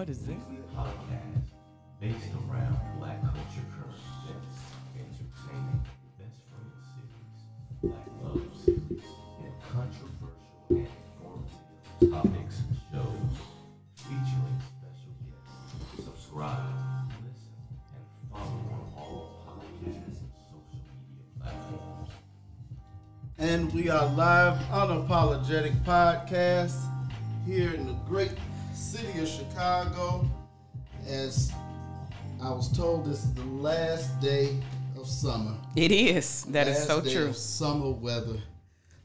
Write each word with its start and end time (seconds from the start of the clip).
What 0.00 0.08
is 0.08 0.24
this? 0.24 0.34
podcast 0.74 1.44
based 2.00 2.32
around 2.48 2.80
black 2.98 3.20
culture 3.20 3.66
current 3.76 4.00
events, 4.24 4.56
entertaining 4.96 5.84
events 6.16 6.40
from 6.48 6.64
the 6.72 6.80
cities, 6.88 7.44
black 7.82 8.06
love 8.24 8.48
series, 8.64 9.04
and 9.44 9.52
controversial 9.60 10.56
and 10.70 10.88
informative 10.88 12.10
topics 12.10 12.62
and 12.64 12.78
shows 12.90 13.36
featuring 13.94 14.58
special 14.72 15.12
guests. 15.28 16.02
Subscribe, 16.02 17.12
listen, 17.20 17.52
and 17.92 18.32
follow 18.32 18.56
on 18.72 18.92
all 18.96 19.44
podcast 19.44 19.84
and 19.84 20.16
social 20.48 20.96
media 20.96 21.28
platforms. 21.38 22.08
And 23.36 23.70
we 23.74 23.90
are 23.90 24.06
live 24.14 24.56
unapologetic 24.70 25.78
podcast 25.84 26.88
here 27.44 27.74
in 27.74 27.86
the 27.86 27.92
great 28.08 28.32
city 29.00 29.20
of 29.20 29.28
Chicago. 29.28 30.28
As 31.08 31.52
I 32.42 32.50
was 32.50 32.70
told, 32.76 33.06
this 33.06 33.24
is 33.24 33.32
the 33.34 33.44
last 33.44 34.20
day 34.20 34.56
of 34.98 35.06
summer. 35.06 35.56
It 35.76 35.90
is. 35.92 36.44
That 36.44 36.68
is 36.68 36.76
Last 36.76 36.86
so 36.86 37.00
day 37.00 37.14
true. 37.14 37.32
summer 37.32 37.90
weather. 37.90 38.36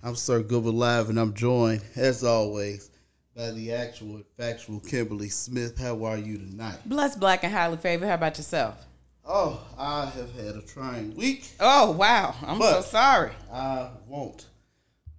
I'm 0.04 0.16
Sir 0.16 0.44
Goober 0.44 0.70
Live, 0.72 1.10
and 1.10 1.20
I'm 1.20 1.34
joined, 1.34 1.82
as 1.96 2.24
always, 2.24 2.92
by 3.36 3.52
the 3.52 3.72
actual 3.72 4.22
factual 4.38 4.80
Kimberly 4.82 5.30
Smith. 5.30 5.78
How 5.80 6.04
are 6.04 6.18
you 6.18 6.38
tonight? 6.38 6.78
Blessed, 6.86 7.20
black, 7.20 7.44
and 7.44 7.54
highly 7.54 7.78
favored. 7.78 8.08
How 8.08 8.16
about 8.16 8.38
yourself? 8.38 8.86
Oh, 9.26 9.66
I 9.78 10.06
have 10.08 10.32
had 10.36 10.56
a 10.56 10.62
trying 10.62 11.16
week. 11.16 11.50
Oh 11.60 11.92
wow, 11.92 12.36
I'm 12.46 12.60
But- 12.60 12.82
so 12.84 12.90
sorry. 12.90 13.32
I 13.52 13.90
won't 14.08 14.46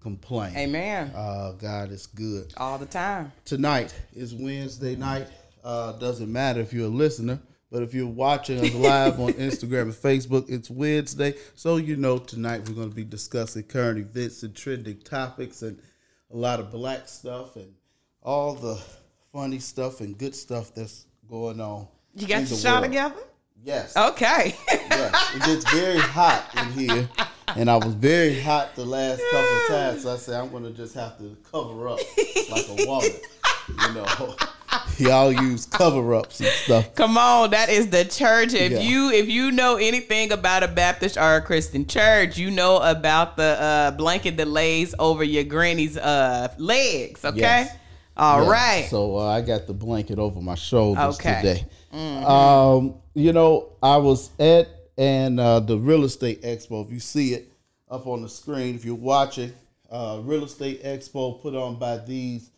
complain. 0.07 0.57
Amen. 0.57 1.11
Uh, 1.17 1.51
God 1.59 1.91
is 1.91 2.07
good. 2.07 2.55
All 2.59 2.79
the 2.79 2.87
time. 2.87 3.33
tonight 3.45 3.93
is 4.15 4.33
Wednesday 4.33 4.95
night. 4.95 5.27
Uh, 5.65 5.91
doesn't 5.95 6.31
matter 6.31 6.61
if 6.61 6.73
you're 6.73 6.87
a 6.87 6.89
listener, 6.89 7.41
but 7.73 7.83
if 7.83 7.93
you're 7.93 8.07
watching 8.07 8.61
us 8.61 8.73
live 8.75 9.19
on 9.19 9.33
Instagram 9.33 9.83
and 9.83 9.93
Facebook, 9.93 10.49
it's 10.49 10.71
Wednesday. 10.71 11.35
So 11.57 11.79
you 11.79 11.97
know 11.97 12.19
tonight 12.19 12.69
we're 12.69 12.77
going 12.77 12.91
to 12.91 12.95
be 12.95 13.03
discussing 13.03 13.65
current 13.65 13.99
events 13.99 14.45
and 14.45 14.55
trending 14.55 15.01
topics 15.01 15.63
and 15.63 15.77
a 16.33 16.37
lot 16.37 16.61
of 16.61 16.71
black 16.71 17.09
stuff 17.09 17.57
and 17.57 17.75
all 18.23 18.55
the 18.55 18.81
funny 19.33 19.59
stuff 19.59 20.01
and 20.01 20.17
good 20.17 20.37
stuff 20.37 20.73
that's 20.73 21.07
going 21.29 21.61
on. 21.61 21.89
You 22.15 22.29
got 22.29 22.49
your 22.49 22.57
shot 22.57 22.83
world. 22.83 22.93
together? 22.93 23.17
Yes. 23.65 23.97
Okay. 23.97 24.55
yes. 24.69 25.35
It 25.35 25.43
gets 25.43 25.73
very 25.73 25.99
hot 25.99 26.49
in 26.57 26.73
here. 26.79 27.09
And 27.55 27.71
I 27.71 27.77
was 27.77 27.95
very 27.95 28.41
hot 28.41 28.75
the 28.75 28.85
last 28.85 29.23
couple 29.31 29.57
of 29.57 29.67
times, 29.69 30.03
so 30.03 30.13
I 30.13 30.17
said 30.17 30.41
I'm 30.41 30.51
gonna 30.51 30.71
just 30.71 30.95
have 30.95 31.17
to 31.19 31.37
cover 31.51 31.89
up 31.89 32.01
like 32.51 32.69
a 32.69 32.87
woman. 32.87 33.13
You 33.69 33.95
know, 33.95 34.37
y'all 34.99 35.33
use 35.33 35.65
cover 35.67 36.15
ups 36.15 36.41
and 36.41 36.49
stuff. 36.49 36.95
Come 36.95 37.17
on, 37.17 37.51
that 37.51 37.69
is 37.69 37.89
the 37.89 38.05
church. 38.05 38.53
If 38.53 38.73
Yeah. 38.73 38.81
you 38.81 39.11
if 39.11 39.29
you 39.29 39.53
know 39.53 39.77
anything 39.77 40.33
about 40.33 40.65
a 40.65 40.69
Baptist 40.69 41.17
or 41.17 41.37
a 41.37 41.41
Christian 41.41 41.87
church, 41.87 42.37
you 42.37 42.51
know 42.51 42.79
about 42.79 43.37
the 43.37 43.43
uh, 43.61 43.91
blanket 43.93 44.37
that 44.39 44.49
lays 44.49 44.95
over 44.99 45.23
your 45.25 45.45
granny's 45.45 45.97
uh, 45.97 46.53
legs. 46.59 47.25
Okay. 47.25 47.39
Yes. 47.41 47.77
All 48.17 48.43
Yeah, 48.43 48.51
right. 48.51 48.85
So 48.91 49.19
uh, 49.19 49.27
I 49.29 49.41
got 49.41 49.67
the 49.67 49.75
blanket 49.75 50.19
over 50.19 50.41
my 50.41 50.55
shoulders 50.57 51.19
Okay. 51.21 51.37
today. 51.43 51.67
Um, 52.25 52.95
you 53.15 53.33
know, 53.33 53.71
I 53.83 53.97
was 53.99 54.31
at 54.39 54.69
and 54.99 55.39
uh, 55.41 55.61
the 55.61 55.77
real 55.79 56.05
estate 56.05 56.43
expo. 56.43 56.85
If 56.85 56.93
you 56.93 57.01
see 57.01 57.35
it 57.35 57.53
up 57.91 58.07
on 58.07 58.23
the 58.23 58.29
screen, 58.29 58.75
if 58.75 58.85
you're 58.85 58.95
watching, 58.95 59.53
uh, 59.91 60.21
real 60.23 60.45
estate 60.45 60.83
expo 60.85 61.41
put 61.41 61.55
on 61.55 61.77
by 61.79 61.99
these 61.99 62.51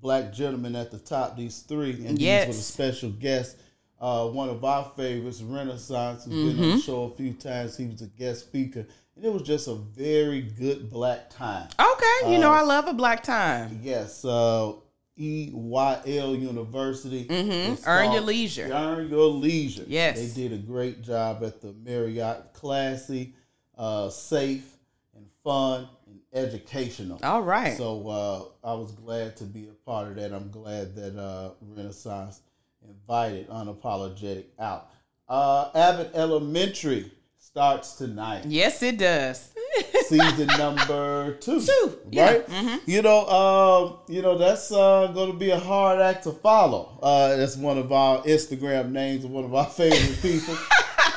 black 0.00 0.32
gentlemen 0.32 0.74
at 0.74 0.90
the 0.90 0.98
top. 0.98 1.36
These 1.36 1.60
three, 1.60 2.04
and 2.06 2.18
Yes. 2.18 2.46
these 2.46 2.54
were 2.54 2.58
the 2.58 2.62
special 2.62 3.10
guests. 3.10 3.56
Uh, 4.00 4.26
one 4.28 4.48
of 4.48 4.64
our 4.64 4.90
favorites, 4.96 5.40
Renaissance, 5.42 6.24
been 6.24 6.36
Mm-hmm. 6.38 6.62
on 6.62 6.70
the 6.70 6.78
show 6.82 7.04
a 7.04 7.10
few 7.16 7.32
times. 7.34 7.76
He 7.76 7.86
was 7.86 8.02
a 8.02 8.06
guest 8.06 8.40
speaker, 8.46 8.84
and 9.14 9.24
it 9.24 9.32
was 9.32 9.42
just 9.42 9.68
a 9.68 9.74
very 9.74 10.42
good 10.42 10.90
black 10.90 11.30
time. 11.30 11.68
okay. 11.78 12.32
You 12.32 12.38
know 12.40 12.50
Uh, 12.50 12.58
I 12.58 12.62
love 12.62 12.88
a 12.88 12.92
black 12.94 13.22
time. 13.22 13.78
Yes, 13.82 14.24
uh, 14.24 14.72
EYL 15.18 16.40
University. 16.40 17.26
Mm-hmm. 17.26 17.86
Earn 17.86 18.12
your 18.12 18.22
leisure. 18.22 18.70
Earn 18.72 19.08
your 19.08 19.28
leisure. 19.28 19.84
Yes. 19.86 20.16
they 20.18 20.42
did 20.42 20.52
a 20.52 20.58
great 20.58 21.02
job 21.02 21.42
at 21.44 21.60
the 21.60 21.72
Marriott. 21.84 22.52
Classy, 22.54 23.34
uh, 23.76 24.08
safe, 24.08 24.76
and 25.14 25.26
fun 25.44 25.88
and 26.06 26.20
educational. 26.32 27.20
All 27.22 27.42
right. 27.42 27.76
So 27.76 28.08
uh, 28.08 28.68
I 28.68 28.74
was 28.74 28.92
glad 28.92 29.36
to 29.38 29.44
be 29.44 29.68
a 29.68 29.72
part 29.84 30.08
of 30.08 30.16
that. 30.16 30.32
I'm 30.32 30.50
glad 30.50 30.94
that 30.96 31.18
uh, 31.18 31.50
Renaissance 31.60 32.40
invited 32.88 33.48
Unapologetic 33.48 34.46
out. 34.58 34.90
Uh, 35.28 35.70
Abbott 35.74 36.10
Elementary 36.14 37.10
starts 37.52 37.96
tonight 37.96 38.46
yes, 38.46 38.82
it 38.82 38.96
does. 38.96 39.50
season 40.06 40.46
number 40.58 41.34
two. 41.34 41.60
Two, 41.60 41.98
yeah, 42.10 42.38
Mm-hmm. 42.38 42.66
right? 42.66 42.80
You 42.86 43.02
know, 43.02 43.26
um, 43.28 43.98
you 44.08 44.22
know 44.22 44.38
that's 44.38 44.72
uh, 44.72 45.08
going 45.08 45.32
to 45.32 45.36
be 45.36 45.50
a 45.50 45.58
hard 45.58 46.00
act 46.00 46.24
to 46.24 46.32
follow. 46.32 46.98
Uh, 47.02 47.36
that's 47.36 47.56
one 47.58 47.76
of 47.76 47.92
our 47.92 48.22
Instagram 48.22 48.90
names 48.92 49.24
of 49.26 49.30
one 49.32 49.44
of 49.44 49.54
our 49.54 49.66
favorite 49.80 50.18
people. 50.22 50.56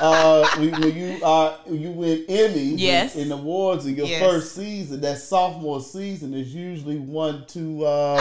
Uh, 0.00 0.46
when 0.58 0.72
when 0.80 0.96
you 0.96 1.24
uh, 1.24 1.56
you 1.70 1.90
win 1.90 2.24
Emmys 2.28 2.74
Yes. 2.78 3.14
and 3.16 3.32
awards 3.32 3.86
in 3.86 3.96
your 3.96 4.06
Yes. 4.06 4.22
first 4.22 4.54
season, 4.54 5.00
that 5.00 5.18
sophomore 5.18 5.80
season 5.80 6.34
is 6.34 6.54
usually 6.54 6.98
one 6.98 7.44
to 7.48 7.86
um, 7.86 8.18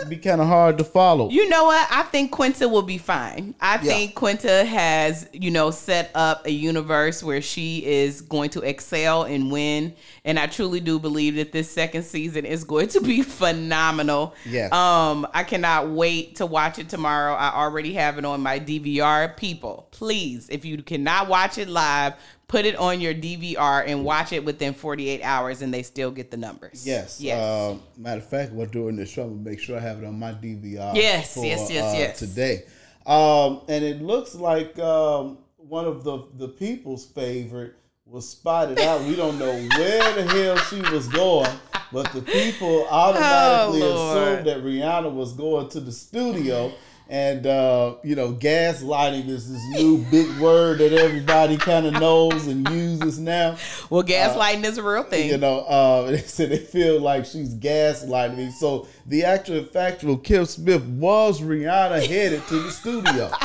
Uh, 0.00 0.04
be 0.08 0.16
kind 0.16 0.40
of 0.40 0.46
hard 0.46 0.78
to 0.78 0.84
follow. 0.84 1.28
You 1.28 1.48
know 1.48 1.64
what? 1.64 1.86
I 1.90 2.02
think 2.04 2.30
Quinta 2.30 2.68
will 2.68 2.82
be 2.82 2.98
fine. 2.98 3.54
I 3.60 3.74
Yeah. 3.74 3.80
think 3.92 4.14
Quinta 4.14 4.64
has, 4.64 5.26
you 5.32 5.50
know, 5.50 5.72
set 5.72 6.10
up 6.14 6.46
a 6.46 6.52
universe 6.52 7.20
where 7.22 7.42
she 7.42 7.84
is 7.84 8.20
going 8.20 8.50
to 8.50 8.60
excel 8.60 9.24
and 9.24 9.50
win. 9.50 9.94
And 10.24 10.38
I 10.38 10.46
truly 10.46 10.78
do 10.78 10.98
believe 11.00 11.34
that 11.36 11.50
this 11.50 11.68
second 11.70 12.04
season 12.04 12.44
is 12.44 12.62
going 12.62 12.88
to 12.88 13.00
be 13.00 13.22
phenomenal. 13.38 14.34
Yes. 14.46 14.72
Um, 14.72 15.26
I 15.34 15.42
cannot 15.42 15.88
wait 15.90 16.36
to 16.36 16.46
watch 16.46 16.78
it 16.78 16.88
tomorrow. 16.88 17.34
I 17.34 17.52
already 17.54 17.94
have 17.94 18.18
it 18.18 18.24
on 18.24 18.40
my 18.40 18.60
DVR. 18.60 19.36
People, 19.36 19.88
please, 19.90 20.48
if 20.48 20.64
you 20.64 20.80
cannot 20.82 21.07
watch 21.28 21.58
it 21.58 21.68
live, 21.68 22.14
put 22.46 22.64
it 22.64 22.76
on 22.76 23.00
your 23.00 23.14
DVR 23.14 23.84
and 23.86 24.04
watch 24.04 24.32
it 24.32 24.44
within 24.44 24.72
48 24.74 25.22
hours 25.22 25.62
and 25.62 25.72
they 25.72 25.82
still 25.82 26.10
get 26.10 26.30
the 26.30 26.36
numbers. 26.36 26.86
Yes. 26.86 27.20
Yes. 27.20 27.42
Um, 27.42 27.82
matter 27.96 28.20
of 28.20 28.28
fact, 28.28 28.52
we're 28.52 28.66
doing 28.66 28.96
this 28.96 29.10
show. 29.10 29.24
I'm 29.24 29.30
gonna 29.42 29.50
make 29.50 29.60
sure 29.60 29.76
I 29.76 29.80
have 29.80 30.02
it 30.02 30.06
on 30.06 30.18
my 30.18 30.32
DVR. 30.32 30.94
Yes, 30.94 31.34
for, 31.34 31.44
yes, 31.44 31.70
yes, 31.70 31.94
uh, 31.94 31.98
yes. 31.98 32.18
Today, 32.18 32.62
um, 33.06 33.60
and 33.68 33.84
it 33.84 34.00
looks 34.02 34.34
like 34.34 34.78
um, 34.78 35.38
one 35.56 35.84
of 35.84 36.04
the 36.04 36.24
the 36.36 36.48
people's 36.48 37.06
favorite 37.06 37.74
was 38.06 38.28
spotted 38.28 38.78
out. 38.80 39.02
We 39.02 39.16
don't 39.16 39.38
know 39.38 39.52
where 39.76 40.14
the 40.14 40.26
hell 40.32 40.56
she 40.56 40.80
was 40.90 41.08
going, 41.08 41.50
but 41.92 42.10
the 42.12 42.22
people 42.22 42.86
automatically 42.88 43.82
Oh, 43.82 44.12
assumed 44.12 44.46
that 44.46 44.62
Rihanna 44.64 45.12
was 45.12 45.34
going 45.34 45.68
to 45.70 45.80
the 45.80 45.92
studio. 45.92 46.72
And 47.10 47.46
uh, 47.46 47.94
you 48.02 48.14
know, 48.14 48.32
gaslighting 48.32 49.28
is 49.28 49.50
this 49.50 49.62
new 49.70 50.04
big 50.10 50.28
word 50.38 50.78
that 50.78 50.92
everybody 50.92 51.56
kind 51.56 51.86
of 51.86 51.94
knows 51.94 52.46
and 52.46 52.68
uses 52.68 53.18
now. 53.18 53.56
well, 53.88 54.02
gaslighting 54.02 54.64
is 54.64 54.76
a 54.76 54.82
real 54.82 55.04
thing. 55.04 55.30
You 55.30 55.38
know, 55.38 55.60
uh, 55.60 56.02
they 56.10 56.18
said 56.18 56.50
they 56.50 56.58
feel 56.58 57.00
like 57.00 57.24
she's 57.24 57.54
gaslighting 57.54 58.36
me. 58.36 58.50
So 58.50 58.86
the 59.08 59.24
actual 59.24 59.64
factual 59.64 60.18
Kim 60.18 60.44
Smith 60.44 60.84
was 60.84 61.40
Rihanna 61.40 62.06
headed 62.06 62.46
to 62.48 62.60
the 62.60 62.70
studio. 62.70 63.28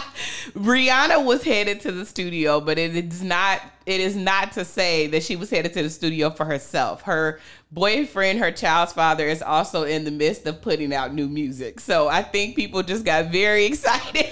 Rihanna 0.53 1.23
was 1.23 1.43
headed 1.43 1.79
to 1.81 1.91
the 1.91 2.05
studio, 2.05 2.59
but 2.59 2.77
it 2.77 2.95
is 2.95 3.23
not 3.23 3.61
it 3.85 3.99
is 3.99 4.15
not 4.15 4.53
to 4.53 4.63
say 4.63 5.07
that 5.07 5.23
she 5.23 5.35
was 5.35 5.49
headed 5.49 5.73
to 5.73 5.83
the 5.83 5.89
studio 5.89 6.29
for 6.29 6.45
herself. 6.45 7.01
Her 7.01 7.39
boyfriend, 7.71 8.39
her 8.39 8.51
child's 8.51 8.93
father, 8.93 9.27
is 9.27 9.41
also 9.41 9.83
in 9.83 10.05
the 10.05 10.11
midst 10.11 10.45
of 10.45 10.61
putting 10.61 10.93
out 10.93 11.13
new 11.13 11.27
music. 11.27 11.79
So 11.79 12.07
I 12.07 12.23
think 12.23 12.55
people 12.55 12.83
just 12.83 13.03
got 13.03 13.31
very 13.31 13.65
excited. 13.65 14.31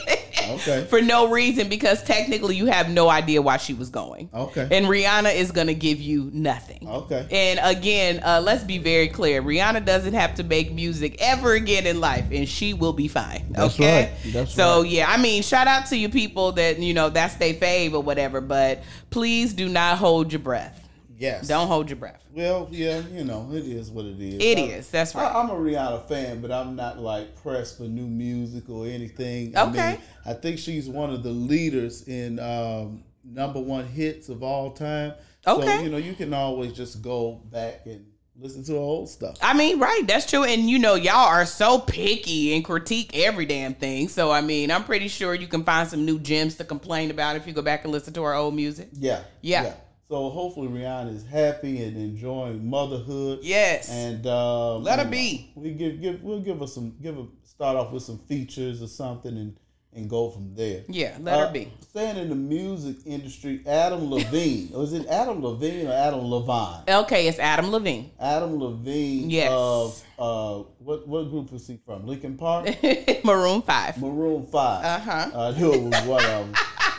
Okay. 0.50 0.86
For 0.90 1.02
no 1.02 1.30
reason 1.30 1.70
because 1.70 2.04
technically 2.04 2.56
you 2.56 2.68
have 2.68 2.90
no 2.90 3.10
idea 3.10 3.42
why 3.42 3.58
she 3.58 3.74
was 3.74 3.90
going. 3.90 4.30
Okay. 4.34 4.68
And 4.72 4.86
Rihanna 4.86 5.36
is 5.36 5.52
going 5.52 5.68
to 5.68 5.76
give 5.76 6.00
you 6.00 6.30
nothing. 6.34 6.88
Okay. 6.88 7.28
And 7.30 7.60
again, 7.64 8.22
uh, 8.24 8.42
let's 8.44 8.64
be 8.64 8.78
very 8.78 9.08
clear. 9.08 9.42
Rihanna 9.42 9.86
doesn't 9.86 10.14
have 10.14 10.36
to 10.36 10.44
make 10.44 10.72
music 10.72 11.21
ever 11.22 11.54
again 11.54 11.86
in 11.86 12.00
life, 12.00 12.26
and 12.32 12.48
she 12.48 12.74
will 12.74 12.94
be 12.94 13.08
fine. 13.08 13.46
That's 13.52 13.76
okay. 13.76 14.12
right. 14.24 14.34
That's 14.34 14.54
so 14.54 14.82
right. 14.82 14.90
yeah, 14.90 15.10
I 15.10 15.18
mean, 15.18 15.44
shout 15.44 15.68
out 15.68 15.86
to 15.88 15.98
you 15.98 16.10
people 16.10 16.52
that 16.54 16.80
you 16.80 16.94
know 16.94 17.10
that's 17.10 17.36
their 17.36 17.54
fave 17.54 17.94
or 17.94 18.02
whatever, 18.02 18.42
but 18.42 18.84
please 19.10 19.54
do 19.54 19.70
not 19.70 19.98
hold 19.98 20.34
your 20.34 20.40
breath. 20.40 20.82
Yes. 21.22 21.48
Don't 21.48 21.68
hold 21.68 21.88
your 21.88 21.98
breath. 21.98 22.24
Well, 22.34 22.68
yeah, 22.72 23.04
you 23.12 23.24
know, 23.24 23.48
it 23.52 23.66
is 23.66 23.92
what 23.92 24.06
it 24.06 24.20
is. 24.20 24.42
It 24.42 24.58
I- 24.58 24.62
is. 24.78 24.90
That's 24.90 25.14
right. 25.14 25.32
I, 25.32 25.40
I'm 25.40 25.52
a 25.52 25.54
Rihanna 25.54 26.08
fan, 26.08 26.42
but 26.42 26.52
I'm 26.52 26.76
not 26.76 26.98
like 26.98 27.40
pressed 27.44 27.78
for 27.78 27.84
new 27.84 28.08
music 28.08 28.68
or 28.70 28.88
anything. 28.88 29.56
Okay. 29.56 29.80
I, 29.80 29.92
mean, 29.92 30.02
I 30.26 30.34
think 30.34 30.58
she's 30.58 30.90
one 30.90 31.12
of 31.12 31.22
the 31.22 31.30
leaders 31.30 32.08
in 32.08 32.40
um, 32.40 33.04
number 33.24 33.60
one 33.60 33.86
hits 33.86 34.30
of 34.30 34.42
all 34.42 34.72
time. 34.72 35.14
Okay. 35.46 35.78
So, 35.78 35.84
you 35.84 35.90
know, 35.90 35.98
you 35.98 36.14
can 36.16 36.34
always 36.34 36.74
just 36.74 37.04
go 37.04 37.34
back 37.52 37.82
and 37.86 38.06
listen 38.42 38.64
to 38.64 38.76
old 38.76 39.10
stuff. 39.10 39.38
I 39.42 39.54
mean, 39.54 39.80
right, 39.80 40.04
that's 40.08 40.30
true. 40.30 40.44
And 40.44 40.70
you 40.70 40.80
know, 40.80 40.96
y'all 40.96 41.28
are 41.28 41.46
so 41.46 41.80
picky 41.80 42.56
and 42.56 42.66
critique 42.66 43.12
every 43.14 43.46
damn 43.46 43.76
thing. 43.76 44.10
So 44.10 44.32
I 44.32 44.42
mean, 44.42 44.72
I'm 44.72 44.84
pretty 44.84 45.08
sure 45.08 45.34
you 45.34 45.48
can 45.48 45.64
find 45.64 45.88
some 45.88 46.06
new 46.06 46.20
gems 46.20 46.56
to 46.56 46.64
complain 46.64 47.12
about 47.12 47.36
if 47.36 47.46
you 47.48 47.54
go 47.54 47.62
back 47.62 47.84
and 47.84 47.92
listen 47.92 48.14
to 48.14 48.24
our 48.24 48.34
old 48.34 48.56
music. 48.56 48.90
Yeah, 48.94 49.22
Yeah. 49.42 49.74
So 50.10 50.30
hopefully 50.30 50.68
Rihanna 50.68 51.16
is 51.16 51.26
happy 51.26 51.82
and 51.82 51.96
enjoying 51.96 52.70
motherhood. 52.70 53.40
Yes. 53.44 53.90
And 53.90 54.28
um, 54.28 54.84
Let 54.84 55.00
her 55.00 55.06
be. 55.06 55.54
We 55.56 55.72
give 55.72 56.02
give 56.02 56.22
we'll 56.22 56.42
give 56.42 56.60
her 56.60 56.68
some 56.68 56.98
give 57.02 57.16
her 57.16 57.28
start 57.44 57.78
off 57.78 57.94
with 57.94 58.04
some 58.04 58.18
features 58.18 58.82
or 58.82 58.88
something 58.88 59.38
and 59.38 59.56
and 59.94 60.10
go 60.10 60.30
from 60.30 60.56
there. 60.56 60.84
yeah, 60.88 61.18
let 61.22 61.34
Uh, 61.34 61.48
her 61.48 61.54
be. 61.54 61.72
Staying 61.90 62.18
in 62.18 62.30
the 62.30 62.36
music 62.36 62.96
industry, 63.06 63.62
Adam 63.68 64.10
Levine. 64.10 64.70
Was 64.74 64.94
it 64.94 65.06
Adam 65.08 65.44
Levine 65.44 65.88
or 65.88 65.92
Adam 65.92 66.22
Levine? 66.22 66.84
Okay, 66.88 67.28
it's 67.28 67.40
Adam 67.40 67.70
Levine. 67.72 68.12
Adam 68.20 68.58
Levine 68.60 69.30
Yes. 69.30 69.52
of 69.52 70.02
uh 70.18 70.64
what 70.80 71.08
what 71.08 71.30
group 71.30 71.52
was 71.52 71.68
he 71.68 71.78
from? 71.86 72.08
Linkin 72.08 72.38
Park? 72.38 72.68
Maroon 73.26 73.62
Five. 73.64 73.98
Maroon 73.98 74.46
Five. 74.46 74.86
Uh-huh. 74.86 75.32
I 75.52 75.60
knew 75.60 75.74
it 75.74 75.82
was 75.82 76.02
one 76.06 76.24
of 76.24 76.54
them. 76.54 76.54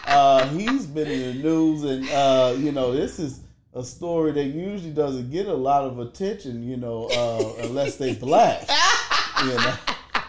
Uh, 0.05 0.47
he's 0.49 0.85
been 0.87 1.09
in 1.09 1.37
the 1.39 1.43
news, 1.43 1.85
and 1.85 2.07
uh, 2.11 2.55
you 2.59 2.73
know 2.73 2.93
this 2.93 3.19
is 3.19 3.41
a 3.73 3.83
story 3.83 4.33
that 4.33 4.45
usually 4.45 4.91
doesn't 4.93 5.31
get 5.31 5.47
a 5.47 5.55
lot 5.55 5.85
of 5.85 5.99
attention, 6.01 6.63
you 6.69 6.77
know, 6.77 7.05
uh, 7.07 7.65
unless 7.65 7.97
they 7.97 8.13
black. 8.15 8.69
you 9.43 9.55
know. 9.55 9.75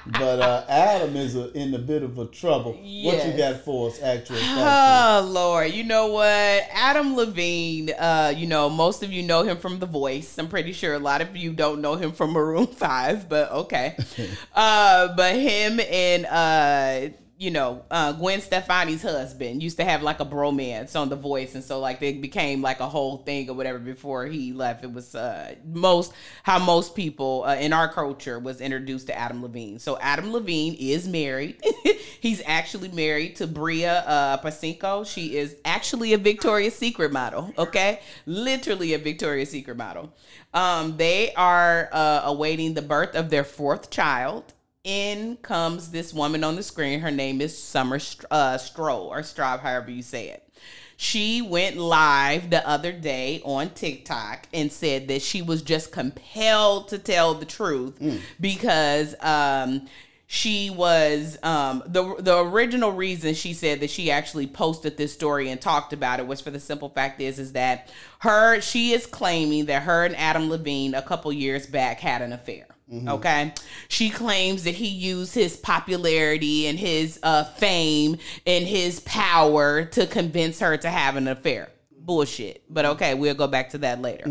But 0.06 0.40
uh, 0.42 0.66
Adam 0.68 1.16
is 1.16 1.36
a, 1.36 1.52
in 1.54 1.74
a 1.74 1.80
bit 1.80 2.04
of 2.04 2.18
a 2.18 2.26
trouble. 2.26 2.74
What 2.74 3.26
you 3.26 3.38
got 3.38 3.62
for 3.62 3.90
us, 3.90 4.02
actual 4.02 4.36
factual? 4.38 4.64
Oh 4.64 5.32
Lord, 5.32 5.72
you 5.72 5.84
know 5.84 6.08
what? 6.08 6.26
Adam 6.26 7.16
Levine, 7.16 7.92
uh, 7.92 8.34
you 8.36 8.48
know, 8.48 8.70
most 8.70 9.04
of 9.04 9.14
you 9.14 9.24
know 9.24 9.44
him 9.44 9.58
from 9.58 9.80
The 9.80 9.86
Voice. 9.86 10.38
I'm 10.38 10.50
pretty 10.50 10.74
sure 10.74 10.94
a 10.94 11.00
lot 11.00 11.22
of 11.22 11.36
you 11.38 11.54
don't 11.54 11.82
know 11.82 11.96
him 11.96 12.12
from 12.12 12.32
Maroon 12.32 12.68
5, 12.76 13.30
but 13.30 13.52
okay. 13.52 13.96
uh, 14.54 15.16
but 15.16 15.36
him 15.36 15.80
and 15.80 16.26
uh 16.26 17.14
you 17.38 17.50
know, 17.50 17.84
uh, 17.90 18.12
Gwen 18.14 18.42
Stefani's 18.42 19.02
husband 19.02 19.64
used 19.64 19.78
to 19.78 19.84
have 19.84 20.04
like 20.04 20.20
a 20.20 20.26
bromance 20.26 20.96
on 21.00 21.10
The 21.10 21.16
Voice, 21.16 21.56
and 21.56 21.64
so 21.64 21.80
like 21.80 22.00
they 22.00 22.14
became 22.14 22.62
like 22.62 22.80
a 22.80 22.88
whole 22.88 23.18
thing 23.18 23.50
or 23.50 23.54
whatever 23.54 23.80
before 23.80 24.28
he 24.28 24.54
left. 24.54 24.84
It 24.84 24.94
was 24.94 25.16
uh, 25.16 25.56
most 25.66 26.14
how 26.44 26.60
most 26.60 26.96
people 26.96 27.44
uh, 27.46 27.56
in 27.56 27.74
our 27.74 27.92
culture 27.92 28.38
was 28.38 28.62
introduced 28.62 29.08
to 29.08 29.18
Adam 29.18 29.42
Levine. 29.42 29.80
So 29.80 29.98
Adam 30.00 30.32
Levine 30.32 30.76
is 30.80 31.08
married. 31.08 31.62
He's 32.20 32.42
actually 32.46 32.90
married 32.90 33.36
to 33.38 33.48
Bria 33.48 34.02
uh, 34.02 34.38
Pacinco. 34.38 35.04
She 35.04 35.36
is 35.36 35.56
actually 35.66 36.14
a 36.14 36.18
Victoria's 36.18 36.76
Secret 36.76 37.12
model. 37.12 37.52
Okay, 37.58 38.00
literally 38.28 38.94
a 38.94 39.00
Victoria's 39.00 39.50
Secret 39.50 39.76
model. 39.76 40.14
Um, 40.54 40.98
they 40.98 41.34
are 41.34 41.90
uh, 41.92 42.22
awaiting 42.26 42.76
the 42.76 42.84
birth 42.84 43.16
of 43.16 43.32
their 43.32 43.44
fourth 43.44 43.90
child 43.90 44.53
in 44.84 45.38
comes 45.38 45.92
this 45.92 46.14
woman 46.14 46.44
on 46.44 46.56
the 46.56 46.64
screen. 46.64 47.00
Her 47.00 47.12
name 47.12 47.40
is 47.40 47.58
Summer 47.58 48.00
uh, 48.30 48.58
Stroll 48.58 49.08
or 49.08 49.22
Straub, 49.22 49.62
however 49.62 49.92
you 49.92 50.02
say 50.02 50.30
it. 50.30 50.48
She 50.98 51.42
went 51.42 51.78
live 51.78 52.50
the 52.50 52.68
other 52.68 52.92
day 52.92 53.42
on 53.44 53.72
TikTok 53.72 54.48
and 54.54 54.72
said 54.72 55.08
that 55.08 55.22
she 55.22 55.42
was 55.42 55.62
just 55.62 55.92
compelled 55.92 56.90
to 56.90 56.98
tell 56.98 57.34
the 57.34 57.46
truth 57.46 58.00
because 58.40 59.16
um, 59.22 59.88
she 60.28 60.70
was 60.70 61.38
um, 61.44 61.84
the 61.88 62.16
the 62.20 62.38
original 62.38 62.92
reason 62.92 63.34
she 63.34 63.54
said 63.54 63.80
that 63.80 63.90
she 63.90 64.12
actually 64.12 64.48
posted 64.48 64.98
this 64.98 65.14
story 65.14 65.50
and 65.50 65.60
talked 65.60 65.94
about 65.94 66.20
it 66.20 66.28
was 66.28 66.42
for 66.42 66.52
the 66.52 66.60
simple 66.60 66.90
fact 66.90 67.20
is 67.20 67.40
is 67.40 67.54
that 67.54 67.92
her 68.20 68.62
she 68.62 68.94
is 68.94 69.06
claiming 69.06 69.66
that 69.66 69.84
her 69.84 70.06
and 70.06 70.16
Adam 70.16 70.50
Levine 70.50 70.94
a 70.94 71.02
couple 71.02 71.34
years 71.34 71.66
back 71.66 72.00
had 72.00 72.22
an 72.22 72.34
affair. 72.34 72.68
Okay. 72.92 73.54
She 73.88 74.10
claims 74.10 74.64
that 74.64 74.76
he 74.76 74.88
used 74.88 75.34
his 75.34 75.58
popularity 75.58 76.68
and 76.68 76.78
his 76.78 77.20
uh, 77.24 77.44
fame 77.44 78.18
and 78.46 78.66
his 78.66 79.00
power 79.02 79.86
to 79.86 80.06
convince 80.06 80.60
her 80.60 80.78
to 80.78 80.90
have 80.90 81.16
an 81.16 81.28
affair. 81.28 81.70
Bullshit. 82.06 82.64
But 82.70 82.86
okay, 82.86 83.14
we'll 83.14 83.34
go 83.34 83.48
back 83.48 83.70
to 83.72 83.78
that 83.80 84.02
later. 84.02 84.26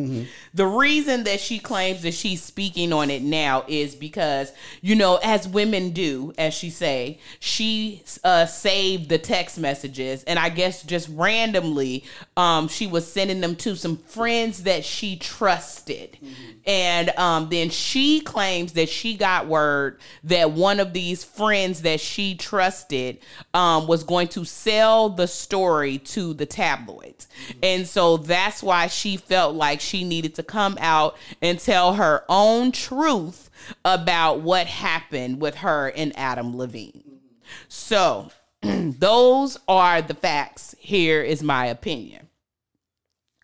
The 0.55 0.67
reason 0.67 1.25
that 1.25 1.41
she 1.41 1.59
claims 1.59 2.03
that 2.03 2.13
she's 2.15 2.43
speaking 2.43 2.93
on 2.93 3.11
it 3.11 3.23
now 3.23 3.65
is 3.67 3.95
because, 3.95 4.53
you 4.81 4.95
know, 4.95 5.19
as 5.23 5.49
women 5.49 5.91
do, 5.91 6.33
as 6.37 6.53
she 6.53 6.69
say, 6.71 7.19
she 7.41 8.03
uh, 8.25 8.47
saved 8.47 9.09
the 9.09 9.19
text 9.19 9.59
messages 9.59 10.23
and 10.25 10.39
I 10.39 10.51
guess 10.51 10.83
just 10.83 11.09
randomly 11.13 12.05
um, 12.37 12.69
she 12.69 12.87
was 12.87 13.11
sending 13.11 13.41
them 13.41 13.57
to 13.57 13.75
some 13.75 13.97
friends 13.97 14.65
that 14.65 14.85
she 14.85 15.17
trusted. 15.17 16.19
And 16.67 17.11
um, 17.19 17.49
then 17.49 17.71
she 17.71 18.21
claims 18.21 18.75
that 18.75 18.89
she 18.89 19.17
got 19.17 19.47
word 19.47 19.99
that 20.25 20.53
one 20.53 20.79
of 20.79 20.93
these 20.93 21.25
friends 21.25 21.83
that 21.83 22.01
she 22.01 22.35
trusted 22.35 23.19
um, 23.55 23.87
was 23.87 24.05
going 24.05 24.29
to 24.29 24.45
sell 24.45 25.09
the 25.09 25.27
story 25.27 25.99
to 25.99 26.35
the 26.35 26.47
tabloids. 26.47 27.27
And 27.63 27.87
so 27.87 28.17
that's 28.17 28.63
why 28.63 28.89
she 28.89 29.17
felt 29.17 29.55
like 29.55 29.81
she 29.81 30.03
needed 30.03 30.35
to 30.35 30.43
come 30.43 30.77
out 30.81 31.17
and 31.41 31.59
tell 31.59 31.95
her 31.95 32.25
own 32.29 32.73
truth 32.73 33.51
about 33.85 34.41
what 34.41 34.67
happened 34.67 35.41
with 35.41 35.57
her 35.57 35.93
and 35.95 36.13
Adam 36.19 36.57
Levine. 36.57 37.21
So 37.69 38.33
those 38.63 39.59
are 39.69 40.03
the 40.03 40.15
facts. 40.15 40.75
Here 40.79 41.23
is 41.23 41.43
my 41.43 41.67
opinion. 41.67 42.29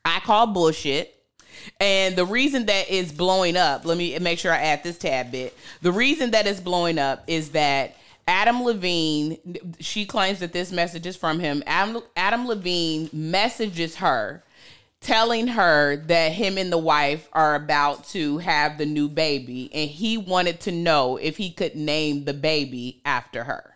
I 0.04 0.20
call 0.20 0.48
bullshit. 0.48 1.14
And 1.80 2.16
the 2.16 2.24
reason 2.24 2.66
that 2.66 2.88
is 2.88 3.12
blowing 3.12 3.56
up, 3.56 3.84
let 3.84 3.98
me 3.98 4.18
make 4.18 4.38
sure 4.38 4.52
I 4.52 4.58
add 4.58 4.82
this 4.82 4.98
tad 4.98 5.30
bit. 5.30 5.56
The 5.82 5.92
reason 5.92 6.30
that 6.30 6.46
is 6.46 6.60
blowing 6.60 6.98
up 6.98 7.24
is 7.26 7.50
that 7.50 7.96
Adam 8.28 8.62
Levine, 8.62 9.38
she 9.80 10.04
claims 10.04 10.40
that 10.40 10.52
this 10.52 10.70
message 10.70 11.06
is 11.06 11.16
from 11.16 11.40
him. 11.40 11.62
Adam, 11.66 12.02
Adam 12.14 12.46
Levine 12.46 13.08
messages 13.10 13.96
her 13.96 14.44
telling 15.00 15.46
her 15.46 15.96
that 15.96 16.32
him 16.32 16.58
and 16.58 16.70
the 16.70 16.78
wife 16.78 17.28
are 17.32 17.54
about 17.54 18.04
to 18.08 18.38
have 18.38 18.76
the 18.76 18.84
new 18.84 19.08
baby 19.08 19.70
and 19.72 19.88
he 19.88 20.18
wanted 20.18 20.60
to 20.60 20.72
know 20.72 21.16
if 21.16 21.36
he 21.38 21.50
could 21.50 21.74
name 21.74 22.24
the 22.24 22.34
baby 22.34 23.00
after 23.04 23.44
her. 23.44 23.74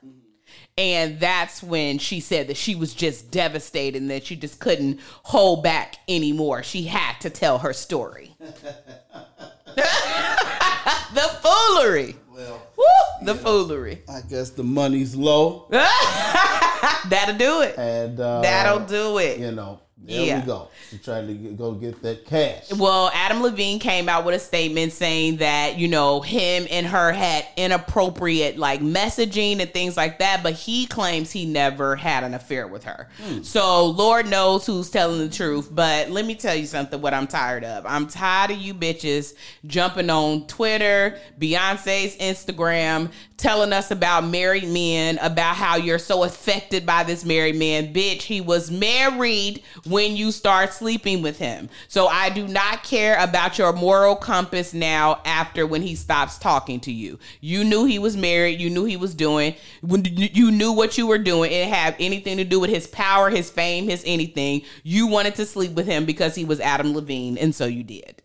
And 0.77 1.21
that's 1.21 1.63
when 1.63 1.99
she 1.99 2.21
said 2.21 2.49
that 2.49 2.57
she 2.57 2.75
was 2.75 2.93
just 2.95 3.31
devastated 3.31 4.01
and 4.01 4.11
that 4.11 4.27
she 4.27 4.37
just 4.37 4.59
couldn't 4.59 5.01
hold 5.23 5.63
back 5.63 5.97
anymore. 6.09 6.63
She 6.63 6.85
had 6.85 7.21
to 7.21 7.31
tell 7.31 7.59
her 7.59 7.73
story. 7.73 8.35
the 8.39 8.53
foolery. 11.43 12.17
The 13.25 13.35
foolery. 13.35 14.03
I 14.09 14.21
guess 14.29 14.51
the 14.51 14.63
money's 14.65 15.15
low, 15.15 15.69
That'll 15.71 17.37
do 17.37 17.63
it. 17.63 17.77
and 17.79 18.19
uh, 18.19 18.41
That'll 18.43 18.81
do 18.87 19.19
it. 19.19 19.39
You 19.39 19.53
know, 19.53 19.81
there 20.05 20.25
Yeah. 20.27 20.41
we 20.41 20.47
go. 20.47 20.69
She 20.91 20.99
tried 20.99 21.27
to 21.29 21.35
get, 21.35 21.57
go 21.57 21.73
get 21.73 22.03
that 22.03 22.27
cash. 22.27 22.73
Well, 22.73 23.11
Adam 23.15 23.43
Levine 23.43 23.79
came 23.79 24.09
out 24.09 24.25
with 24.25 24.35
a 24.35 24.39
statement 24.39 24.93
saying 24.93 25.37
that, 25.39 25.79
you 25.79 25.89
know, 25.89 26.21
him 26.21 26.67
and 26.71 26.87
her 26.87 27.13
had 27.13 27.47
inappropriate 27.57 28.59
like 28.59 28.81
messaging 28.81 29.61
and 29.61 29.73
things 29.73 29.97
like 29.97 30.19
that, 30.19 30.43
but 30.43 30.55
he 30.55 30.87
claims 30.87 31.31
he 31.31 31.47
never 31.47 31.97
had 31.97 32.25
an 32.25 32.35
affair 32.35 32.67
with 32.67 32.85
her. 32.85 33.09
Hmm. 33.23 33.43
So, 33.43 33.87
Lord 33.87 34.27
knows 34.29 34.67
who's 34.67 34.91
telling 34.91 35.19
the 35.19 35.29
truth, 35.29 35.69
but 35.73 36.11
let 36.11 36.25
me 36.27 36.35
tell 36.35 36.55
you 36.55 36.67
something 36.67 37.01
what 37.01 37.15
I'm 37.15 37.27
tired 37.27 37.65
of. 37.65 37.85
I'm 37.87 38.07
tired 38.07 38.51
of 38.51 38.59
you 38.59 38.75
bitches 38.75 39.35
jumping 39.67 40.11
on 40.11 40.47
Twitter, 40.47 41.19
Beyonce's 41.41 42.17
Instagram, 42.17 43.11
telling 43.37 43.73
us 43.73 43.91
about 43.91 44.25
married 44.25 44.69
men, 44.69 45.19
about 45.19 45.57
how 45.57 45.77
you're 45.77 45.99
so 45.99 46.23
affected 46.25 46.87
by 46.87 47.03
this 47.03 47.25
married 47.25 47.57
man. 47.57 47.93
Bitch, 47.93 48.23
he 48.23 48.41
was 48.41 48.71
married 48.71 49.63
when 49.93 50.17
you 50.17 50.33
start 50.33 50.73
sleeping 50.73 51.23
with 51.23 51.39
him. 51.39 51.69
So 51.87 52.09
I 52.09 52.31
do 52.31 52.49
not 52.49 52.83
care 52.83 53.17
about 53.23 53.59
your 53.59 53.73
moral 53.73 54.17
compass 54.17 54.75
now 54.75 55.21
after 55.25 55.67
when 55.67 55.83
he 55.83 55.95
stops 55.95 56.39
talking 56.39 56.81
to 56.81 56.93
you. 56.93 57.19
You 57.41 57.63
knew 57.63 57.85
he 57.85 57.99
was 57.99 58.17
married, 58.17 58.61
you 58.61 58.71
knew 58.71 58.85
he 58.85 58.97
was 58.97 59.15
doing, 59.15 59.55
when 59.83 60.05
you 60.05 60.51
knew 60.51 60.73
what 60.73 60.99
you 60.99 61.07
were 61.07 61.19
doing. 61.19 61.53
It 61.53 61.69
had 61.69 61.95
anything 62.01 62.39
to 62.39 62.45
do 62.45 62.59
with 62.59 62.71
his 62.71 62.87
power, 62.87 63.31
his 63.31 63.51
fame, 63.51 63.85
his 63.89 64.03
anything. 64.07 64.63
You 64.83 65.07
wanted 65.07 65.35
to 65.37 65.47
sleep 65.47 65.73
with 65.73 65.87
him 65.87 66.07
because 66.07 66.35
he 66.35 66.45
was 66.45 66.59
Adam 66.59 66.95
Levine, 66.95 67.37
and 67.39 67.55
so 67.55 67.67
you 67.67 67.85
did. 67.85 68.23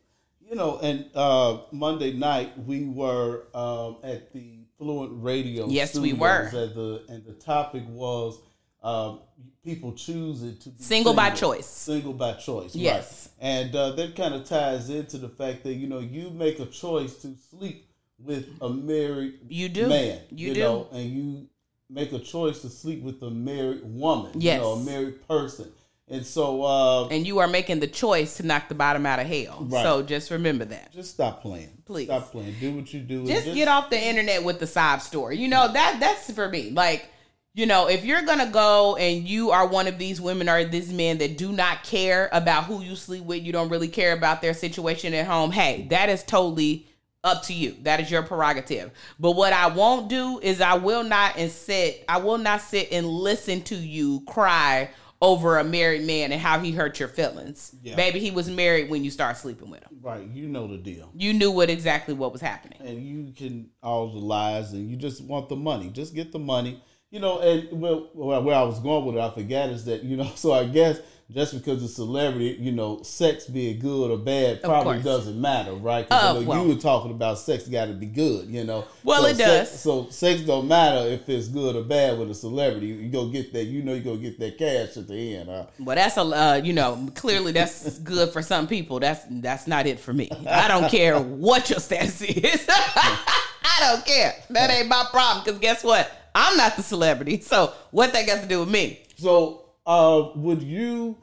You 0.49 0.55
know, 0.55 0.79
and 0.79 1.05
uh, 1.13 1.59
Monday 1.73 2.13
night 2.13 2.57
we 2.65 2.85
were 2.85 3.47
um, 3.53 3.97
at 4.01 4.31
the 4.31 4.59
Fluent 4.77 5.21
Radio. 5.21 5.67
Yes, 5.67 5.97
we 5.97 6.13
were. 6.13 6.45
At 6.45 6.51
the, 6.51 7.03
and 7.09 7.25
the 7.25 7.33
topic 7.33 7.83
was 7.89 8.39
um, 8.81 9.19
people 9.67 9.91
choose 9.91 10.43
it 10.43 10.61
to 10.61 10.69
be 10.69 10.81
Single 10.81 11.13
by 11.13 11.29
choice. 11.31 11.65
Single 11.65 12.13
by 12.13 12.33
choice. 12.33 12.73
right. 12.73 12.83
Yes. 12.83 13.29
And 13.41 13.75
uh, 13.75 13.91
that 13.91 14.15
kind 14.15 14.33
of 14.33 14.45
ties 14.45 14.89
into 14.89 15.17
the 15.17 15.27
fact 15.27 15.63
that 15.65 15.73
you 15.73 15.87
know 15.87 15.99
you 15.99 16.29
make 16.29 16.59
a 16.59 16.65
choice 16.65 17.15
to 17.17 17.35
sleep 17.49 17.85
with 18.17 18.47
a 18.61 18.69
married 18.69 19.39
You 19.49 19.67
do. 19.67 19.87
man. 19.89 20.21
You 20.29 20.53
do. 20.53 20.59
know, 20.61 20.87
and 20.93 21.03
you 21.09 21.47
make 21.89 22.13
a 22.13 22.19
choice 22.19 22.61
to 22.61 22.69
sleep 22.69 23.03
with 23.03 23.21
a 23.23 23.29
married 23.29 23.81
woman. 23.83 24.31
Yes. 24.39 24.55
You 24.55 24.61
know, 24.61 24.71
a 24.73 24.83
married 24.85 25.27
person. 25.27 25.69
And 26.09 26.25
so 26.25 26.63
uh, 26.63 27.07
And 27.09 27.27
you 27.27 27.39
are 27.39 27.47
making 27.49 27.81
the 27.81 27.87
choice 27.87 28.37
to 28.37 28.43
knock 28.43 28.69
the 28.69 28.75
bottom 28.75 29.05
out 29.05 29.19
of 29.19 29.27
hell. 29.27 29.67
Right. 29.69 29.83
So 29.83 30.01
just 30.01 30.31
remember 30.31 30.63
that. 30.63 30.93
just 30.93 31.11
stop 31.11 31.41
playing. 31.41 31.69
Please. 31.85 32.05
stop 32.05 32.31
playing. 32.31 32.55
Do 32.61 32.73
what 32.75 32.93
you 32.93 33.01
do. 33.01 33.19
and 33.19 33.27
Just 33.27 33.53
get 33.53 33.67
off 33.67 33.89
the 33.89 34.01
internet 34.01 34.41
with 34.45 34.59
the 34.61 34.67
sob 34.67 35.01
story. 35.01 35.37
You 35.37 35.49
know, 35.49 35.69
that 35.71 35.99
that's 35.99 36.31
for 36.31 36.47
me. 36.47 36.71
Like, 36.71 37.09
you 37.57 37.65
know, 37.65 37.89
if 37.89 38.05
you're 38.05 38.21
gonna 38.21 38.51
go 38.51 38.95
and 38.97 39.27
you 39.27 39.49
are 39.49 39.65
one 39.67 39.87
of 39.87 39.97
these 39.97 40.21
women 40.21 40.47
or 40.47 40.63
these 40.63 40.93
men 40.93 41.17
that 41.17 41.39
do 41.39 41.51
not 41.51 41.83
care 41.83 42.29
about 42.31 42.65
who 42.65 42.83
you 42.83 42.95
sleep 42.95 43.23
with, 43.23 43.41
you 43.41 43.51
don't 43.51 43.69
really 43.69 43.87
care 43.87 44.13
about 44.13 44.43
their 44.43 44.53
situation 44.53 45.11
at 45.15 45.25
home, 45.25 45.51
hey, 45.51 45.87
that 45.89 46.07
is 46.07 46.21
totally 46.21 46.85
up 47.23 47.41
to 47.45 47.53
you. 47.53 47.75
That 47.81 47.99
is 47.99 48.11
your 48.11 48.21
prerogative. 48.21 48.91
But 49.19 49.31
what 49.31 49.53
I 49.53 49.69
won't 49.69 50.07
do 50.07 50.39
is 50.43 50.61
I 50.61 50.75
will 50.75 51.03
not 51.03 51.35
and 51.35 51.49
sit 51.51 52.05
I 52.07 52.19
will 52.19 52.37
not 52.37 52.61
sit 52.61 52.89
and 52.91 53.07
listen 53.07 53.63
to 53.63 53.75
you 53.75 54.21
cry 54.27 54.91
over 55.19 55.57
a 55.57 55.63
married 55.63 56.05
man 56.05 56.31
and 56.31 56.39
how 56.39 56.59
he 56.59 56.71
hurt 56.71 56.99
your 56.99 57.09
feelings. 57.09 57.75
Yeah. 57.81 57.95
Baby, 57.95 58.19
he 58.19 58.29
was 58.29 58.51
married 58.51 58.91
when 58.91 59.03
you 59.03 59.09
start 59.09 59.35
sleeping 59.35 59.71
with 59.71 59.81
him. 59.81 59.97
Right, 59.99 60.27
you 60.27 60.47
know 60.47 60.67
the 60.67 60.77
deal. 60.77 61.09
You 61.15 61.33
knew 61.33 61.49
what 61.49 61.71
exactly 61.71 62.13
what 62.13 62.31
was 62.31 62.39
happening. 62.39 62.77
and 62.85 63.03
you 63.03 63.33
can 63.35 63.71
all 63.81 64.13
the 64.13 64.19
lies 64.19 64.73
and 64.73 64.87
you 64.91 64.95
just 64.95 65.23
want 65.23 65.49
the 65.49 65.55
money 65.55 65.89
just 65.89 66.13
get 66.13 66.31
the 66.31 66.37
money 66.37 66.83
you 67.11 67.19
know 67.19 67.39
and 67.39 67.67
well, 67.81 68.09
where 68.13 68.55
i 68.55 68.61
was 68.63 68.79
going 68.79 69.05
with 69.05 69.15
it 69.15 69.19
i 69.21 69.29
forgot 69.31 69.69
is 69.69 69.85
that 69.85 70.03
you 70.03 70.17
know 70.17 70.29
so 70.35 70.51
i 70.53 70.65
guess 70.65 70.99
just 71.29 71.53
because 71.53 71.83
it's 71.83 71.95
celebrity 71.95 72.55
you 72.57 72.71
know 72.71 73.01
sex 73.01 73.47
being 73.47 73.77
good 73.79 74.09
or 74.11 74.17
bad 74.17 74.61
probably 74.63 75.01
doesn't 75.01 75.39
matter 75.41 75.73
right 75.73 76.07
'Cause 76.07 76.23
I 76.23 76.37
Uh, 76.37 76.41
well. 76.43 76.63
you 76.65 76.73
were 76.73 76.79
talking 76.79 77.11
about 77.11 77.37
sex 77.37 77.67
got 77.67 77.87
to 77.87 77.93
be 77.93 78.05
good 78.05 78.47
you 78.47 78.63
know 78.63 78.85
Well, 79.03 79.23
So 79.23 79.27
it 79.27 79.35
sex- 79.35 79.71
does. 79.71 79.79
so 79.81 80.07
sex 80.09 80.39
don't 80.43 80.69
matter 80.69 81.05
if 81.09 81.27
it's 81.27 81.49
good 81.49 81.75
or 81.75 81.83
bad 81.83 82.17
with 82.17 82.31
a 82.31 82.33
celebrity 82.33 82.87
you 82.87 83.09
go 83.09 83.27
get 83.27 83.51
that 83.51 83.65
you 83.65 83.83
know 83.83 83.93
you 83.93 83.99
go 84.01 84.15
get 84.15 84.39
that 84.39 84.57
cash 84.57 84.95
at 84.95 85.09
the 85.09 85.35
end 85.35 85.49
huh? 85.49 85.65
Well, 85.79 85.97
that's 85.97 86.15
a 86.15 86.21
uh, 86.21 86.61
you 86.63 86.71
know 86.71 87.09
clearly 87.15 87.51
that's 87.51 87.99
good 87.99 88.29
for 88.29 88.41
some 88.41 88.65
people. 88.65 89.01
That's 89.01 89.25
that's 89.29 89.67
not 89.67 89.85
it 89.85 89.99
for 89.99 90.13
me. 90.13 90.29
I 90.49 90.69
don't 90.69 90.89
care 90.89 91.19
what 91.19 91.69
your 91.69 91.79
status 91.81 92.21
is. 92.21 92.65
I 92.69 93.77
don't 93.81 94.05
care. 94.05 94.33
That 94.51 94.69
ain't 94.71 94.87
my 94.87 95.05
problem. 95.11 95.43
Because 95.43 95.59
guess 95.59 95.83
what? 95.83 96.09
I'm 96.37 96.55
not 96.55 96.75
the 96.75 96.83
celebrity. 96.83 97.41
So 97.41 97.73
what 97.89 98.13
that 98.13 98.27
got 98.27 98.41
to 98.43 98.47
do 98.47 98.59
with 98.59 98.69
me? 98.69 99.01
So, 99.17 99.65
uh, 99.87 100.29
would 100.35 100.61
you, 100.61 101.17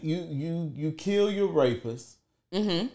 you, 0.00 0.26
you, 0.30 0.72
you 0.76 0.92
kill 0.92 1.28
your 1.30 1.48
rapist? 1.48 2.18
Mm-hmm. 2.54 2.86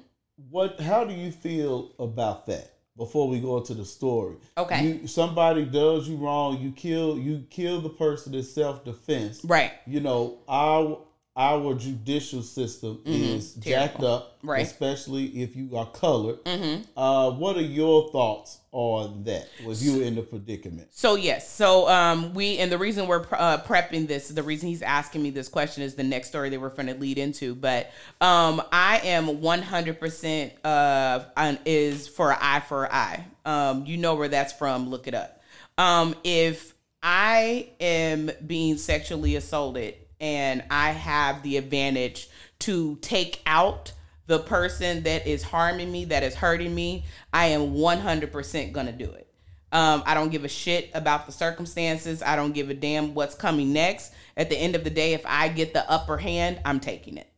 What? 0.49 0.79
How 0.79 1.03
do 1.03 1.13
you 1.13 1.31
feel 1.31 1.91
about 1.99 2.45
that? 2.47 2.71
Before 2.97 3.27
we 3.27 3.41
go 3.41 3.57
into 3.57 3.73
the 3.73 3.83
story, 3.83 4.37
Okay. 4.57 4.85
You, 4.85 5.07
somebody 5.07 5.65
does 5.65 6.07
you 6.07 6.15
wrong. 6.15 6.61
You 6.61 6.71
kill. 6.71 7.19
You 7.19 7.43
kill 7.49 7.81
the 7.81 7.89
person 7.89 8.33
in 8.33 8.43
self 8.43 8.85
defense. 8.85 9.43
Right. 9.43 9.73
You 9.85 9.99
know 9.99 10.37
our 10.47 11.01
our 11.37 11.73
judicial 11.73 12.41
system 12.41 13.01
is 13.05 13.55
jacked 13.55 13.95
Mm-hmm. 13.95 14.01
Terrible. 14.03 14.07
up, 14.07 14.37
Right. 14.41 14.61
Especially 14.61 15.25
if 15.41 15.55
you 15.55 15.75
are 15.75 15.87
colored. 15.87 16.41
Mm-hmm. 16.45 16.83
Uh, 16.95 17.31
what 17.31 17.57
are 17.57 17.61
your 17.61 18.09
thoughts 18.11 18.59
on 18.71 19.23
that? 19.23 19.49
Was 19.65 19.85
you 19.85 20.01
in 20.03 20.15
the 20.15 20.21
predicament? 20.21 20.89
So 20.91 21.15
yes, 21.15 21.51
so 21.51 21.89
um, 21.89 22.33
we 22.33 22.57
and 22.59 22.71
the 22.71 22.77
reason 22.77 23.07
we're 23.07 23.25
uh, 23.31 23.57
prepping 23.63 24.07
this, 24.07 24.29
the 24.29 24.43
reason 24.43 24.69
he's 24.69 24.81
asking 24.83 25.23
me 25.23 25.31
this 25.31 25.47
question 25.49 25.83
is 25.83 25.95
the 25.95 26.03
next 26.03 26.27
story 26.29 26.49
that 26.51 26.61
we're 26.61 26.69
going 26.69 26.87
to 26.87 26.93
lead 26.93 27.17
into. 27.17 27.55
But 27.55 27.91
um, 28.21 28.61
I 28.71 28.99
am 29.03 29.41
one 29.41 29.61
hundred 29.63 29.99
percent 29.99 30.53
uh 30.63 31.23
is 31.65 32.07
for 32.07 32.33
eye 32.39 32.61
for 32.67 32.91
eye. 32.93 33.25
Um, 33.45 33.85
you 33.85 33.97
know 33.97 34.15
where 34.15 34.27
that's 34.29 34.53
from? 34.53 34.89
Look 34.89 35.07
it 35.07 35.13
up. 35.15 35.41
Um, 35.77 36.15
if 36.23 36.73
I 37.01 37.69
am 37.79 38.31
being 38.45 38.77
sexually 38.77 39.35
assaulted 39.35 39.95
and 40.19 40.63
I 40.69 40.91
have 40.91 41.43
the 41.43 41.57
advantage 41.57 42.29
to 42.59 42.97
take 43.01 43.41
out 43.45 43.91
the 44.27 44.39
person 44.39 45.03
that 45.03 45.27
is 45.27 45.43
harming 45.43 45.91
me, 45.91 46.05
that 46.05 46.23
is 46.23 46.35
hurting 46.35 46.73
me, 46.73 47.05
I 47.31 47.47
am 47.47 47.73
100% 47.73 48.71
going 48.71 48.85
to 48.87 48.91
do 48.91 49.11
it. 49.11 49.27
Um, 49.71 50.03
I 50.05 50.13
don't 50.13 50.29
give 50.29 50.45
a 50.45 50.49
shit 50.49 50.89
about 50.93 51.25
the 51.25 51.31
circumstances. 51.31 52.23
I 52.23 52.35
don't 52.35 52.53
give 52.53 52.69
a 52.69 52.73
damn 52.73 53.13
what's 53.13 53.35
coming 53.35 53.73
next. 53.73 54.13
At 54.37 54.49
the 54.49 54.57
end 54.57 54.75
of 54.75 54.83
the 54.83 54.89
day, 54.89 55.13
if 55.13 55.23
I 55.25 55.49
get 55.49 55.73
the 55.73 55.89
upper 55.89 56.17
hand, 56.17 56.61
I'm 56.63 56.79
taking 56.79 57.17
it. 57.17 57.29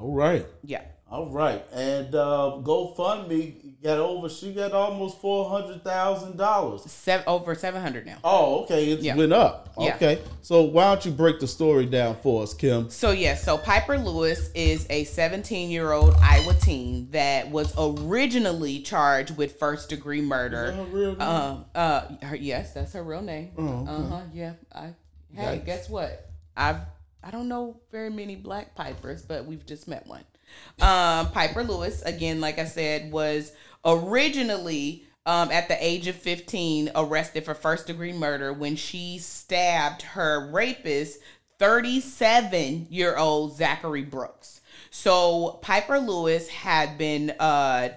All 0.00 0.12
right. 0.12 0.46
Yeah. 0.64 0.82
All 1.12 1.26
right, 1.28 1.62
and 1.74 2.14
uh, 2.14 2.56
GoFundMe 2.62 3.82
got 3.82 3.98
over. 3.98 4.30
She 4.30 4.54
got 4.54 4.72
almost 4.72 5.20
four 5.20 5.46
hundred 5.50 5.84
thousand 5.84 6.38
dollars. 6.38 6.90
Seven, 6.90 7.22
over 7.26 7.54
700 7.54 8.06
now. 8.06 8.16
Oh, 8.24 8.62
okay, 8.62 8.92
it 8.92 9.00
Yeah. 9.00 9.16
went 9.16 9.34
up. 9.34 9.74
Yeah. 9.78 9.94
Okay, 9.96 10.20
so 10.40 10.62
why 10.62 10.84
don't 10.84 11.04
you 11.04 11.12
break 11.12 11.38
the 11.38 11.46
story 11.46 11.84
down 11.84 12.16
for 12.22 12.42
us, 12.44 12.54
Kim? 12.54 12.88
So 12.88 13.10
yes, 13.10 13.44
so 13.44 13.58
Piper 13.58 13.98
Lewis 13.98 14.50
is 14.54 14.86
a 14.88 15.04
17-year-old 15.04 16.14
Iowa 16.22 16.54
teen 16.54 17.10
that 17.10 17.50
was 17.50 17.74
originally 17.76 18.80
charged 18.80 19.36
with 19.36 19.58
first 19.58 19.90
degree 19.90 20.22
murder. 20.22 20.72
Her 20.72 20.84
real 20.84 21.10
name? 21.12 21.20
Um, 21.20 21.64
uh, 21.74 22.00
her, 22.22 22.36
yes, 22.36 22.72
that's 22.72 22.94
her 22.94 23.02
real 23.04 23.20
name. 23.20 23.50
Oh, 23.58 23.62
okay. 23.82 23.90
Uh 23.90 24.02
huh. 24.08 24.20
Yeah. 24.32 24.52
I. 24.74 24.94
Hey, 25.34 25.58
Yikes. 25.58 25.66
guess 25.66 25.90
what? 25.90 26.30
I've 26.56 26.78
I 27.22 27.30
don't 27.30 27.48
know 27.48 27.80
very 27.90 28.08
many 28.10 28.34
black 28.34 28.74
pipers, 28.74 29.20
but 29.22 29.44
we've 29.44 29.64
just 29.66 29.86
met 29.86 30.06
one. 30.06 30.24
Um, 30.80 31.30
Piper 31.30 31.62
Lewis, 31.62 32.02
again, 32.02 32.40
like 32.40 32.58
I 32.58 32.64
said, 32.64 33.12
was 33.12 33.52
originally 33.84 35.06
um, 35.26 35.50
at 35.50 35.68
the 35.68 35.84
age 35.84 36.06
of 36.06 36.16
15 36.16 36.90
arrested 36.94 37.44
for 37.44 37.54
first 37.54 37.86
degree 37.86 38.12
murder 38.12 38.52
when 38.52 38.76
she 38.76 39.18
stabbed 39.18 40.02
her 40.02 40.50
rapist, 40.50 41.20
37 41.58 42.88
year 42.90 43.16
old 43.16 43.56
Zachary 43.56 44.02
Brooks. 44.02 44.60
So 44.90 45.58
Piper 45.62 45.98
Lewis 45.98 46.48
had 46.48 46.98
been 46.98 47.30
uh, 47.38 47.90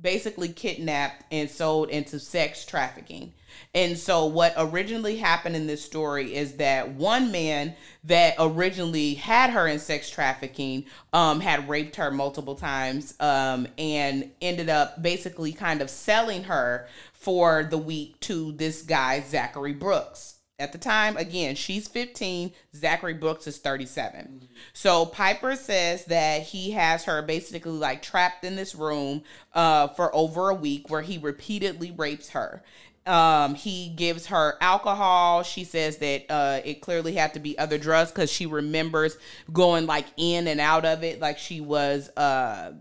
basically 0.00 0.48
kidnapped 0.48 1.24
and 1.30 1.50
sold 1.50 1.90
into 1.90 2.18
sex 2.18 2.64
trafficking. 2.64 3.32
And 3.74 3.98
so, 3.98 4.26
what 4.26 4.54
originally 4.56 5.16
happened 5.16 5.56
in 5.56 5.66
this 5.66 5.84
story 5.84 6.34
is 6.34 6.54
that 6.54 6.92
one 6.92 7.30
man 7.30 7.74
that 8.04 8.34
originally 8.38 9.14
had 9.14 9.50
her 9.50 9.66
in 9.66 9.78
sex 9.78 10.08
trafficking 10.08 10.86
um, 11.12 11.40
had 11.40 11.68
raped 11.68 11.96
her 11.96 12.10
multiple 12.10 12.54
times 12.54 13.14
um, 13.20 13.66
and 13.78 14.30
ended 14.40 14.68
up 14.68 15.02
basically 15.02 15.52
kind 15.52 15.82
of 15.82 15.90
selling 15.90 16.44
her 16.44 16.88
for 17.12 17.64
the 17.64 17.78
week 17.78 18.18
to 18.20 18.52
this 18.52 18.82
guy, 18.82 19.20
Zachary 19.20 19.74
Brooks. 19.74 20.39
At 20.60 20.72
the 20.72 20.78
time, 20.78 21.16
again, 21.16 21.54
she's 21.54 21.88
15, 21.88 22.52
Zachary 22.76 23.14
Brooks 23.14 23.46
is 23.46 23.58
37. 23.58 24.46
So 24.74 25.06
Piper 25.06 25.56
says 25.56 26.04
that 26.04 26.42
he 26.42 26.72
has 26.72 27.04
her 27.04 27.22
basically 27.22 27.72
like 27.72 28.02
trapped 28.02 28.44
in 28.44 28.56
this 28.56 28.74
room 28.74 29.22
uh, 29.54 29.88
for 29.88 30.14
over 30.14 30.50
a 30.50 30.54
week 30.54 30.90
where 30.90 31.00
he 31.02 31.16
repeatedly 31.16 31.90
rapes 31.90 32.30
her. 32.30 32.62
Um, 33.06 33.54
he 33.54 33.88
gives 33.88 34.26
her 34.26 34.56
alcohol. 34.60 35.42
She 35.42 35.64
says 35.64 35.96
that 35.96 36.26
uh, 36.28 36.60
it 36.64 36.82
clearly 36.82 37.14
had 37.14 37.32
to 37.34 37.40
be 37.40 37.58
other 37.58 37.78
drugs 37.78 38.12
because 38.12 38.30
she 38.30 38.44
remembers 38.44 39.16
going 39.52 39.86
like 39.86 40.06
in 40.18 40.46
and 40.46 40.60
out 40.60 40.84
of 40.84 41.02
it, 41.02 41.20
like 41.20 41.38
she 41.38 41.60
was 41.62 42.10
uh, 42.16 42.72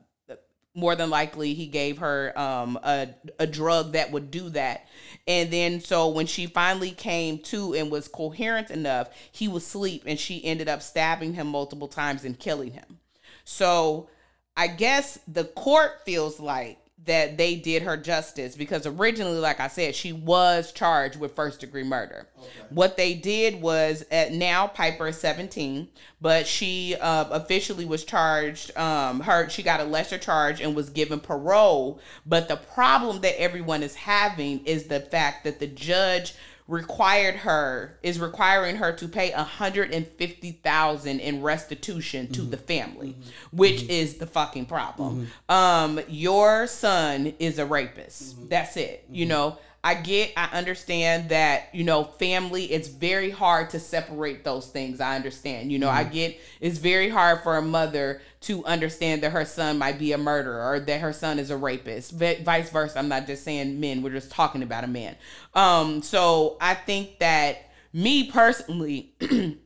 more 0.80 0.96
than 0.96 1.10
likely 1.10 1.54
he 1.54 1.68
gave 1.68 2.00
her 2.00 2.38
um 2.40 2.80
a, 2.84 3.10
a 3.38 3.48
drug 3.48 3.94
that 3.94 4.12
would 4.12 4.32
do 4.32 4.50
that. 4.50 4.88
And 5.28 5.52
then 5.52 5.82
so 5.82 6.10
when 6.10 6.26
she 6.26 6.48
finally 6.48 6.92
came 6.92 7.40
to 7.40 7.74
and 7.74 7.92
was 7.92 8.08
coherent 8.08 8.72
enough 8.72 9.10
he 9.32 9.48
was 9.48 9.64
asleep 9.64 10.04
and 10.06 10.20
she 10.20 10.44
ended 10.44 10.68
up 10.68 10.82
stabbing 10.82 11.34
him 11.34 11.48
multiple 11.48 11.88
times 11.88 12.24
and 12.26 12.38
killing 12.40 12.72
him. 12.72 13.00
So 13.44 14.10
i 14.58 14.68
guess 14.68 15.20
the 15.28 15.46
court 15.46 16.04
feels 16.06 16.40
like 16.40 16.78
that 17.10 17.38
they 17.38 17.56
did 17.56 17.82
her 17.82 17.98
justice 17.98 18.56
because 18.56 18.86
originally 18.86 19.40
like 19.40 19.60
i 19.60 19.68
said 19.68 19.96
she 19.96 20.14
was 20.14 20.72
charged 20.72 21.20
with 21.20 21.34
first 21.34 21.60
degree 21.60 21.84
murder. 21.84 22.28
What 22.70 22.98
they 22.98 23.16
did 23.16 23.62
was 23.64 24.06
at 24.12 24.32
now 24.32 24.68
piper 24.68 25.08
is 25.08 25.18
17 25.18 25.88
but 26.22 26.46
she 26.46 26.96
uh, 27.02 27.26
officially 27.32 27.86
was 27.86 28.04
charged 28.04 28.78
um 28.78 29.22
her 29.22 29.50
she 29.50 29.64
got 29.64 29.80
a 29.80 29.86
lesser 29.86 30.20
charge 30.20 30.62
and 30.62 30.76
was 30.76 30.92
given 30.92 31.20
parole. 31.20 32.00
But 32.28 32.48
the 32.48 32.58
problem 32.58 33.22
that 33.22 33.42
everyone 33.42 33.82
is 33.82 33.96
having 33.96 34.64
is 34.66 34.84
the 34.84 35.00
fact 35.00 35.46
that 35.46 35.60
the 35.60 35.68
judge 35.68 36.36
required 36.70 37.36
her 37.36 37.98
is 38.04 38.20
requiring 38.20 38.76
her 38.76 38.94
to 38.94 39.08
pay 39.08 39.32
a 39.32 39.44
hundred 39.44 39.92
and 39.92 40.08
fifty 40.08 40.52
thousand 40.52 41.20
in 41.20 41.42
restitution 41.42 42.28
to 42.28 42.42
mm-hmm. 42.42 42.52
the 42.52 42.58
family, 42.58 43.10
mm-hmm. 43.10 43.58
which 43.58 43.82
mm-hmm. 43.82 43.92
is 43.92 44.16
the 44.16 44.28
fucking 44.28 44.68
problem. 44.68 45.28
Um, 45.50 46.00
your 46.08 46.68
son 46.68 47.34
is 47.40 47.58
a 47.58 47.66
rapist. 47.66 48.50
That's 48.50 48.78
it. 48.78 49.04
You 49.10 49.26
know, 49.26 49.58
I 49.82 49.94
get, 49.94 50.34
I 50.36 50.50
understand 50.58 51.30
that, 51.30 51.70
you 51.74 51.86
know, 51.86 52.04
family, 52.04 52.66
it's 52.66 52.90
very 52.90 53.30
hard 53.30 53.70
to 53.70 53.80
separate 53.80 54.44
those 54.44 54.68
things. 54.68 55.00
I 55.00 55.16
understand. 55.16 55.72
You 55.72 55.80
know, 55.80 55.90
I 55.90 56.04
get 56.04 56.38
it's 56.60 56.78
very 56.78 57.10
hard 57.10 57.42
for 57.44 57.56
a 57.56 57.62
mother 57.62 58.22
to 58.42 58.66
understand 58.66 59.24
that 59.24 59.32
her 59.32 59.46
son 59.46 59.78
might 59.78 59.98
be 59.98 60.12
a 60.12 60.18
murderer 60.18 60.74
or 60.74 60.80
that 60.82 61.00
her 61.00 61.14
son 61.14 61.40
is 61.40 61.50
a 61.50 61.56
rapist. 61.56 62.12
V- 62.12 62.44
vice 62.44 62.70
versa. 62.70 63.00
I'm 63.00 63.08
not 63.08 63.26
just 63.26 63.44
saying 63.44 63.80
men, 63.80 64.02
we're 64.02 64.12
just 64.12 64.32
talking 64.32 64.64
about 64.64 64.84
a 64.84 64.88
man. 64.88 65.16
Um, 65.54 66.02
so 66.02 66.58
I 66.60 66.74
think 66.74 67.20
that 67.20 67.72
me 67.94 68.30
personally, 68.30 69.14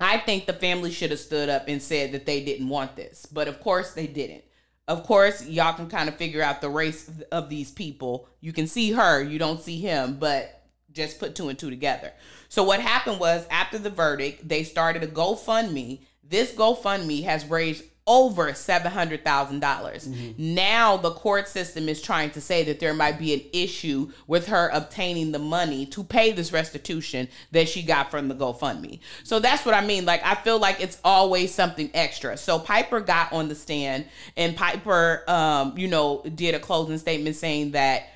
I 0.00 0.18
think 0.18 0.46
the 0.46 0.52
family 0.54 0.90
should 0.90 1.10
have 1.10 1.20
stood 1.20 1.50
up 1.50 1.64
and 1.68 1.82
said 1.82 2.12
that 2.12 2.24
they 2.24 2.42
didn't 2.42 2.68
want 2.68 2.96
this, 2.96 3.26
but 3.26 3.46
of 3.46 3.60
course 3.60 3.92
they 3.92 4.06
didn't. 4.06 4.44
Of 4.88 5.04
course, 5.04 5.46
y'all 5.46 5.74
can 5.74 5.88
kind 5.88 6.08
of 6.08 6.16
figure 6.16 6.42
out 6.42 6.62
the 6.62 6.70
race 6.70 7.10
of 7.30 7.50
these 7.50 7.70
people. 7.70 8.26
You 8.40 8.54
can 8.54 8.66
see 8.66 8.92
her, 8.92 9.22
you 9.22 9.38
don't 9.38 9.60
see 9.60 9.78
him, 9.78 10.16
but 10.18 10.62
just 10.92 11.20
put 11.20 11.34
two 11.34 11.50
and 11.50 11.58
two 11.58 11.68
together. 11.68 12.10
So 12.48 12.64
what 12.64 12.80
happened 12.80 13.20
was 13.20 13.46
after 13.50 13.78
the 13.78 13.90
verdict, 13.90 14.48
they 14.48 14.64
started 14.64 15.02
a 15.02 15.06
GoFundMe. 15.06 16.00
This 16.24 16.52
GoFundMe 16.52 17.24
has 17.24 17.44
raised 17.44 17.84
over 18.08 18.52
seven 18.54 18.90
hundred 18.90 19.22
thousand 19.22 19.60
dollars. 19.60 20.08
Now 20.38 20.96
the 20.96 21.12
court 21.12 21.46
system 21.46 21.88
is 21.88 22.02
trying 22.02 22.30
to 22.30 22.40
say 22.40 22.64
that 22.64 22.80
there 22.80 22.94
might 22.94 23.18
be 23.18 23.34
an 23.34 23.42
issue 23.52 24.10
with 24.26 24.48
her 24.48 24.70
obtaining 24.72 25.30
the 25.30 25.38
money 25.38 25.86
to 25.86 26.02
pay 26.02 26.32
this 26.32 26.52
restitution 26.52 27.28
that 27.52 27.68
she 27.68 27.82
got 27.82 28.10
from 28.10 28.26
the 28.28 28.34
GoFundMe. 28.34 28.98
So 29.22 29.38
that's 29.38 29.64
what 29.64 29.74
I 29.74 29.84
mean. 29.84 30.06
Like 30.06 30.24
I 30.24 30.34
feel 30.34 30.58
like 30.58 30.80
it's 30.80 30.98
always 31.04 31.54
something 31.54 31.90
extra. 31.94 32.36
So 32.36 32.58
Piper 32.58 33.00
got 33.00 33.32
on 33.32 33.48
the 33.48 33.54
stand 33.54 34.06
and 34.36 34.56
Piper, 34.56 35.22
um, 35.28 35.76
you 35.76 35.86
know, 35.86 36.22
did 36.34 36.54
a 36.54 36.58
closing 36.58 36.98
statement 36.98 37.36
saying 37.36 37.72
that 37.72 38.08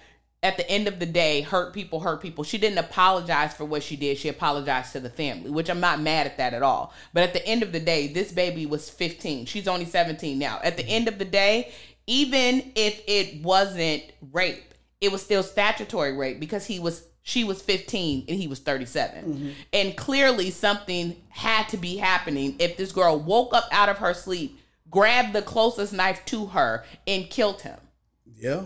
at 0.42 0.56
the 0.56 0.68
end 0.68 0.88
of 0.88 0.98
the 0.98 1.06
day, 1.06 1.42
hurt 1.42 1.72
people 1.72 2.00
hurt 2.00 2.20
people. 2.20 2.42
She 2.42 2.58
didn't 2.58 2.78
apologize 2.78 3.54
for 3.54 3.64
what 3.64 3.82
she 3.82 3.94
did. 3.94 4.18
She 4.18 4.28
apologized 4.28 4.92
to 4.92 5.00
the 5.00 5.10
family, 5.10 5.50
which 5.50 5.70
I'm 5.70 5.80
not 5.80 6.00
mad 6.00 6.26
at 6.26 6.36
that 6.38 6.52
at 6.52 6.62
all. 6.62 6.92
But 7.12 7.22
at 7.22 7.32
the 7.32 7.46
end 7.46 7.62
of 7.62 7.70
the 7.70 7.78
day, 7.78 8.08
this 8.08 8.32
baby 8.32 8.66
was 8.66 8.90
15. 8.90 9.46
She's 9.46 9.68
only 9.68 9.84
17 9.84 10.38
now. 10.38 10.60
At 10.64 10.76
the 10.76 10.86
end 10.86 11.06
of 11.06 11.18
the 11.18 11.24
day, 11.24 11.72
even 12.08 12.72
if 12.74 13.00
it 13.06 13.42
wasn't 13.42 14.02
rape, 14.32 14.74
it 15.00 15.12
was 15.12 15.22
still 15.22 15.44
statutory 15.44 16.12
rape 16.12 16.40
because 16.40 16.66
he 16.66 16.80
was 16.80 17.06
she 17.24 17.44
was 17.44 17.62
15 17.62 18.24
and 18.28 18.36
he 18.36 18.48
was 18.48 18.58
37. 18.58 19.24
Mm-hmm. 19.24 19.50
And 19.72 19.96
clearly 19.96 20.50
something 20.50 21.16
had 21.28 21.68
to 21.68 21.76
be 21.76 21.96
happening 21.96 22.56
if 22.58 22.76
this 22.76 22.90
girl 22.90 23.20
woke 23.20 23.54
up 23.54 23.68
out 23.70 23.88
of 23.88 23.98
her 23.98 24.12
sleep, 24.12 24.58
grabbed 24.90 25.32
the 25.32 25.42
closest 25.42 25.92
knife 25.92 26.24
to 26.26 26.46
her 26.46 26.84
and 27.06 27.30
killed 27.30 27.62
him. 27.62 27.78
Yeah. 28.26 28.62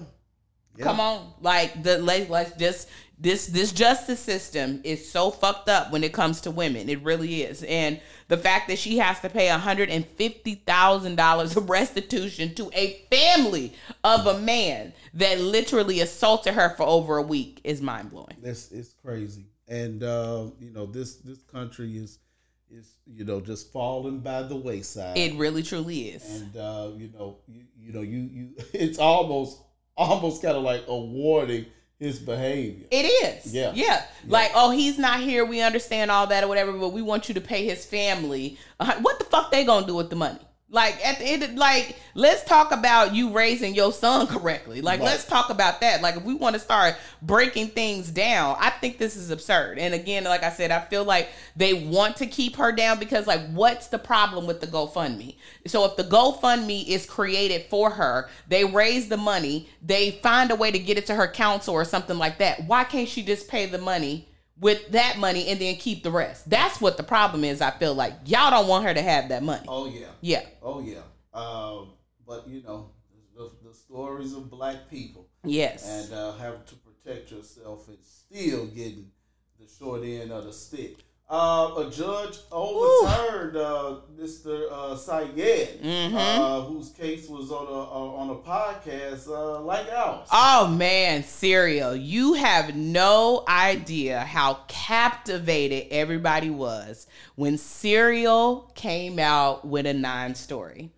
Yeah. 0.76 0.84
Come 0.84 1.00
on, 1.00 1.32
like 1.40 1.82
the 1.82 1.98
let, 1.98 2.28
let's 2.30 2.56
just 2.56 2.88
this 3.18 3.46
this 3.46 3.72
justice 3.72 4.20
system 4.20 4.80
is 4.84 5.10
so 5.10 5.30
fucked 5.30 5.68
up 5.68 5.90
when 5.90 6.04
it 6.04 6.12
comes 6.12 6.42
to 6.42 6.50
women. 6.50 6.88
It 6.88 7.02
really 7.02 7.42
is, 7.42 7.62
and 7.62 7.98
the 8.28 8.36
fact 8.36 8.68
that 8.68 8.78
she 8.78 8.98
has 8.98 9.18
to 9.20 9.30
pay 9.30 9.48
hundred 9.48 9.88
and 9.88 10.06
fifty 10.06 10.56
thousand 10.56 11.16
dollars 11.16 11.56
of 11.56 11.70
restitution 11.70 12.54
to 12.56 12.70
a 12.74 13.06
family 13.10 13.72
of 14.04 14.26
a 14.26 14.38
man 14.40 14.92
that 15.14 15.40
literally 15.40 16.00
assaulted 16.00 16.54
her 16.54 16.74
for 16.76 16.82
over 16.82 17.16
a 17.16 17.22
week 17.22 17.60
is 17.64 17.80
mind 17.80 18.10
blowing. 18.10 18.36
It's 18.42 18.70
it's 18.70 18.92
crazy, 19.02 19.46
and 19.66 20.02
uh, 20.02 20.48
you 20.60 20.70
know 20.70 20.84
this 20.84 21.16
this 21.16 21.42
country 21.42 21.96
is 21.96 22.18
is 22.70 22.96
you 23.06 23.24
know 23.24 23.40
just 23.40 23.72
falling 23.72 24.20
by 24.20 24.42
the 24.42 24.56
wayside. 24.56 25.16
It 25.16 25.34
really 25.36 25.62
truly 25.62 26.08
is. 26.10 26.42
and 26.42 26.56
uh, 26.56 26.90
you 26.96 27.10
know 27.16 27.38
you, 27.48 27.62
you 27.80 27.92
know 27.92 28.02
you 28.02 28.18
you 28.18 28.50
it's 28.74 28.98
almost 28.98 29.62
almost 29.96 30.42
kind 30.42 30.56
of 30.56 30.62
like 30.62 30.84
awarding 30.88 31.66
his 31.98 32.18
behavior. 32.18 32.86
It 32.90 33.04
is. 33.06 33.54
Yeah. 33.54 33.72
yeah. 33.74 34.04
Like, 34.26 34.50
oh, 34.54 34.70
he's 34.70 34.98
not 34.98 35.20
here. 35.20 35.44
We 35.44 35.62
understand 35.62 36.10
all 36.10 36.26
that 36.26 36.44
or 36.44 36.48
whatever, 36.48 36.72
but 36.72 36.90
we 36.90 37.00
want 37.00 37.28
you 37.28 37.34
to 37.34 37.40
pay 37.40 37.64
his 37.64 37.86
family. 37.86 38.58
Uh, 38.78 38.94
what 39.00 39.18
the 39.18 39.24
fuck 39.24 39.50
they 39.50 39.64
gonna 39.64 39.86
do 39.86 39.94
with 39.94 40.10
the 40.10 40.16
money? 40.16 40.38
Like 40.68 41.04
at 41.06 41.20
the 41.20 41.24
end, 41.24 41.44
of, 41.44 41.54
like 41.54 41.96
let's 42.14 42.42
talk 42.42 42.72
about 42.72 43.14
you 43.14 43.30
raising 43.30 43.72
your 43.74 43.92
son 43.92 44.26
correctly. 44.26 44.80
Like 44.80 44.98
Right. 44.98 45.06
let's 45.06 45.24
talk 45.24 45.48
about 45.48 45.80
that. 45.80 46.02
Like 46.02 46.16
if 46.16 46.24
we 46.24 46.34
want 46.34 46.54
to 46.54 46.60
start 46.60 46.96
breaking 47.22 47.68
things 47.68 48.10
down, 48.10 48.56
I 48.58 48.70
think 48.70 48.98
this 48.98 49.14
is 49.14 49.30
absurd. 49.30 49.78
And 49.78 49.94
again, 49.94 50.24
like 50.24 50.42
I 50.42 50.50
said, 50.50 50.72
I 50.72 50.80
feel 50.80 51.04
like 51.04 51.28
they 51.54 51.72
want 51.72 52.16
to 52.16 52.26
keep 52.26 52.56
her 52.56 52.72
down 52.72 52.98
because 52.98 53.28
like 53.28 53.48
what's 53.52 53.86
the 53.86 53.98
problem 53.98 54.48
with 54.48 54.60
the 54.60 54.66
GoFundMe? 54.66 55.36
So 55.68 55.84
if 55.84 55.94
the 55.96 56.02
GoFundMe 56.04 56.84
is 56.88 57.06
created 57.06 57.66
for 57.70 57.90
her, 57.90 58.28
they 58.48 58.64
raise 58.64 59.08
the 59.08 59.16
money, 59.16 59.68
they 59.80 60.18
find 60.20 60.50
a 60.50 60.56
way 60.56 60.72
to 60.72 60.78
get 60.80 60.98
it 60.98 61.06
to 61.06 61.14
her 61.14 61.28
counsel 61.28 61.74
or 61.74 61.84
something 61.84 62.18
like 62.18 62.38
that. 62.38 62.66
Why 62.66 62.82
can't 62.82 63.08
she 63.08 63.22
just 63.22 63.46
pay 63.46 63.66
the 63.66 63.78
money? 63.78 64.28
With 64.58 64.92
that 64.92 65.18
money 65.18 65.48
and 65.48 65.60
then 65.60 65.76
keep 65.76 66.02
the 66.02 66.10
rest. 66.10 66.48
That's 66.48 66.80
what 66.80 66.96
the 66.96 67.02
problem 67.02 67.44
is. 67.44 67.60
I 67.60 67.70
feel 67.72 67.94
like 67.94 68.14
y'all 68.24 68.50
don't 68.50 68.68
want 68.68 68.84
her 68.86 68.94
to 68.94 69.02
have 69.02 69.28
that 69.28 69.42
money. 69.42 69.66
Oh 69.68 69.86
yeah, 69.86 70.06
Yeah. 70.22 70.46
oh 70.62 70.80
yeah. 70.80 71.02
Um, 71.34 71.90
but 72.26 72.48
you 72.48 72.62
know 72.62 72.90
the, 73.36 73.50
the 73.62 73.74
stories 73.74 74.32
of 74.32 74.48
black 74.50 74.88
people 74.90 75.28
Yes. 75.44 75.86
and 75.86 76.14
uh, 76.18 76.32
having 76.38 76.60
to 76.66 76.74
protect 76.76 77.30
yourself 77.30 77.86
and 77.88 77.98
still 78.02 78.66
getting 78.68 79.10
the 79.60 79.66
short 79.68 80.02
end 80.04 80.32
of 80.32 80.44
the 80.44 80.52
stick. 80.52 80.96
Uh, 81.28 81.74
a 81.78 81.90
judge 81.90 82.38
overturned 82.52 83.56
uh, 83.56 83.96
Mr. 84.16 84.70
Uh, 84.70 84.94
Syed, 84.96 85.34
Mm-hmm. 85.36 86.16
uh, 86.16 86.60
whose 86.62 86.90
case 86.90 87.28
was 87.28 87.50
on 87.50 87.66
a 87.66 87.70
uh, 87.70 88.20
on 88.20 88.30
a 88.30 88.34
podcast 88.36 89.26
uh, 89.26 89.60
like 89.62 89.90
ours. 89.92 90.28
Oh 90.30 90.68
man, 90.68 91.24
Serial, 91.24 91.96
you 91.96 92.34
have 92.34 92.76
no 92.76 93.42
idea 93.48 94.20
how 94.20 94.60
captivated 94.68 95.88
everybody 95.90 96.48
was 96.50 97.08
when 97.34 97.58
Serial 97.58 98.70
came 98.76 99.18
out 99.18 99.66
with 99.66 99.84
Adnan 99.84 100.36
story. 100.36 100.90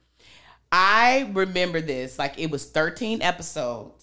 I 0.70 1.30
remember 1.32 1.80
this 1.80 2.18
like 2.18 2.38
it 2.38 2.50
was 2.50 2.66
13 2.66 3.22
episodes. 3.22 3.97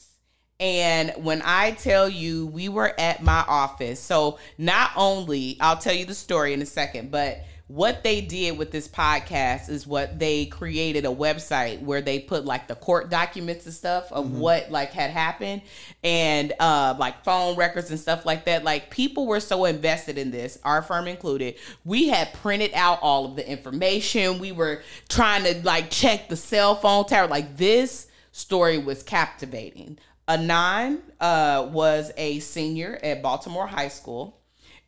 And 0.60 1.12
when 1.18 1.42
I 1.44 1.72
tell 1.72 2.08
you 2.08 2.48
we 2.48 2.70
were 2.70 2.94
at 2.98 3.22
my 3.22 3.44
office, 3.48 4.00
so 4.00 4.40
not 4.58 4.92
only 4.96 5.58
I'll 5.60 5.78
tell 5.78 5.94
you 5.94 6.06
the 6.06 6.16
story 6.16 6.54
in 6.54 6.62
a 6.62 6.66
second, 6.66 7.12
but 7.12 7.44
what 7.68 8.04
they 8.04 8.22
did 8.22 8.58
with 8.60 8.72
this 8.72 8.88
podcast 8.88 9.70
is 9.70 9.88
what 9.88 10.20
they 10.20 10.46
created 10.46 11.04
a 11.04 11.10
website 11.10 11.82
where 11.82 12.00
they 12.00 12.20
put 12.20 12.46
like 12.46 12.68
the 12.68 12.76
court 12.76 13.10
documents 13.10 13.66
and 13.66 13.74
stuff 13.74 14.12
of 14.12 14.32
what 14.34 14.70
like 14.70 14.92
had 14.92 15.10
happened 15.10 15.64
and 16.04 16.54
uh 16.60 16.94
like 17.00 17.24
phone 17.24 17.58
records 17.58 17.90
and 17.90 18.00
stuff 18.00 18.24
like 18.24 18.46
that. 18.46 18.64
Like 18.64 18.92
people 18.92 19.26
were 19.26 19.40
so 19.40 19.66
invested 19.66 20.20
in 20.20 20.30
this 20.30 20.60
our 20.64 20.84
firm 20.84 21.08
included. 21.08 21.56
We 21.84 22.08
had 22.10 22.34
printed 22.34 22.72
out 22.76 23.00
all 23.02 23.26
of 23.26 23.36
the 23.36 23.50
information. 23.50 24.38
We 24.38 24.52
were 24.52 24.84
trying 25.10 25.44
to 25.46 25.66
like 25.66 25.90
check 25.90 26.30
the 26.30 26.38
cell 26.38 26.76
phone 26.76 27.06
tower. 27.06 27.28
Like 27.28 27.58
this 27.58 28.08
story 28.32 28.78
was 28.78 29.02
captivating 29.02 29.98
Adnan 30.28 31.02
uh 31.20 31.70
was 31.72 32.12
a 32.18 32.40
senior 32.40 33.00
at 33.04 33.22
baltimore 33.22 33.68
high 33.68 33.90
school 33.90 34.42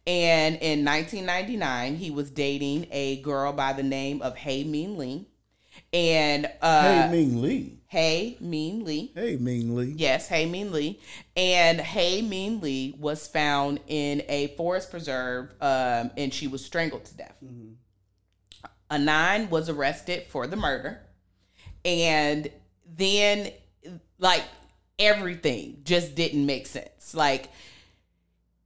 and 0.08 0.56
in 0.62 0.86
1999, 0.86 1.98
he 1.98 2.12
was 2.12 2.32
dating 2.32 2.88
a 2.92 3.18
girl 3.18 3.52
by 3.52 3.74
the 3.74 3.84
name 3.84 4.22
of 4.22 4.38
Hae 4.38 4.64
Min 4.64 4.98
Lee. 4.98 5.28
And 5.92 6.50
uh, 6.62 7.10
hey, 7.10 7.10
Ming 7.12 7.42
Lee. 7.42 7.80
Hae 7.88 8.38
Min 8.40 8.86
Lee. 8.86 9.12
Hey, 9.14 9.36
Ming 9.36 9.76
Lee. 9.76 9.94
Yes, 9.98 10.30
Hae 10.30 10.46
Min 10.46 10.72
Lee. 10.72 11.02
And 11.36 11.82
Hae 11.82 12.22
Min 12.22 12.62
Lee 12.62 12.96
was 12.98 13.28
found 13.28 13.82
in 13.88 14.24
a 14.30 14.48
forest 14.56 14.92
preserve 14.92 15.54
um, 15.60 16.12
and 16.16 16.34
she 16.34 16.48
was 16.48 16.64
strangled 16.64 17.04
to 17.04 17.18
death. 17.18 17.36
Adnan 18.90 19.50
was 19.50 19.68
arrested 19.68 20.24
for 20.30 20.48
the 20.48 20.56
murder. 20.56 21.02
And 21.84 22.50
then, 22.86 23.52
like, 24.20 24.46
everything 25.00 25.82
just 25.84 26.16
didn't 26.16 26.46
make 26.46 26.68
sense. 26.68 27.14
Like, 27.14 27.50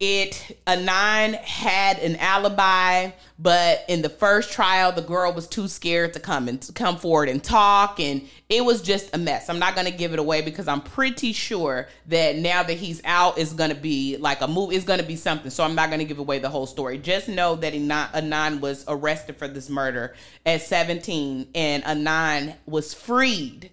it 0.01 0.57
Adnan 0.65 1.35
had 1.35 1.99
an 1.99 2.15
alibi, 2.15 3.11
but 3.37 3.85
in 3.87 4.01
the 4.01 4.09
first 4.09 4.51
trial, 4.51 4.91
the 4.91 5.03
girl 5.03 5.31
was 5.31 5.45
too 5.45 5.67
scared 5.67 6.13
to 6.13 6.19
come 6.19 6.47
and 6.47 6.59
to 6.63 6.73
come 6.73 6.97
forward 6.97 7.29
and 7.29 7.43
talk, 7.43 7.99
and 7.99 8.27
it 8.49 8.65
was 8.65 8.81
just 8.81 9.15
a 9.15 9.19
mess. 9.19 9.47
I'm 9.47 9.59
not 9.59 9.75
gonna 9.75 9.91
give 9.91 10.11
it 10.11 10.17
away 10.17 10.41
because 10.41 10.67
I'm 10.67 10.81
pretty 10.81 11.33
sure 11.33 11.87
that 12.07 12.35
now 12.35 12.63
that 12.63 12.77
he's 12.77 12.99
out, 13.05 13.37
it's 13.37 13.53
gonna 13.53 13.75
be 13.75 14.17
like 14.17 14.41
a 14.41 14.47
move. 14.47 14.71
It's 14.71 14.85
gonna 14.85 15.03
be 15.03 15.15
something. 15.15 15.51
So 15.51 15.63
I'm 15.63 15.75
not 15.75 15.91
gonna 15.91 16.03
give 16.03 16.17
away 16.17 16.39
the 16.39 16.49
whole 16.49 16.65
story. 16.65 16.97
Just 16.97 17.29
know 17.29 17.55
that 17.57 17.73
Adnan 17.73 18.59
was 18.59 18.83
arrested 18.87 19.37
for 19.37 19.47
this 19.47 19.69
murder 19.69 20.15
at 20.47 20.63
17, 20.63 21.49
and 21.53 21.83
Adnan 21.83 22.55
was 22.65 22.95
freed 22.95 23.69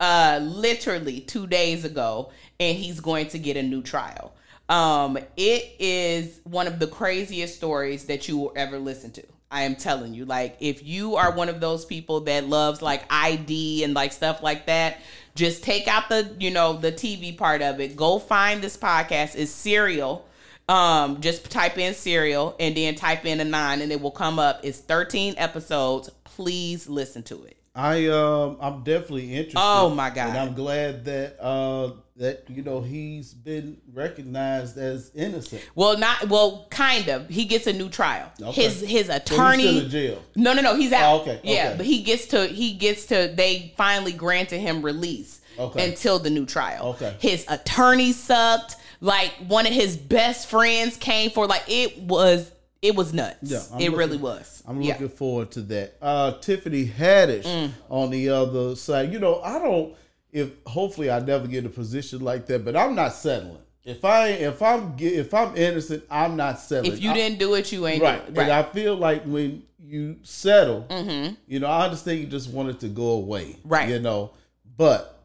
uh 0.00 0.40
literally 0.42 1.20
two 1.20 1.46
days 1.46 1.84
ago, 1.84 2.32
and 2.58 2.76
he's 2.76 3.00
going 3.00 3.28
to 3.28 3.38
get 3.38 3.56
a 3.56 3.62
new 3.62 3.82
trial. 3.82 4.34
Um, 4.68 5.18
it 5.36 5.74
is 5.78 6.40
one 6.44 6.66
of 6.66 6.78
the 6.78 6.86
craziest 6.86 7.56
stories 7.56 8.04
that 8.04 8.28
you 8.28 8.38
will 8.38 8.52
ever 8.54 8.78
listen 8.78 9.10
to. 9.12 9.22
I 9.50 9.62
am 9.62 9.74
telling 9.74 10.14
you, 10.14 10.24
like, 10.26 10.56
if 10.60 10.86
you 10.86 11.16
are 11.16 11.32
one 11.32 11.48
of 11.48 11.60
those 11.60 11.84
people 11.84 12.20
that 12.20 12.46
loves 12.46 12.80
like 12.80 13.02
ID 13.10 13.82
and 13.82 13.94
like 13.94 14.12
stuff 14.12 14.44
like 14.44 14.66
that, 14.66 14.98
just 15.34 15.64
take 15.64 15.88
out 15.88 16.08
the, 16.08 16.36
you 16.38 16.52
know, 16.52 16.74
the 16.74 16.92
TV 16.92 17.36
part 17.36 17.62
of 17.62 17.80
it. 17.80 17.96
Go 17.96 18.20
find 18.20 18.62
this 18.62 18.76
podcast. 18.76 19.34
It's 19.34 19.50
Serial. 19.50 20.24
Um, 20.68 21.20
just 21.20 21.50
type 21.50 21.78
in 21.78 21.94
Serial 21.94 22.54
and 22.60 22.76
then 22.76 22.94
type 22.94 23.26
in 23.26 23.38
Adnan 23.38 23.82
and 23.82 23.90
it 23.90 24.00
will 24.00 24.12
come 24.12 24.38
up. 24.38 24.60
It's 24.62 24.78
13 24.78 25.34
episodes 25.36 26.10
please 26.40 26.88
listen 26.88 27.22
to 27.24 27.44
it. 27.44 27.59
I 27.74 28.08
um 28.08 28.56
I'm 28.60 28.82
definitely 28.82 29.30
interested. 29.32 29.58
Oh, 29.60 29.90
my 29.90 30.10
God. 30.10 30.30
And 30.30 30.38
I'm 30.38 30.54
glad 30.54 31.04
that 31.04 31.40
uh 31.40 31.92
that 32.16 32.44
you 32.48 32.62
know 32.62 32.80
he's 32.80 33.32
been 33.32 33.78
recognized 33.92 34.76
as 34.76 35.12
innocent. 35.14 35.62
Well, 35.74 35.96
not 35.96 36.28
well, 36.28 36.66
kind 36.70 37.08
of. 37.08 37.28
He 37.28 37.44
gets 37.44 37.66
a 37.68 37.72
new 37.72 37.88
trial. 37.88 38.30
Okay. 38.42 38.62
His 38.62 38.80
his 38.80 39.08
attorney. 39.08 39.62
he's 39.62 39.70
still 39.70 39.84
in 39.84 39.90
jail. 39.90 40.22
No, 40.36 40.52
no, 40.52 40.62
no. 40.62 40.74
He's 40.74 40.92
out. 40.92 41.20
Oh, 41.20 41.22
okay, 41.22 41.40
Yeah, 41.44 41.68
okay. 41.68 41.74
but 41.76 41.86
he 41.86 42.02
gets 42.02 42.26
to 42.26 42.46
he 42.46 42.74
gets 42.74 43.06
to. 43.06 43.32
They 43.34 43.72
finally 43.76 44.12
granted 44.12 44.58
him 44.58 44.82
release 44.82 45.40
Okay. 45.58 45.88
until 45.88 46.18
the 46.18 46.30
new 46.30 46.46
trial. 46.46 46.88
Okay. 46.90 47.14
His 47.20 47.46
attorney 47.48 48.12
sucked. 48.12 48.76
Like 49.00 49.30
one 49.48 49.66
of 49.66 49.72
his 49.72 49.96
best 49.96 50.48
friends 50.48 50.96
came 50.96 51.30
for. 51.30 51.46
Like 51.46 51.64
it 51.68 51.98
was. 52.02 52.50
It 52.82 52.94
was 52.96 53.12
nuts. 53.12 53.36
Yeah, 53.42 53.58
I'm 53.72 53.80
it 53.80 53.84
looking- 53.84 53.98
really 53.98 54.16
was. 54.16 54.62
I'm 54.66 54.80
Yeah. 54.80 54.92
looking 54.94 55.08
forward 55.10 55.50
to 55.52 55.60
that. 55.62 55.96
Uh 56.00 56.32
Tiffany 56.40 56.86
Haddish 56.86 57.44
Mm. 57.44 57.70
on 57.90 58.10
the 58.10 58.30
other 58.30 58.74
side. 58.76 59.12
You 59.12 59.18
know, 59.18 59.40
I 59.42 59.58
don't 59.58 59.94
if 60.32 60.50
hopefully 60.66 61.10
I 61.10 61.18
never 61.20 61.46
get 61.48 61.66
a 61.66 61.68
position 61.68 62.20
like 62.20 62.46
that, 62.46 62.64
but 62.64 62.76
I'm 62.76 62.94
not 62.94 63.14
settling. 63.14 63.58
If 63.84 64.04
I 64.04 64.28
if 64.28 64.62
I'm 64.62 64.94
if 64.98 65.34
I'm 65.34 65.56
innocent, 65.56 66.04
I'm 66.10 66.36
not 66.36 66.58
settling. 66.60 66.92
If 66.92 67.02
you 67.02 67.10
I- 67.10 67.14
didn't 67.14 67.38
do 67.38 67.54
it, 67.54 67.70
you 67.72 67.86
ain't 67.86 68.02
right. 68.02 68.24
do 68.34 68.40
it. 68.40 68.44
And 68.44 68.52
I 68.52 68.62
feel 68.62 68.96
like 68.96 69.24
when 69.24 69.62
you 69.82 70.16
settle, 70.22 70.86
Mm-hmm. 70.88 71.34
you 71.48 71.58
know, 71.60 71.66
I 71.66 71.84
understand 71.84 72.20
you 72.20 72.26
just 72.26 72.48
want 72.50 72.68
it 72.70 72.80
to 72.80 72.88
go 72.88 73.08
away. 73.12 73.56
Right. 73.64 73.88
You 73.88 73.98
know, 73.98 74.30
but 74.76 75.22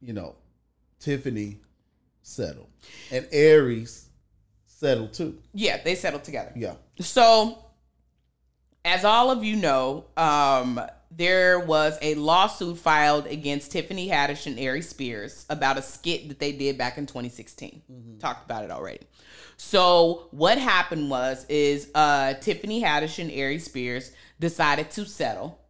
you 0.00 0.12
know, 0.12 0.34
Tiffany 1.00 1.58
settled. 2.22 2.68
And 3.10 3.26
Aries 3.32 4.03
settled 4.84 5.12
too. 5.14 5.38
yeah, 5.52 5.82
they 5.82 5.94
settled 5.94 6.24
together. 6.24 6.52
Yeah. 6.54 6.74
So, 7.00 7.58
as 8.84 9.04
all 9.04 9.30
of 9.30 9.42
you 9.42 9.56
know, 9.56 10.04
um, 10.16 10.80
there 11.10 11.58
was 11.58 11.96
a 12.02 12.14
lawsuit 12.16 12.76
filed 12.78 13.26
against 13.26 13.72
Tiffany 13.72 14.08
Haddish 14.08 14.46
and 14.46 14.58
Aries 14.58 14.88
Spears 14.88 15.46
about 15.48 15.78
a 15.78 15.82
skit 15.82 16.28
that 16.28 16.38
they 16.38 16.52
did 16.52 16.76
back 16.76 16.98
in 16.98 17.06
2016. 17.06 18.18
Talked 18.18 18.44
about 18.44 18.64
it 18.64 18.70
already. 18.70 19.00
So 19.56 20.28
what 20.32 20.58
happened 20.58 21.08
was 21.10 21.46
is 21.48 21.90
uh, 21.94 22.34
Tiffany 22.34 22.82
Haddish 22.82 23.18
and 23.18 23.30
Aries 23.30 23.64
Spears 23.64 24.12
decided 24.40 24.90
to 24.92 25.06
settle. 25.06 25.60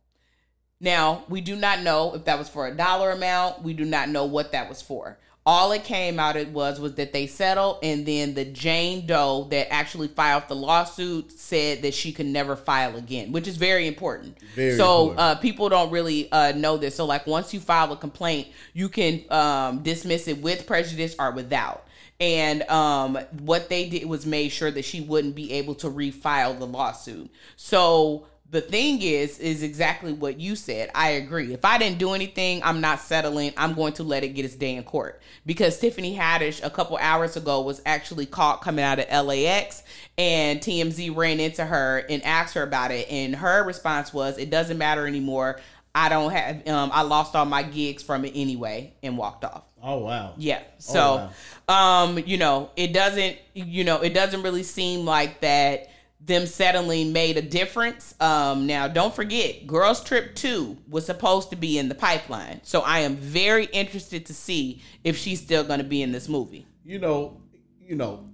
Now, 0.80 1.24
we 1.28 1.40
do 1.40 1.56
not 1.56 1.82
know 1.82 2.14
if 2.14 2.24
that 2.24 2.38
was 2.38 2.48
for 2.48 2.66
a 2.66 2.74
dollar 2.74 3.10
amount. 3.10 3.62
We 3.62 3.74
do 3.74 3.84
not 3.84 4.08
know 4.08 4.24
what 4.24 4.52
that 4.52 4.68
was 4.68 4.82
for. 4.82 5.18
All 5.46 5.72
it 5.72 5.84
came 5.84 6.18
out 6.18 6.36
it 6.36 6.48
was 6.48 6.80
was 6.80 6.94
that 6.94 7.12
they 7.12 7.26
settled, 7.26 7.80
and 7.82 8.06
then 8.06 8.32
the 8.32 8.46
Jane 8.46 9.06
Doe 9.06 9.46
that 9.50 9.70
actually 9.70 10.08
filed 10.08 10.48
the 10.48 10.56
lawsuit 10.56 11.32
said 11.32 11.82
that 11.82 11.92
she 11.92 12.12
could 12.12 12.24
never 12.24 12.56
file 12.56 12.96
again, 12.96 13.30
which 13.30 13.46
is 13.46 13.58
very 13.58 13.86
important. 13.86 14.38
Very 14.54 14.76
so 14.76 15.10
important. 15.10 15.20
uh, 15.20 15.34
people 15.36 15.68
don't 15.68 15.90
really 15.90 16.32
uh, 16.32 16.52
know 16.52 16.78
this. 16.78 16.94
So 16.94 17.04
like 17.04 17.26
once 17.26 17.52
you 17.52 17.60
file 17.60 17.92
a 17.92 17.96
complaint, 17.96 18.48
you 18.72 18.88
can 18.88 19.22
um, 19.30 19.82
dismiss 19.82 20.28
it 20.28 20.40
with 20.40 20.66
prejudice 20.66 21.14
or 21.18 21.30
without. 21.32 21.86
And 22.20 22.62
um, 22.70 23.18
what 23.40 23.68
they 23.68 23.88
did 23.88 24.06
was 24.06 24.24
made 24.24 24.48
sure 24.50 24.70
that 24.70 24.84
she 24.84 25.02
wouldn't 25.02 25.34
be 25.34 25.52
able 25.52 25.74
to 25.76 25.88
refile 25.90 26.58
the 26.58 26.66
lawsuit. 26.66 27.30
So 27.56 28.26
the 28.50 28.60
thing 28.60 29.02
is, 29.02 29.38
is 29.38 29.62
exactly 29.62 30.12
what 30.12 30.38
you 30.38 30.54
said. 30.54 30.90
I 30.94 31.10
agree. 31.10 31.52
If 31.52 31.64
I 31.64 31.78
didn't 31.78 31.98
do 31.98 32.12
anything, 32.12 32.62
I'm 32.62 32.80
not 32.80 33.00
settling. 33.00 33.52
I'm 33.56 33.74
going 33.74 33.94
to 33.94 34.02
let 34.02 34.22
it 34.22 34.28
get 34.28 34.44
its 34.44 34.54
day 34.54 34.76
in 34.76 34.84
court 34.84 35.20
because 35.46 35.78
Tiffany 35.78 36.16
Haddish 36.16 36.64
a 36.64 36.70
couple 36.70 36.96
hours 36.98 37.36
ago 37.36 37.62
was 37.62 37.82
actually 37.84 38.26
caught 38.26 38.60
coming 38.60 38.84
out 38.84 38.98
of 39.00 39.26
LAX, 39.26 39.82
and 40.18 40.60
TMZ 40.60 41.16
ran 41.16 41.40
into 41.40 41.64
her 41.64 42.04
and 42.08 42.22
asked 42.22 42.54
her 42.54 42.62
about 42.62 42.90
it, 42.90 43.08
and 43.10 43.34
her 43.34 43.64
response 43.64 44.12
was, 44.12 44.38
"It 44.38 44.50
doesn't 44.50 44.78
matter 44.78 45.06
anymore. 45.06 45.58
I 45.94 46.08
don't 46.08 46.32
have. 46.32 46.68
Um, 46.68 46.90
I 46.92 47.02
lost 47.02 47.34
all 47.34 47.46
my 47.46 47.62
gigs 47.62 48.02
from 48.02 48.24
it 48.24 48.32
anyway," 48.34 48.92
and 49.02 49.16
walked 49.18 49.44
off. 49.44 49.64
Oh 49.82 49.98
wow. 49.98 50.32
Yeah. 50.36 50.62
So, 50.78 51.28
um, 51.68 52.18
you 52.18 52.38
know, 52.38 52.70
it 52.76 52.92
doesn't, 52.92 53.36
you 53.52 53.84
know, 53.84 54.00
it 54.00 54.14
doesn't 54.14 54.42
really 54.42 54.62
seem 54.62 55.04
like 55.04 55.40
that 55.40 55.90
them 56.26 56.46
settling 56.46 57.12
made 57.12 57.36
a 57.36 57.42
difference. 57.42 58.14
Um, 58.20 58.66
now 58.66 58.88
don't 58.88 59.14
forget, 59.14 59.66
Girls 59.66 60.02
Trip 60.02 60.34
2 60.34 60.78
was 60.88 61.04
supposed 61.04 61.50
to 61.50 61.56
be 61.56 61.78
in 61.78 61.88
the 61.88 61.94
pipeline. 61.94 62.60
So 62.62 62.80
I 62.80 63.00
am 63.00 63.16
very 63.16 63.66
interested 63.66 64.24
to 64.26 64.34
see 64.34 64.80
if 65.02 65.16
she's 65.18 65.40
still 65.42 65.64
going 65.64 65.80
to 65.80 65.84
be 65.84 66.02
in 66.02 66.12
this 66.12 66.28
movie. 66.28 66.66
you 66.84 66.98
know, 66.98 67.40
you 67.80 67.94
know, 67.96 68.28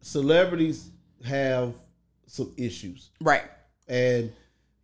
celebrities 0.00 0.90
have 1.24 1.74
some 2.26 2.52
issues, 2.56 3.10
Right. 3.20 3.42
and 3.88 4.32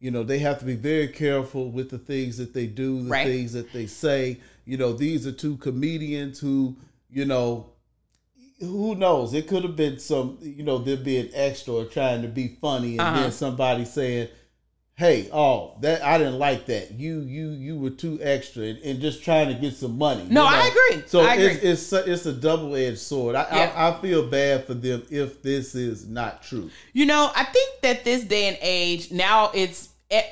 you 0.00 0.10
know 0.10 0.22
they 0.24 0.38
have 0.40 0.58
to 0.60 0.64
be 0.64 0.74
very 0.74 1.08
careful 1.08 1.70
with 1.70 1.90
the 1.90 1.98
things 1.98 2.36
that 2.38 2.52
they 2.54 2.66
do, 2.66 3.02
the 3.04 3.10
Right. 3.10 3.26
things 3.26 3.52
that 3.52 3.72
they 3.72 3.86
say. 3.86 4.38
You 4.64 4.76
know, 4.76 4.92
these 4.92 5.26
are 5.26 5.32
two 5.32 5.56
comedians 5.56 6.38
who, 6.40 6.76
you 7.10 7.24
know, 7.24 7.71
who 8.62 8.94
knows? 8.94 9.34
It 9.34 9.46
could 9.48 9.62
have 9.64 9.76
been 9.76 9.98
some, 9.98 10.38
you 10.40 10.62
know, 10.62 10.78
them 10.78 11.02
being 11.02 11.28
extra 11.34 11.74
or 11.74 11.84
trying 11.84 12.22
to 12.22 12.28
be 12.28 12.56
funny, 12.60 12.92
and 12.92 13.00
Uh-huh. 13.00 13.20
then 13.22 13.32
somebody 13.32 13.84
saying. 13.84 14.28
Hey, 14.94 15.30
oh, 15.32 15.78
that 15.80 16.04
I 16.04 16.18
didn't 16.18 16.38
like 16.38 16.66
that. 16.66 16.92
You, 16.92 17.20
you, 17.22 17.48
you 17.48 17.78
were 17.78 17.90
too 17.90 18.20
extra, 18.22 18.64
and, 18.64 18.78
and 18.80 19.00
just 19.00 19.24
trying 19.24 19.48
to 19.48 19.54
get 19.54 19.74
some 19.74 19.96
money. 19.96 20.26
No, 20.28 20.42
you 20.42 20.48
I 20.54 20.66
agree. 20.66 21.02
So 21.06 21.20
I 21.22 21.34
agree. 21.34 21.46
it's 21.46 21.64
it's 21.64 21.92
a, 21.94 22.12
it's 22.12 22.26
a 22.26 22.32
double 22.32 22.76
edged 22.76 22.98
sword. 22.98 23.34
I, 23.34 23.46
Yeah. 23.50 23.72
I 23.74 23.88
I 23.88 24.00
feel 24.02 24.28
bad 24.28 24.66
for 24.66 24.74
them 24.74 25.02
if 25.10 25.42
this 25.42 25.74
is 25.74 26.06
not 26.06 26.42
true. 26.42 26.70
You 26.92 27.06
know, 27.06 27.32
I 27.34 27.44
think 27.44 27.80
that 27.80 28.04
this 28.04 28.22
day 28.24 28.48
and 28.48 28.58
age 28.60 29.10
now 29.10 29.50
it's. 29.54 29.88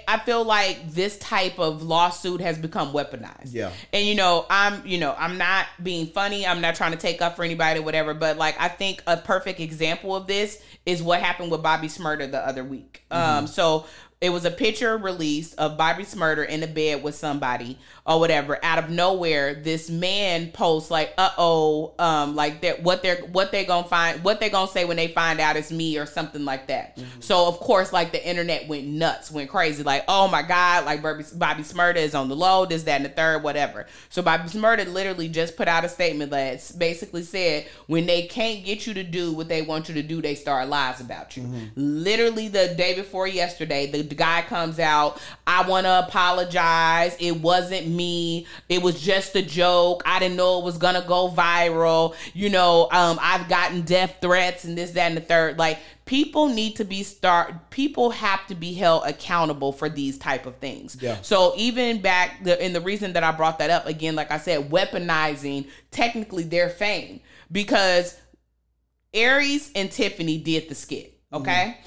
I 0.07 0.19
feel 0.19 0.45
like 0.45 0.91
this 0.91 1.19
type 1.19 1.59
of 1.59 1.83
lawsuit 1.83 2.41
has 2.41 2.59
become 2.59 2.93
weaponized. 2.93 3.53
Yeah. 3.53 3.73
And 3.93 4.07
you 4.07 4.15
know, 4.15 4.47
I'm 4.51 4.87
you 4.87 4.99
know, 4.99 5.15
I'm 5.17 5.39
not 5.39 5.67
being 5.83 6.07
funny. 6.07 6.47
I'm 6.47 6.61
not 6.61 6.75
trying 6.75 6.93
to 6.93 6.99
take 6.99 7.23
up 7.23 7.37
for 7.37 7.45
anybody, 7.45 7.81
or 7.81 7.83
whatever. 7.83 8.13
But 8.15 8.37
like, 8.37 8.61
I 8.61 8.69
think 8.69 9.03
a 9.07 9.17
perfect 9.17 9.61
example 9.61 10.15
of 10.15 10.27
this 10.27 10.63
is 10.85 11.03
what 11.03 11.21
happened 11.21 11.51
with 11.51 11.63
Bobby 11.63 11.89
Shmurda 11.89 12.31
the 12.31 12.47
other 12.47 12.65
week. 12.65 13.05
Um, 13.11 13.47
so 13.47 13.87
it 14.21 14.29
was 14.29 14.45
a 14.45 14.51
picture 14.51 14.99
released 14.99 15.59
of 15.59 15.79
Bobby 15.79 16.03
Shmurda 16.03 16.47
in 16.47 16.63
a 16.63 16.67
bed 16.67 17.03
with 17.03 17.15
somebody 17.15 17.79
or 18.05 18.21
whatever. 18.21 18.59
Out 18.63 18.79
of 18.79 18.91
nowhere, 18.91 19.55
this 19.55 19.89
man 19.89 20.53
posts 20.53 20.91
like, 20.91 21.15
"Uh 21.17 21.31
oh," 21.39 21.95
um, 21.99 22.37
like 22.37 22.61
that. 22.61 22.83
What 22.83 23.03
they're 23.03 23.17
what 23.33 23.51
they 23.51 23.65
gonna 23.65 23.89
find? 23.89 24.23
What 24.23 24.39
they 24.39 24.51
gonna 24.51 24.71
say 24.71 24.85
when 24.85 24.99
they 24.99 25.09
find 25.09 25.41
out 25.41 25.57
it's 25.57 25.73
me 25.73 25.97
or 25.97 26.05
something 26.05 26.45
like 26.45 26.67
that. 26.67 26.99
So 27.21 27.47
of 27.47 27.61
course, 27.61 27.95
like 27.95 28.13
the 28.13 28.29
internet 28.29 28.69
went 28.69 28.87
nuts, 28.87 29.31
went 29.31 29.49
crazy. 29.49 29.83
Like, 29.83 30.05
oh 30.07 30.29
my 30.29 30.43
god, 30.43 30.85
like 30.85 31.03
Bobby, 31.03 31.25
Bobby 31.37 31.63
Shmurda 31.63 31.97
is 31.97 32.15
on 32.15 32.29
the 32.29 32.37
low, 32.37 32.67
this, 32.67 32.83
that, 32.83 32.97
and 32.97 33.07
the 33.07 33.09
third, 33.09 33.43
whatever. 33.43 33.87
So 34.11 34.21
Bobby 34.21 34.51
Shmurda 34.51 34.93
literally 34.93 35.29
just 35.29 35.57
put 35.57 35.67
out 35.67 35.85
a 35.87 35.89
statement 35.89 36.31
that 36.33 36.71
basically 36.77 37.23
said, 37.23 37.69
when 37.87 38.05
they 38.05 38.27
can't 38.27 38.67
get 38.67 38.87
you 38.87 38.93
to 38.95 39.03
do 39.03 39.33
what 39.33 39.49
they 39.49 39.63
want 39.63 39.89
you 39.89 39.95
to 39.95 40.03
do, 40.03 40.21
they 40.21 40.35
start 40.35 40.69
lies 40.69 41.01
about 41.01 41.39
you. 41.39 41.49
Literally 41.75 42.49
the 42.49 42.75
day 42.77 42.95
before 42.95 43.27
yesterday, 43.27 43.87
the, 43.91 44.10
the 44.11 44.15
guy 44.15 44.43
comes 44.43 44.79
out, 44.79 45.21
I 45.47 45.67
want 45.67 45.87
to 45.87 46.01
apologize. 46.07 47.17
It 47.19 47.41
wasn't 47.41 47.89
me. 47.89 48.47
It 48.69 48.83
was 48.83 49.01
just 49.01 49.35
a 49.35 49.43
joke. 49.43 50.03
I 50.05 50.19
didn't 50.19 50.37
know 50.37 50.59
it 50.59 50.65
was 50.65 50.77
gonna 50.77 51.05
go 51.07 51.31
viral. 51.31 52.15
You 52.35 52.51
know, 52.51 52.89
um, 52.93 53.19
I've 53.23 53.49
gotten 53.49 53.83
death 53.83 54.19
threats 54.21 54.65
and 54.65 54.77
this, 54.77 54.91
that, 54.93 55.07
and 55.07 55.17
the 55.17 55.23
third. 55.23 55.59
Like 55.59 55.79
people 56.05 56.49
need 56.49 56.77
to 56.77 56.85
be 56.85 57.03
start. 57.03 57.71
People 57.71 58.11
have 58.11 58.47
to 58.49 58.55
be 58.55 58.75
held 58.75 59.05
accountable 59.07 59.73
for 59.73 59.89
these 59.89 60.19
type 60.19 60.45
of 60.45 60.57
things. 60.57 60.97
Yeah. 61.01 61.19
So 61.23 61.55
even 61.57 62.01
back 62.01 62.45
the 62.45 62.61
and 62.61 62.75
the 62.75 62.81
reason 62.81 63.13
that 63.15 63.25
I 63.25 63.33
brought 63.33 63.59
that 63.61 63.71
up 63.71 63.87
again, 63.87 64.17
like 64.17 64.31
I 64.31 64.39
said, 64.39 64.71
weaponizing 64.71 65.69
technically 65.91 66.43
their 66.43 66.69
fame 66.69 67.21
because 67.51 68.19
Aries 69.15 69.71
and 69.75 69.91
Tiffany 69.91 70.39
did 70.39 70.69
the 70.69 70.75
skit. 70.75 71.19
Okay. 71.33 71.79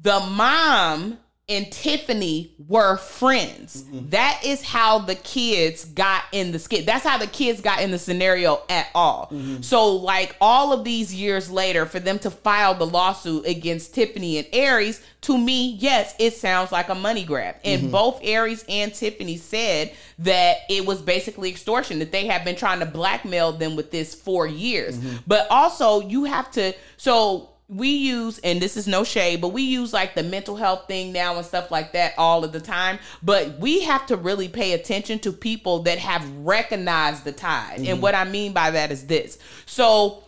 The 0.00 0.20
mom 0.20 1.18
and 1.48 1.70
Tiffany 1.72 2.54
were 2.68 2.96
friends. 2.96 3.82
Mm-hmm. 3.82 4.10
That 4.10 4.42
is 4.44 4.62
how 4.62 5.00
the 5.00 5.16
kids 5.16 5.84
got 5.84 6.22
in 6.30 6.52
the 6.52 6.58
skit. 6.58 6.86
That's 6.86 7.04
how 7.04 7.18
the 7.18 7.26
kids 7.26 7.60
got 7.60 7.82
in 7.82 7.90
the 7.90 7.98
scenario 7.98 8.62
at 8.68 8.88
all. 8.94 9.26
Mm-hmm. 9.26 9.62
So, 9.62 9.96
like, 9.96 10.36
all 10.40 10.72
of 10.72 10.84
these 10.84 11.12
years 11.12 11.50
later, 11.50 11.84
for 11.84 11.98
them 11.98 12.20
to 12.20 12.30
file 12.30 12.74
the 12.74 12.86
lawsuit 12.86 13.44
against 13.46 13.92
Tiffany 13.92 14.38
and 14.38 14.46
Aries, 14.52 15.02
to 15.22 15.36
me, 15.36 15.72
yes, 15.72 16.14
it 16.18 16.34
sounds 16.34 16.70
like 16.70 16.88
a 16.88 16.94
money 16.94 17.24
grab. 17.24 17.56
And 17.64 17.82
mm-hmm. 17.82 17.90
both 17.90 18.20
Aries 18.22 18.64
and 18.68 18.94
Tiffany 18.94 19.36
said 19.36 19.92
that 20.20 20.58
it 20.70 20.86
was 20.86 21.02
basically 21.02 21.50
extortion, 21.50 21.98
that 21.98 22.12
they 22.12 22.26
have 22.26 22.44
been 22.44 22.56
trying 22.56 22.78
to 22.78 22.86
blackmail 22.86 23.52
them 23.52 23.74
with 23.74 23.90
this 23.90 24.14
for 24.14 24.46
years. 24.46 24.96
But 25.26 25.48
also, 25.50 26.00
you 26.00 26.24
have 26.24 26.50
to, 26.52 26.72
so 26.96 27.51
we 27.74 27.88
use 27.88 28.38
and 28.40 28.60
this 28.60 28.76
is 28.76 28.86
no 28.86 29.02
shade 29.02 29.40
but 29.40 29.48
we 29.48 29.62
use 29.62 29.92
like 29.92 30.14
the 30.14 30.22
mental 30.22 30.56
health 30.56 30.86
thing 30.86 31.12
now 31.12 31.36
and 31.36 31.46
stuff 31.46 31.70
like 31.70 31.92
that 31.92 32.12
all 32.18 32.44
of 32.44 32.52
the 32.52 32.60
time 32.60 32.98
but 33.22 33.58
we 33.58 33.80
have 33.80 34.04
to 34.06 34.16
really 34.16 34.48
pay 34.48 34.72
attention 34.72 35.18
to 35.18 35.32
people 35.32 35.80
that 35.80 35.98
have 35.98 36.28
recognized 36.38 37.24
the 37.24 37.32
tide 37.32 37.78
and 37.78 37.86
mm-hmm. 37.86 38.00
what 38.00 38.14
i 38.14 38.24
mean 38.24 38.52
by 38.52 38.70
that 38.70 38.92
is 38.92 39.06
this 39.06 39.38
so 39.64 40.22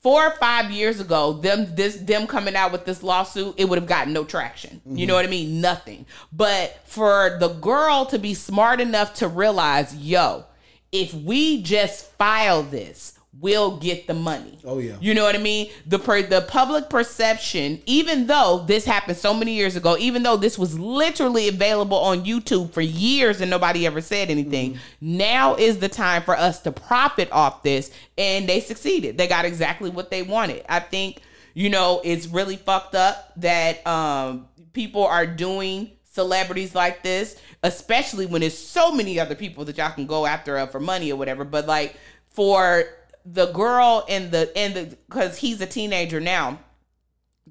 four 0.00 0.26
or 0.26 0.30
five 0.32 0.70
years 0.70 1.00
ago, 1.00 1.34
them 1.34 1.74
this 1.74 1.96
them 1.96 2.26
coming 2.26 2.56
out 2.56 2.72
with 2.72 2.84
this 2.84 3.02
lawsuit, 3.02 3.54
it 3.58 3.68
would 3.68 3.78
have 3.78 3.88
gotten 3.88 4.12
no 4.12 4.24
traction. 4.24 4.80
You 4.86 5.06
know 5.06 5.14
mm-hmm. 5.14 5.18
what 5.18 5.26
I 5.26 5.28
mean? 5.28 5.60
Nothing. 5.60 6.06
But 6.32 6.80
for 6.84 7.36
the 7.40 7.48
girl 7.48 8.06
to 8.06 8.18
be 8.18 8.34
smart 8.34 8.80
enough 8.80 9.14
to 9.14 9.28
realize, 9.28 9.94
yo, 9.96 10.44
if 10.92 11.12
we 11.12 11.62
just 11.62 12.10
file 12.12 12.62
this, 12.62 13.17
we'll 13.40 13.76
get 13.78 14.06
the 14.06 14.14
money. 14.14 14.58
Oh, 14.64 14.78
yeah. 14.78 14.96
You 15.00 15.14
know 15.14 15.22
what 15.22 15.34
I 15.34 15.38
mean? 15.38 15.70
The 15.86 15.98
per, 15.98 16.22
the 16.22 16.40
public 16.40 16.90
perception, 16.90 17.80
even 17.86 18.26
though 18.26 18.64
this 18.66 18.84
happened 18.84 19.16
so 19.16 19.32
many 19.32 19.52
years 19.54 19.76
ago, 19.76 19.96
even 19.98 20.22
though 20.22 20.36
this 20.36 20.58
was 20.58 20.78
literally 20.78 21.46
available 21.48 21.98
on 21.98 22.24
YouTube 22.24 22.72
for 22.72 22.80
years 22.80 23.40
and 23.40 23.50
nobody 23.50 23.86
ever 23.86 24.00
said 24.00 24.30
anything, 24.30 24.74
Mm-hmm. 24.74 25.16
now 25.18 25.54
is 25.54 25.78
the 25.78 25.88
time 25.88 26.22
for 26.22 26.36
us 26.36 26.60
to 26.62 26.72
profit 26.72 27.28
off 27.30 27.62
this. 27.62 27.90
And 28.16 28.48
they 28.48 28.60
succeeded. 28.60 29.16
They 29.18 29.28
got 29.28 29.44
exactly 29.44 29.90
what 29.90 30.10
they 30.10 30.22
wanted. 30.22 30.64
I 30.68 30.80
think, 30.80 31.20
you 31.54 31.70
know, 31.70 32.00
it's 32.04 32.26
really 32.26 32.56
fucked 32.56 32.94
up 32.94 33.32
that 33.36 33.86
um, 33.86 34.48
people 34.72 35.04
are 35.06 35.26
doing 35.26 35.90
celebrities 36.04 36.74
like 36.74 37.02
this, 37.04 37.40
especially 37.62 38.26
when 38.26 38.40
there's 38.40 38.58
so 38.58 38.90
many 38.90 39.20
other 39.20 39.34
people 39.36 39.64
that 39.66 39.76
y'all 39.76 39.92
can 39.92 40.06
go 40.06 40.26
after 40.26 40.56
uh, 40.58 40.66
for 40.66 40.80
money 40.80 41.12
or 41.12 41.16
whatever. 41.16 41.44
But 41.44 41.66
like 41.66 41.96
for 42.32 42.84
the 43.30 43.46
girl 43.52 44.04
and 44.08 44.30
the 44.30 44.50
and 44.56 44.74
the 44.74 44.96
because 45.08 45.36
he's 45.38 45.60
a 45.60 45.66
teenager 45.66 46.20
now 46.20 46.58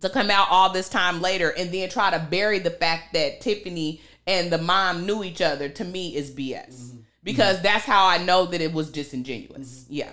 to 0.01 0.09
come 0.09 0.29
out 0.29 0.47
all 0.49 0.71
this 0.71 0.89
time 0.89 1.21
later 1.21 1.49
and 1.49 1.71
then 1.71 1.89
try 1.89 2.09
to 2.11 2.19
bury 2.29 2.59
the 2.59 2.69
fact 2.69 3.13
that 3.13 3.41
Tiffany 3.41 4.01
and 4.25 4.51
the 4.51 4.57
mom 4.57 5.05
knew 5.05 5.23
each 5.23 5.41
other 5.41 5.69
to 5.69 5.83
me 5.83 6.15
is 6.15 6.31
BS. 6.31 6.93
Because 7.23 7.61
that's 7.61 7.83
how 7.83 8.05
I 8.07 8.19
know 8.19 8.45
that 8.45 8.61
it 8.61 8.71
was 8.71 8.89
disingenuous. 8.89 9.85
Yeah. 9.89 10.11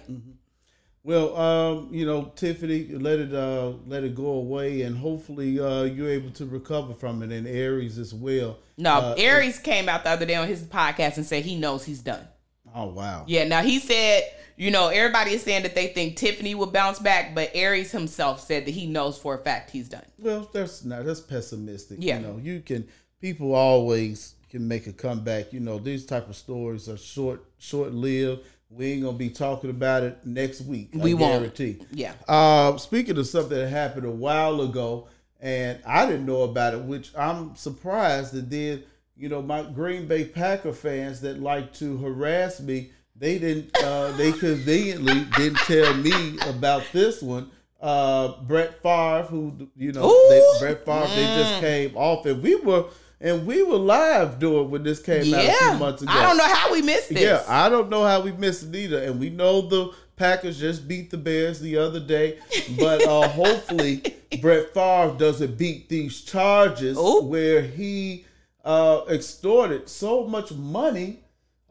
Well, 1.05 1.37
um, 1.37 1.89
you 1.93 2.07
know, 2.07 2.33
Tiffany, 2.35 2.87
let 2.89 3.19
it 3.19 3.33
uh, 3.35 3.73
let 3.87 4.05
it 4.05 4.15
go 4.15 4.27
away, 4.27 4.83
and 4.83 4.97
hopefully 4.97 5.61
uh, 5.61 5.83
you're 5.83 6.09
able 6.11 6.31
to 6.31 6.47
recover 6.47 6.95
from 6.95 7.23
it, 7.23 7.31
and 7.31 7.47
Aries 7.47 7.99
as 7.99 8.15
well. 8.15 8.57
No, 8.79 8.91
Uh, 8.95 9.15
Aries 9.19 9.59
came 9.59 9.89
out 9.89 10.03
the 10.05 10.11
other 10.11 10.25
day 10.25 10.35
on 10.35 10.49
his 10.49 10.63
podcast 10.63 11.19
and 11.19 11.27
said 11.27 11.45
he 11.45 11.57
knows 11.57 11.85
he's 11.85 12.01
done. 12.01 12.27
Oh 12.75 12.87
wow. 12.87 13.25
Yeah, 13.27 13.45
now 13.45 13.63
he 13.63 13.79
said, 13.79 14.25
you 14.57 14.71
know, 14.71 14.89
everybody 14.89 15.33
is 15.33 15.43
saying 15.43 15.63
that 15.63 15.75
they 15.75 15.89
think 15.89 16.17
Tiffany 16.17 16.55
will 16.55 16.67
bounce 16.71 16.99
back, 16.99 17.35
but 17.35 17.51
Aries 17.55 17.93
himself 17.93 18.41
said 18.41 18.67
that 18.67 18.71
he 18.73 18.87
knows 18.87 19.17
for 19.19 19.35
a 19.35 19.39
fact 19.39 19.71
he's 19.71 19.89
done. 19.89 20.05
Well, 20.19 20.49
that's 20.53 20.85
not 20.85 21.05
that's 21.05 21.21
pessimistic. 21.21 21.99
Yeah. 22.01 22.19
You 22.19 22.27
know, 22.27 22.41
you 22.43 22.61
can 22.61 22.87
people 23.21 23.55
always 23.55 24.35
can 24.51 24.67
make 24.67 24.87
a 24.87 24.93
comeback. 24.93 25.53
You 25.53 25.61
know, 25.61 25.79
these 25.79 26.05
type 26.07 26.29
of 26.29 26.37
stories 26.37 26.89
are 26.89 26.97
short 26.97 27.45
short 27.59 27.93
lived. 27.93 28.43
We 28.71 28.93
ain't 28.93 29.03
gonna 29.05 29.17
be 29.17 29.31
talking 29.31 29.71
about 29.71 30.03
it 30.03 30.19
next 30.25 30.63
week. 30.63 30.91
I 30.95 30.99
We 30.99 31.15
won't. 31.15 31.33
guarantee. 31.35 31.79
Yeah. 31.93 32.15
Uh, 32.27 32.77
speaking 32.79 33.17
of 33.19 33.27
something 33.29 33.57
that 33.57 33.69
happened 33.69 34.05
a 34.07 34.11
while 34.11 34.61
ago, 34.63 35.07
and 35.41 35.79
I 35.87 36.07
didn't 36.07 36.27
know 36.27 36.43
about 36.43 36.75
it, 36.75 36.81
which 36.81 37.13
I'm 37.17 37.55
surprised 37.55 38.33
that 38.33 38.51
then, 38.51 38.83
you 39.17 39.29
know, 39.29 39.43
my 39.43 39.63
Green 39.63 40.07
Bay 40.07 40.25
Packer 40.25 40.73
fans 40.73 41.21
that 41.21 41.41
like 41.41 41.73
to 41.75 41.97
harass 41.99 42.61
me, 42.61 42.91
they 43.17 43.39
didn't, 43.39 43.77
uh, 43.83 44.13
they 44.13 44.33
conveniently 44.33 45.25
didn't 45.37 45.59
tell 45.59 45.95
me 45.95 46.39
about 46.47 46.83
this 46.93 47.23
one. 47.23 47.51
Uh, 47.81 48.41
Brett 48.43 48.83
Favre, 48.83 49.27
who 49.29 49.69
you 49.77 49.93
know, 49.93 50.11
they, 50.29 50.43
Brett 50.59 50.85
Favre, 50.85 51.07
they 51.15 51.27
just 51.37 51.61
came 51.61 51.97
off, 51.97 52.25
and 52.27 52.43
we 52.43 52.57
were, 52.57 52.87
and 53.21 53.47
we 53.47 53.63
were 53.63 53.77
live 53.77 54.39
doing 54.39 54.71
when 54.71 54.83
this 54.83 55.01
came 55.01 55.33
out 55.33 55.45
a 55.45 55.53
few 55.53 55.79
months 55.79 56.03
ago. 56.03 56.13
I 56.13 56.23
don't 56.23 56.37
know 56.37 56.55
how 56.55 56.73
we 56.73 56.83
missed 56.83 57.11
this. 57.11 57.21
Yeah, 57.21 57.45
I 57.47 57.69
don't 57.69 57.91
know 57.91 58.05
how 58.05 58.21
we 58.21 58.33
missed 58.33 58.65
it 58.65 58.75
either. 58.75 59.03
And 59.03 59.21
we 59.21 59.31
know 59.31 59.61
the 59.61 59.93
Packers 60.17 60.59
just 60.59 60.87
beat 60.87 61.11
the 61.11 61.17
Bears 61.17 61.61
the 61.61 61.77
other 61.77 62.01
day. 62.01 62.39
But 62.79 63.07
uh, 63.07 63.29
hopefully 63.29 64.03
Brett 64.41 64.75
Favre 64.75 65.17
doesn't 65.17 65.57
beat 65.57 65.89
these 65.89 66.23
charges 66.23 66.99
Ooh. 66.99 67.23
where 67.23 67.63
he 67.63 68.25
uh, 68.65 69.03
extorted 69.09 69.89
so 69.89 70.25
much 70.25 70.53
money 70.53 71.21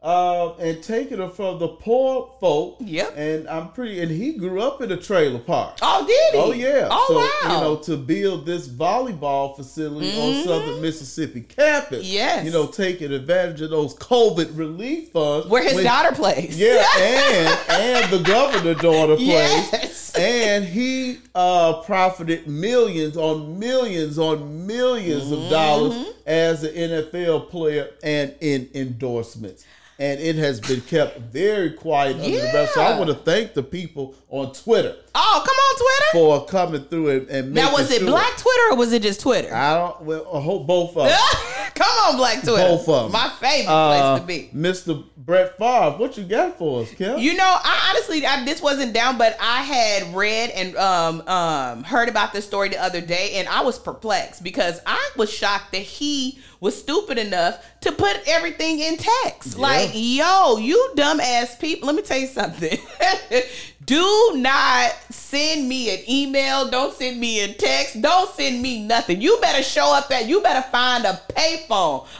uh, 0.04 0.54
and 0.56 0.82
taking 0.82 1.18
it 1.18 1.32
from 1.32 1.58
the 1.58 1.66
poor 1.66 2.30
folk. 2.38 2.76
Yep. 2.80 3.14
And 3.16 3.48
I'm 3.48 3.70
pretty 3.70 4.02
and 4.02 4.10
he 4.10 4.34
grew 4.34 4.60
up 4.60 4.82
in 4.82 4.92
a 4.92 4.98
trailer 4.98 5.38
park. 5.38 5.78
Oh, 5.80 6.04
did 6.06 6.34
he? 6.34 6.38
Oh 6.38 6.52
yeah. 6.52 6.88
Oh 6.90 7.06
so 7.08 7.14
wow. 7.16 7.22
Mm-hmm. 7.24 7.50
you 7.52 7.60
know, 7.62 7.76
to 7.76 7.96
build 7.96 8.44
this 8.44 8.68
volleyball 8.68 9.56
facility 9.56 10.10
on 10.20 10.44
Southern 10.44 10.82
Mississippi 10.82 11.40
campus. 11.40 12.04
Yes. 12.04 12.44
You 12.44 12.52
know, 12.52 12.66
taking 12.66 13.12
advantage 13.14 13.62
of 13.62 13.70
those 13.70 13.94
COVID 13.94 14.56
relief 14.58 15.08
funds. 15.12 15.46
Where 15.46 15.62
his 15.62 15.74
when- 15.76 15.84
daughter 15.84 16.14
plays. 16.14 16.60
Yeah, 16.60 16.84
and 16.98 17.70
and 17.70 18.12
the 18.12 18.18
governor 18.18 18.74
daughter 18.74 19.16
plays. 19.16 19.26
Yes. 19.26 20.14
And 20.18 20.66
he 20.66 21.16
uh 21.34 21.80
profited 21.80 22.46
millions 22.46 23.16
on 23.16 23.58
millions 23.58 24.18
on 24.18 24.66
1000000s 24.68 25.32
of 25.32 25.50
dollars 25.50 25.94
Mm-hmm. 25.94 26.10
As 26.26 26.62
an 26.64 26.74
NFL 26.74 27.50
player 27.50 27.90
and 28.02 28.34
in 28.40 28.68
endorsements. 28.74 29.64
And 29.98 30.18
it 30.20 30.34
has 30.36 30.60
been 30.60 30.80
kept 30.80 31.20
very 31.20 31.70
quiet 31.70 32.16
under 32.16 32.28
the 32.28 32.50
wraps. 32.52 32.74
So 32.74 32.82
I 32.82 32.98
want 32.98 33.10
to 33.10 33.14
thank 33.14 33.54
the 33.54 33.62
people 33.62 34.16
on 34.28 34.52
Twitter 34.52 34.96
Oh, 35.14 35.42
come 35.46 35.54
on, 35.54 35.76
Twitter. 35.76 36.10
for 36.12 36.46
coming 36.50 36.84
through 36.86 37.10
and, 37.10 37.28
and 37.28 37.54
Now, 37.54 37.72
was 37.72 37.92
it 37.92 38.00
sure- 38.00 38.08
Black 38.08 38.36
Twitter 38.36 38.62
or 38.72 38.76
was 38.76 38.92
it 38.92 39.02
just 39.02 39.20
Twitter? 39.20 39.54
I 39.54 39.78
don't. 39.78 40.02
Well, 40.02 40.26
uh, 40.32 40.38
I 40.38 40.42
hope 40.42 40.66
both 40.66 40.96
of 40.96 41.06
them. 41.06 41.16
come 41.74 41.88
on, 42.06 42.16
Black 42.16 42.42
Twitter. 42.42 42.56
Both 42.68 42.88
of 42.88 43.06
'em. 43.06 43.12
My 43.12 43.28
favorite 43.40 43.72
Uh, 43.72 44.18
place 44.18 44.20
to 44.20 44.26
be. 44.26 44.56
Mr. 44.56 45.04
Brett 45.16 45.56
Favre, 45.58 45.96
what 45.98 46.16
you 46.18 46.24
got 46.24 46.58
for 46.58 46.82
us, 46.82 46.90
Kim? 46.90 47.18
You 47.18 47.34
know, 47.34 47.56
I 47.62 47.90
honestly, 47.90 48.26
I, 48.26 48.44
this 48.44 48.60
wasn't 48.60 48.92
down, 48.92 49.16
but 49.16 49.36
I 49.40 49.62
had 49.62 50.14
read 50.14 50.50
and 50.50 50.76
um, 50.76 51.26
um, 51.26 51.82
heard 51.84 52.08
about 52.10 52.32
this 52.34 52.44
story 52.44 52.68
the 52.68 52.82
other 52.82 53.00
day, 53.00 53.32
and 53.36 53.48
I 53.48 53.62
was 53.62 53.78
perplexed 53.78 54.44
because 54.44 54.80
I 54.86 55.10
was 55.16 55.32
shocked 55.32 55.72
that 55.72 55.78
he 55.82 56.38
was 56.60 56.78
stupid 56.78 57.16
enough 57.18 57.64
to 57.82 57.92
put 57.92 58.20
everything 58.26 58.80
in 58.80 58.96
text. 58.98 59.58
Like, 59.58 59.90
yo, 59.94 60.58
you 60.58 60.92
dumbass 60.96 61.58
people. 61.58 61.86
Let 61.86 61.96
me 61.96 62.02
tell 62.02 62.18
you 62.18 62.26
something. 62.26 62.78
Do 63.84 64.32
not 64.36 64.92
send 65.10 65.68
me 65.68 65.94
an 65.94 66.00
email. 66.08 66.70
Don't 66.70 66.94
send 66.96 67.20
me 67.20 67.40
a 67.42 67.52
text. 67.52 68.00
Don't 68.00 68.30
send 68.34 68.62
me 68.62 68.82
nothing. 68.82 69.20
You 69.20 69.38
better 69.42 69.62
show 69.62 69.92
up 69.94 70.10
at. 70.10 70.26
You 70.26 70.40
better 70.40 70.66
find 70.70 71.04
a 71.04 71.20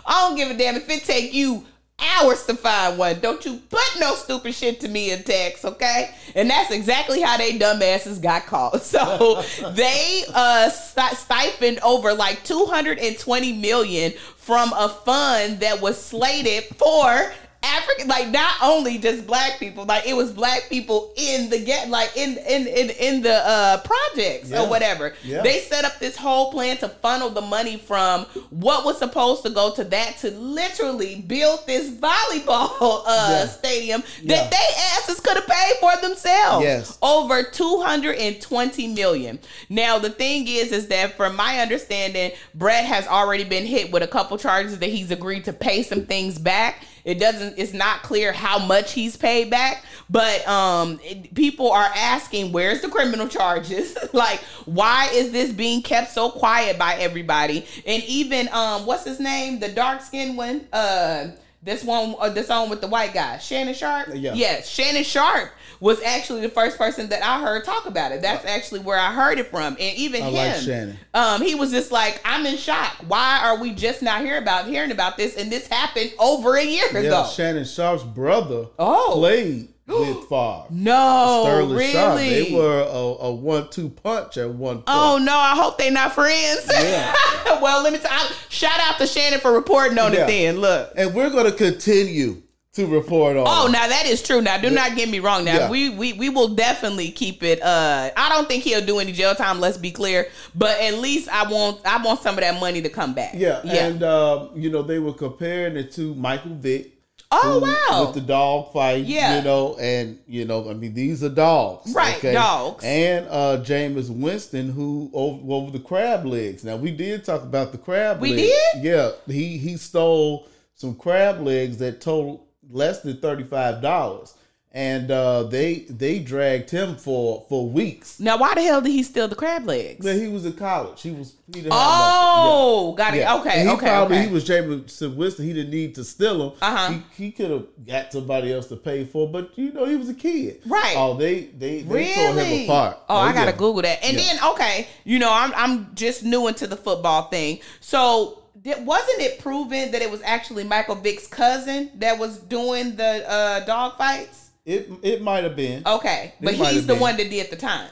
I 0.07 0.26
don't 0.28 0.37
give 0.37 0.50
a 0.50 0.54
damn 0.54 0.76
if 0.76 0.88
it 0.88 1.04
take 1.04 1.33
you 1.33 1.64
hours 1.98 2.44
to 2.46 2.54
find 2.54 2.98
one. 2.98 3.20
Don't 3.20 3.44
you 3.44 3.59
put 3.70 3.85
no 3.98 4.14
stupid 4.14 4.54
shit 4.54 4.80
to 4.80 4.88
me 4.88 5.12
in 5.12 5.22
text, 5.22 5.64
okay? 5.64 6.11
And 6.35 6.50
that's 6.50 6.70
exactly 6.70 7.20
how 7.20 7.37
they 7.37 7.59
dumbasses 7.59 8.20
got 8.20 8.46
caught. 8.46 8.83
So 8.94 9.42
they 9.72 10.24
uh 10.33 10.68
sti- 10.70 11.14
stipend 11.14 11.80
over 11.80 12.14
like 12.14 12.44
220 12.44 13.52
million 13.52 14.12
from 14.37 14.72
a 14.74 14.88
fund 14.88 15.61
that 15.61 15.80
was 15.80 16.00
slated 16.02 16.64
for 16.76 17.33
African, 17.64 18.09
like 18.09 18.29
not 18.29 18.55
only 18.62 18.98
just 18.98 19.27
black 19.27 19.59
people, 19.59 19.85
like 19.87 20.07
it 20.07 20.14
was 20.14 20.31
black 20.33 20.68
people 20.68 21.12
in 21.16 21.48
the 21.50 21.59
get, 21.64 21.88
like 21.88 22.16
in 22.16 22.37
in 22.38 22.66
in 22.66 22.90
in 22.90 23.22
the 23.22 23.35
uh 23.35 23.79
projects 23.83 24.50
Yeah. 24.50 24.62
or 24.62 24.68
whatever. 24.68 25.14
Yeah. 25.24 25.42
They 25.42 25.61
set 25.61 25.85
up 25.85 25.98
this 25.98 26.16
whole 26.16 26.50
plan 26.53 26.77
to 26.79 26.88
funnel 26.88 27.31
the 27.31 27.40
money 27.40 27.77
from 27.79 28.24
what 28.50 28.85
was 28.85 28.98
supposed 28.98 29.42
to 29.44 29.50
go 29.50 29.74
to 29.74 29.85
that 29.85 30.18
to 30.18 30.31
literally 30.31 31.16
build 31.27 31.66
this 31.66 31.90
volleyball 31.90 33.03
uh 33.07 33.29
Yeah. 33.31 33.46
stadium 33.46 34.03
that 34.24 34.50
they 34.50 34.68
asses 34.96 35.20
could 35.20 35.37
have 35.37 35.46
paid 35.46 35.74
for 35.81 35.96
themselves. 36.00 36.64
Yes. 36.64 36.98
Over 37.03 37.42
220 37.42 38.88
million. 38.88 39.38
Now 39.68 39.98
the 39.98 40.11
thing 40.11 40.46
is 40.48 40.72
is 40.72 40.88
that 40.88 41.16
from 41.16 41.37
my 41.37 41.61
understanding, 41.61 42.33
Brett 42.55 42.85
has 42.85 43.07
already 43.07 43.44
been 43.44 43.66
hit 43.66 43.90
with 43.92 44.03
a 44.03 44.07
couple 44.09 44.37
charges 44.38 44.79
that 44.79 44.90
he's 44.90 45.11
agreed 45.11 45.44
to 45.44 45.53
pay 45.53 45.83
some 45.83 46.05
things 46.07 46.38
back. 46.38 46.85
It 47.05 47.19
doesn't 47.21 47.59
it's 47.59 47.73
not 47.75 48.03
clear 48.03 48.33
how 48.33 48.59
much 48.59 48.93
he's 48.93 49.17
paid 49.17 49.51
back, 49.51 49.85
but 50.09 50.47
um 50.49 50.99
it- 51.03 51.35
people 51.35 51.71
are 51.71 51.90
asking 51.95 52.53
where's 52.53 52.81
the 52.81 52.88
criminal 52.88 53.29
charges? 53.29 53.97
like 54.12 54.40
why 54.64 55.11
is 55.12 55.31
this 55.33 55.53
being 55.53 55.83
kept 55.83 56.12
so 56.12 56.31
quiet 56.31 56.79
by 56.79 56.95
everybody? 56.95 57.67
And 57.87 58.03
even 58.05 58.49
um 58.53 58.87
what's 58.87 59.05
his 59.05 59.21
name? 59.21 59.61
The 59.61 59.69
dark 59.69 60.01
skinned 60.01 60.37
one 60.37 60.67
uh 60.73 61.29
this 61.64 61.83
one, 61.83 62.14
uh, 62.20 62.29
this 62.29 62.50
on 62.50 62.68
with 62.68 62.83
the 62.83 62.87
white 62.87 63.14
guy, 63.14 63.38
Shannon 63.38 63.74
Sharpe. 63.74 64.09
Yeah. 64.12 64.35
Yes, 64.35 64.68
Shannon 64.68 65.03
Sharpe 65.03 65.50
was 65.81 66.00
actually 66.03 66.42
the 66.42 66.48
first 66.50 66.77
person 66.77 67.09
that 67.09 67.22
I 67.24 67.40
heard 67.40 67.64
talk 67.64 67.87
about 67.87 68.12
it. 68.12 68.20
That's 68.20 68.44
actually 68.44 68.81
where 68.81 68.98
I 68.98 69.12
heard 69.12 69.38
it 69.38 69.48
from, 69.48 69.77
and 69.81 69.96
even 69.96 70.22
I 70.22 70.27
him, 70.27 70.35
like 70.35 70.55
Shannon. 70.57 70.98
um, 71.14 71.40
he 71.42 71.55
was 71.55 71.70
just 71.70 71.90
like, 71.90 72.20
"I'm 72.24 72.44
in 72.44 72.59
shock. 72.59 72.96
Why 73.09 73.40
are 73.42 73.59
we 73.59 73.72
just 73.74 74.03
now 74.03 74.20
hear 74.22 74.37
about 74.38 74.66
hearing 74.66 74.90
about 74.90 75.16
this? 75.16 75.37
And 75.37 75.50
this 75.50 75.66
happened 75.66 76.12
over 76.18 76.57
a 76.57 76.64
year 76.64 76.87
yeah, 76.92 76.98
ago. 76.98 77.27
Shannon 77.35 77.64
Sharpe's 77.64 78.05
brother 78.05 78.66
Oh. 78.79 79.14
played 79.16 79.68
with 79.87 80.29
Favre. 80.29 80.64
no, 80.70 81.42
Sterling 81.44 81.77
really? 81.77 81.92
Sharpe. 81.92 82.18
They 82.18 82.55
were 82.55 82.81
a, 82.81 83.27
a 83.27 83.35
one-two 83.35 83.90
punch 83.90 84.37
at 84.38 84.49
one 84.51 84.77
point. 84.77 84.85
Oh 84.88 85.18
no! 85.18 85.37
I 85.37 85.55
hope 85.55 85.77
they're 85.79 85.90
not 85.90 86.12
friends. 86.14 86.66
Yeah. 86.70 87.12
well, 87.61 87.83
let 87.83 87.92
me 87.92 87.99
tell. 87.99 88.27
Shout 88.49 88.79
out 88.81 88.99
to 88.99 89.07
Shannon 89.07 89.40
for 89.40 89.53
reporting 89.53 89.99
on 89.99 90.12
Yeah. 90.12 90.25
it. 90.25 90.27
Then 90.29 90.57
look, 90.61 90.92
And 90.97 91.14
we're 91.14 91.31
going 91.31 91.47
to 91.47 91.53
continue 91.53 92.42
to 92.73 92.87
report 92.87 93.37
on. 93.37 93.44
Oh, 93.47 93.68
now 93.70 93.87
that 93.87 94.07
is 94.07 94.20
true. 94.23 94.40
Now, 94.42 94.59
do 94.59 94.68
not 94.68 94.97
get 94.97 95.09
me 95.09 95.20
wrong. 95.20 95.44
Now, 95.44 95.59
Yeah. 95.59 95.70
we, 95.70 95.90
we 95.90 96.12
we 96.14 96.29
will 96.29 96.49
definitely 96.55 97.11
keep 97.12 97.42
it. 97.42 97.62
Uh, 97.62 98.11
I 98.16 98.29
don't 98.31 98.49
think 98.49 98.64
he'll 98.64 98.85
do 98.85 98.99
any 98.99 99.12
jail 99.12 99.35
time. 99.35 99.61
Let's 99.61 99.77
be 99.79 99.90
clear. 99.92 100.29
But 100.55 100.81
at 100.81 100.94
least 100.99 101.29
I 101.29 101.49
want 101.49 101.87
I 101.87 102.03
want 102.03 102.20
some 102.20 102.35
of 102.37 102.40
that 102.40 102.59
money 102.59 102.81
to 102.83 102.88
come 102.88 103.12
back. 103.14 103.35
Yeah, 103.35 103.61
yeah. 103.64 103.87
and 103.87 104.03
um, 104.03 104.51
you 104.57 104.70
know 104.70 104.83
they 104.83 104.99
were 104.99 105.12
comparing 105.12 105.77
it 105.77 105.92
to 105.92 106.14
Michael 106.14 106.55
Vick. 106.55 106.92
Oh, 107.33 107.59
wow. 107.59 108.05
With 108.07 108.15
the 108.15 108.21
dog 108.21 108.73
fight, 108.73 109.05
Yeah. 109.05 109.39
you 109.39 109.45
know, 109.45 109.77
and 109.81 110.19
you 110.29 110.45
know, 110.45 110.71
I 110.71 110.75
mean, 110.75 110.95
these 110.95 111.25
are 111.25 111.29
dogs, 111.29 111.93
Right, 111.93 112.21
dogs. 112.23 112.85
and 112.85 113.27
uh 113.29 113.59
Jameis 113.65 114.09
Winston, 114.11 114.71
who 114.71 115.11
over, 115.13 115.41
over 115.53 115.71
the 115.73 115.81
crab 115.81 116.25
legs. 116.27 116.63
Now 116.65 116.77
we 116.77 116.91
did 116.93 117.25
talk 117.25 117.43
about 117.43 117.73
the 117.73 117.79
crab. 117.79 118.23
Legs. 118.23 118.31
We 118.37 118.37
legs. 118.43 118.53
did? 118.75 118.85
Yeah, 118.85 119.11
he 119.27 119.59
he 119.59 119.77
stole 119.77 120.47
some 120.75 120.95
crab 120.95 121.41
legs 121.41 121.79
that 121.79 122.01
totaled 122.01 122.43
less 122.71 123.01
than 123.01 123.17
thirty 123.19 123.45
five 123.45 123.83
dollars, 123.83 124.35
and 124.77 125.09
uh 125.13 125.45
they 125.45 125.87
they 125.89 126.19
dragged 126.19 126.69
him 126.69 126.97
for 126.97 127.47
for 127.49 127.71
weeks. 127.71 128.19
now, 128.19 128.37
why 128.37 128.55
the 128.55 128.63
hell 128.63 128.81
did 128.81 128.91
he 128.91 129.05
steal 129.05 129.29
the 129.29 129.37
crab 129.37 129.65
legs? 129.67 130.05
But 130.05 130.17
he 130.17 130.27
was 130.27 130.45
in 130.45 130.55
college. 130.55 131.01
He 131.01 131.13
was 131.13 131.35
he 131.47 131.53
didn't 131.61 131.73
have. 131.73 131.81
Yeah. 131.81 132.45
Oh, 132.47 132.93
got 132.97 133.15
it. 133.15 133.19
Yeah. 133.19 133.37
Okay, 133.37 133.61
And 133.61 133.69
he 133.69 133.75
okay, 133.77 133.87
probably 133.87 134.17
okay. 134.19 134.27
he 134.27 134.33
was 134.35 134.45
Jameis 134.49 135.17
Winston. 135.17 135.45
He 135.45 135.53
didn't 135.53 135.71
need 135.71 135.95
to 135.95 136.03
steal 136.05 136.39
them. 136.51 136.59
Uh-huh. 136.61 136.93
He, 137.17 137.25
he 137.27 137.31
could 137.31 137.51
have 137.51 137.67
got 137.87 138.13
somebody 138.13 138.53
else 138.53 138.67
to 138.69 138.77
pay 138.77 139.05
for, 139.05 139.29
but 139.31 139.57
you 139.57 139.71
know 139.73 139.85
he 139.85 139.95
was 139.95 140.09
a 140.09 140.15
kid. 140.15 140.61
Right. 140.67 140.95
Oh, 140.97 141.15
they 141.17 141.45
they, 141.45 141.83
they 141.83 141.95
Really? 141.95 142.13
tore 142.15 142.35
him 142.35 142.65
apart. 142.65 142.99
Oh, 143.09 143.17
I 143.17 143.33
gotta 143.33 143.53
yeah. 143.53 143.57
Google 143.57 143.83
that. 143.83 144.03
And 144.05 144.19
then 144.19 144.39
okay, 144.53 144.89
you 145.05 145.21
know, 145.21 145.33
I'm 145.33 145.53
I'm 145.55 145.95
just 145.95 146.25
new 146.25 146.49
into 146.49 146.67
the 146.67 146.77
football 146.77 147.29
thing. 147.29 147.61
So 147.81 148.41
wasn't 148.65 149.21
it 149.21 149.39
proven 149.39 149.93
that 149.93 150.03
it 150.03 150.11
was 150.11 150.23
actually 150.25 150.65
Michael 150.65 150.95
Vick's 150.97 151.27
cousin 151.29 151.91
that 151.97 152.19
was 152.19 152.39
doing 152.39 152.97
the 152.97 153.31
uh, 153.31 153.65
dog 153.67 153.99
fights? 153.99 154.43
It 154.64 154.90
it 155.03 155.22
might 155.22 155.44
have 155.44 155.57
been. 155.57 155.83
Okay, 155.87 156.35
but 156.40 156.55
he's 156.55 156.87
the 156.87 156.94
been. 156.94 157.00
one 157.00 157.16
that 157.16 157.29
did 157.31 157.50
the 157.50 157.57
time. 157.57 157.90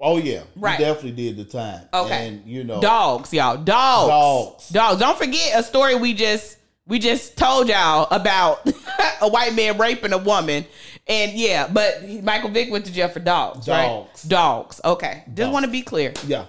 Oh 0.00 0.18
yeah, 0.18 0.42
Right. 0.56 0.78
He 0.78 0.84
definitely 0.84 1.12
did 1.12 1.36
the 1.36 1.44
time. 1.44 1.88
Okay. 1.92 2.28
and 2.28 2.46
you 2.46 2.64
know, 2.64 2.80
Dogs, 2.80 3.32
y'all. 3.32 3.56
Dogs. 3.56 4.08
Dogs. 4.08 4.68
Dogs. 4.68 5.00
Don't 5.00 5.16
forget 5.18 5.58
a 5.58 5.62
story 5.62 5.94
we 5.94 6.12
just 6.12 6.58
we 6.86 6.98
just 6.98 7.36
told 7.36 7.68
y'all 7.68 8.06
about 8.10 8.66
a 9.20 9.28
white 9.28 9.54
man 9.54 9.78
raping 9.78 10.12
a 10.12 10.18
woman. 10.18 10.64
And 11.08 11.32
yeah, 11.32 11.68
but 11.68 12.08
Michael 12.22 12.50
Vick 12.50 12.70
went 12.70 12.84
to 12.86 12.92
jail 12.92 13.08
for 13.08 13.20
dogs, 13.20 13.68
right? 13.68 13.86
Dogs. 13.86 14.22
Dogs. 14.22 14.80
Okay. 14.84 15.24
Just 15.34 15.52
want 15.52 15.64
to 15.64 15.70
be 15.70 15.82
clear. 15.82 16.12
Yeah. 16.26 16.46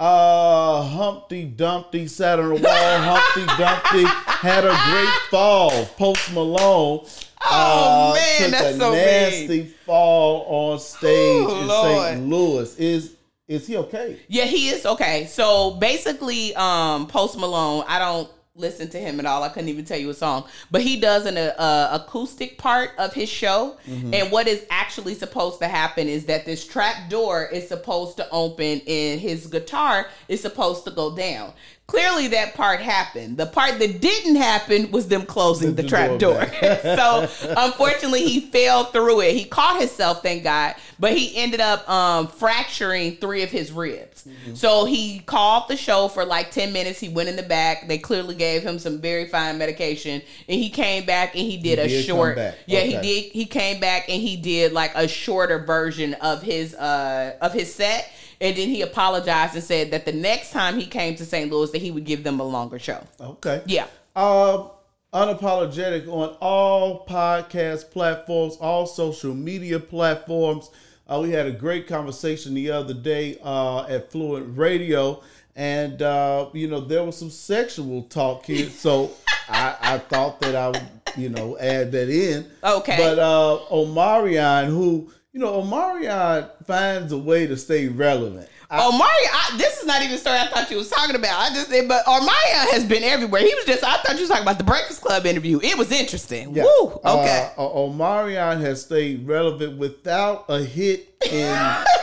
Uh, 0.00 0.80
Humpty 0.80 1.44
Dumpty 1.44 2.06
sat 2.06 2.38
on 2.40 2.48
the 2.48 2.54
wall. 2.54 2.62
Humpty 2.64 3.44
Dumpty 3.62 4.04
had 4.06 4.64
a 4.64 4.74
great 4.90 5.14
fall. 5.30 5.84
Post 5.98 6.32
Malone. 6.32 7.06
Oh, 7.44 8.12
uh, 8.12 8.14
man, 8.14 8.40
took 8.40 8.50
that's 8.50 8.76
a 8.76 8.78
so 8.78 8.92
nasty 8.92 9.64
fall 9.84 10.46
on 10.48 10.78
stage 10.78 11.44
Ooh, 11.44 11.50
in. 11.50 11.68
St. 11.68 12.28
Louis. 12.28 12.78
Is 12.78 13.16
is 13.46 13.66
he 13.66 13.76
okay? 13.76 14.18
Yeah, 14.26 14.44
he 14.44 14.70
is 14.70 14.86
okay. 14.86 15.26
So 15.26 15.72
basically, 15.72 16.54
um, 16.54 17.06
Post 17.06 17.36
Malone, 17.36 17.84
I 17.86 17.98
don't 17.98 18.30
listen 18.60 18.88
to 18.90 18.98
him 18.98 19.18
at 19.18 19.26
all. 19.26 19.42
I 19.42 19.48
couldn't 19.48 19.68
even 19.68 19.84
tell 19.84 19.98
you 19.98 20.10
a 20.10 20.14
song, 20.14 20.44
but 20.70 20.82
he 20.82 21.00
does 21.00 21.26
an 21.26 21.36
uh, 21.36 21.88
acoustic 21.92 22.58
part 22.58 22.90
of 22.98 23.12
his 23.14 23.28
show. 23.28 23.76
And 24.14 24.30
what 24.30 24.46
is 24.46 24.64
actually 24.70 25.14
supposed 25.14 25.58
to 25.60 25.68
happen 25.68 26.08
is 26.08 26.26
that 26.26 26.44
this 26.46 26.66
trap 26.66 27.10
door 27.10 27.46
is 27.46 27.66
supposed 27.68 28.16
to 28.18 28.28
open, 28.30 28.80
and 28.86 29.20
his 29.20 29.46
guitar 29.46 30.06
is 30.28 30.40
supposed 30.40 30.84
to 30.84 30.90
go 30.90 31.16
down. 31.16 31.52
Clearly, 31.90 32.28
that 32.28 32.54
part 32.54 32.80
happened. 32.80 33.36
The 33.36 33.46
part 33.46 33.78
that 33.78 34.00
didn't 34.00 34.36
happen 34.36 34.90
was 34.90 35.08
them 35.08 35.26
closing 35.26 35.74
the, 35.74 35.82
The 35.82 35.88
trap 35.88 36.18
door 36.18 36.30
door. 36.30 36.46
so 36.82 37.28
unfortunately, 37.56 38.24
he 38.24 38.40
fell 38.40 38.84
through 38.84 39.20
it. 39.22 39.34
He 39.34 39.44
caught 39.44 39.80
himself, 39.80 40.22
thank 40.22 40.44
God, 40.44 40.74
but 40.98 41.16
he 41.16 41.36
ended 41.36 41.60
up 41.60 41.88
um, 41.88 42.28
fracturing 42.28 43.16
three 43.16 43.42
of 43.42 43.50
his 43.50 43.72
ribs. 43.72 44.24
Mm-hmm. 44.24 44.54
So 44.54 44.84
he 44.84 45.20
called 45.20 45.68
the 45.68 45.76
show 45.76 46.08
for 46.08 46.24
like 46.24 46.50
ten 46.50 46.72
minutes. 46.72 47.00
He 47.00 47.08
went 47.08 47.28
in 47.28 47.36
the 47.36 47.42
back. 47.42 47.88
They 47.88 47.98
clearly 47.98 48.34
gave 48.34 48.62
him 48.62 48.78
some 48.78 49.00
very 49.00 49.26
fine 49.26 49.58
medication, 49.58 50.22
and 50.48 50.60
he 50.60 50.70
came 50.70 51.04
back 51.06 51.34
and 51.34 51.44
he 51.44 51.56
did 51.56 51.78
a 51.78 51.88
did 51.88 52.04
short. 52.04 52.38
Yeah, 52.66 52.80
he 52.80 52.92
did. 52.92 53.32
He 53.32 53.46
came 53.46 53.80
back 53.80 54.08
and 54.08 54.20
he 54.20 54.36
did 54.36 54.72
like 54.72 54.92
a 54.94 55.08
shorter 55.08 55.58
version 55.58 56.14
of 56.14 56.42
his 56.42 56.74
uh 56.74 57.36
of 57.40 57.52
his 57.52 57.74
set. 57.74 58.12
And 58.40 58.56
then 58.56 58.68
he 58.68 58.80
apologized 58.80 59.54
and 59.54 59.62
said 59.62 59.90
that 59.90 60.06
the 60.06 60.12
next 60.12 60.50
time 60.50 60.78
he 60.78 60.86
came 60.86 61.14
to 61.16 61.26
St. 61.26 61.50
Louis, 61.52 61.70
that 61.72 61.82
he 61.82 61.90
would 61.90 62.04
give 62.04 62.24
them 62.24 62.40
a 62.40 62.44
longer 62.44 62.78
show. 62.78 63.02
Okay. 63.20 63.62
Yeah. 63.66 63.86
Um, 64.16 64.70
unapologetic 65.12 66.06
on 66.08 66.36
all 66.40 67.04
podcast 67.06 67.90
platforms, 67.90 68.56
all 68.56 68.86
social 68.86 69.34
media 69.34 69.78
platforms. 69.78 70.70
Uh, 71.06 71.20
we 71.22 71.30
had 71.30 71.46
a 71.46 71.52
great 71.52 71.86
conversation 71.86 72.54
the 72.54 72.70
other 72.70 72.94
day 72.94 73.36
uh, 73.42 73.84
at 73.88 74.10
Fluent 74.10 74.56
Radio, 74.56 75.22
and 75.56 76.00
uh, 76.00 76.48
you 76.52 76.68
know 76.68 76.80
there 76.80 77.02
was 77.02 77.18
some 77.18 77.30
sexual 77.30 78.04
talk 78.04 78.46
here, 78.46 78.70
so 78.70 79.10
I, 79.48 79.76
I 79.80 79.98
thought 79.98 80.40
that 80.40 80.54
I 80.54 80.68
would 80.68 80.88
you 81.16 81.28
know 81.28 81.58
add 81.58 81.92
that 81.92 82.08
in. 82.08 82.46
Okay. 82.62 82.96
But 82.96 83.18
uh, 83.18 83.58
Omarion, 83.70 84.66
who 84.66 85.12
you 85.32 85.40
know 85.40 85.62
Omarion 85.62 86.48
finds 86.64 87.12
a 87.12 87.18
way 87.18 87.46
to 87.46 87.56
stay 87.56 87.88
relevant. 87.88 88.48
I- 88.72 88.86
Omari, 88.86 89.10
I, 89.10 89.56
this 89.58 89.80
is 89.80 89.86
not 89.86 90.00
even 90.00 90.12
the 90.12 90.18
story 90.18 90.38
I 90.38 90.46
thought 90.46 90.70
you 90.70 90.76
was 90.76 90.88
talking 90.90 91.16
about. 91.16 91.36
I 91.40 91.52
just 91.52 91.70
but 91.88 92.06
Omari 92.06 92.70
has 92.70 92.84
been 92.84 93.02
everywhere. 93.02 93.42
He 93.42 93.52
was 93.52 93.64
just, 93.64 93.82
I 93.82 93.96
thought 93.96 94.14
you 94.14 94.20
was 94.20 94.28
talking 94.28 94.44
about 94.44 94.58
the 94.58 94.64
Breakfast 94.64 95.00
Club 95.00 95.26
interview. 95.26 95.58
It 95.60 95.76
was 95.76 95.90
interesting. 95.90 96.54
Yeah. 96.54 96.62
Woo. 96.62 96.92
Okay. 97.04 97.50
Uh, 97.58 97.66
uh, 97.66 97.88
Omarion 97.88 98.60
has 98.60 98.82
stayed 98.82 99.26
relevant 99.26 99.76
without 99.76 100.44
a 100.48 100.60
hit 100.62 101.12
in 101.32 101.48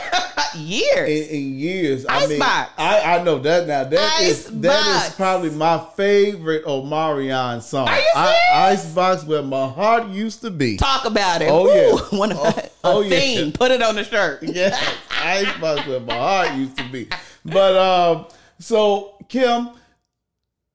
Years. 0.56 1.28
in, 1.30 1.36
in 1.36 1.60
years. 1.60 2.06
I 2.08 2.28
mean, 2.28 2.41
Icebox. 2.41 2.71
I, 2.78 3.02
I 3.19 3.23
know 3.23 3.39
that 3.39 3.67
now. 3.67 3.84
That 3.84 4.21
is 4.21 4.45
that 4.62 4.80
Icebox. 4.80 5.08
is 5.10 5.15
probably 5.15 5.50
my 5.52 5.86
favorite 5.95 6.65
Omarion 6.65 7.62
song. 7.62 7.88
Are 7.88 7.97
you 7.97 8.12
I, 8.15 8.26
serious? 8.26 8.86
Icebox, 8.86 9.23
where 9.26 9.43
my 9.43 9.67
heart 9.67 10.08
used 10.10 10.41
to 10.41 10.52
be. 10.52 10.78
Talk 10.78 11.06
about 11.06 11.41
it. 11.41 11.50
Oh, 11.50 11.63
Woo. 11.63 11.69
yeah. 11.71 11.95
One 12.19 12.32
of 12.32 12.38
Oh, 12.38 12.69
oh, 12.84 13.02
yeah. 13.02 13.50
Put 13.54 13.71
it 13.71 13.82
on 13.82 13.95
the 13.95 14.04
shirt. 14.04 14.43
Yeah, 14.47 14.80
Icebox, 15.12 15.88
where 15.88 16.00
my 16.00 16.13
heart 16.15 16.54
used 16.54 16.78
to 16.78 16.89
be. 16.89 17.10
But 17.43 17.76
um, 17.76 18.26
so 18.60 19.15
Kim. 19.28 19.69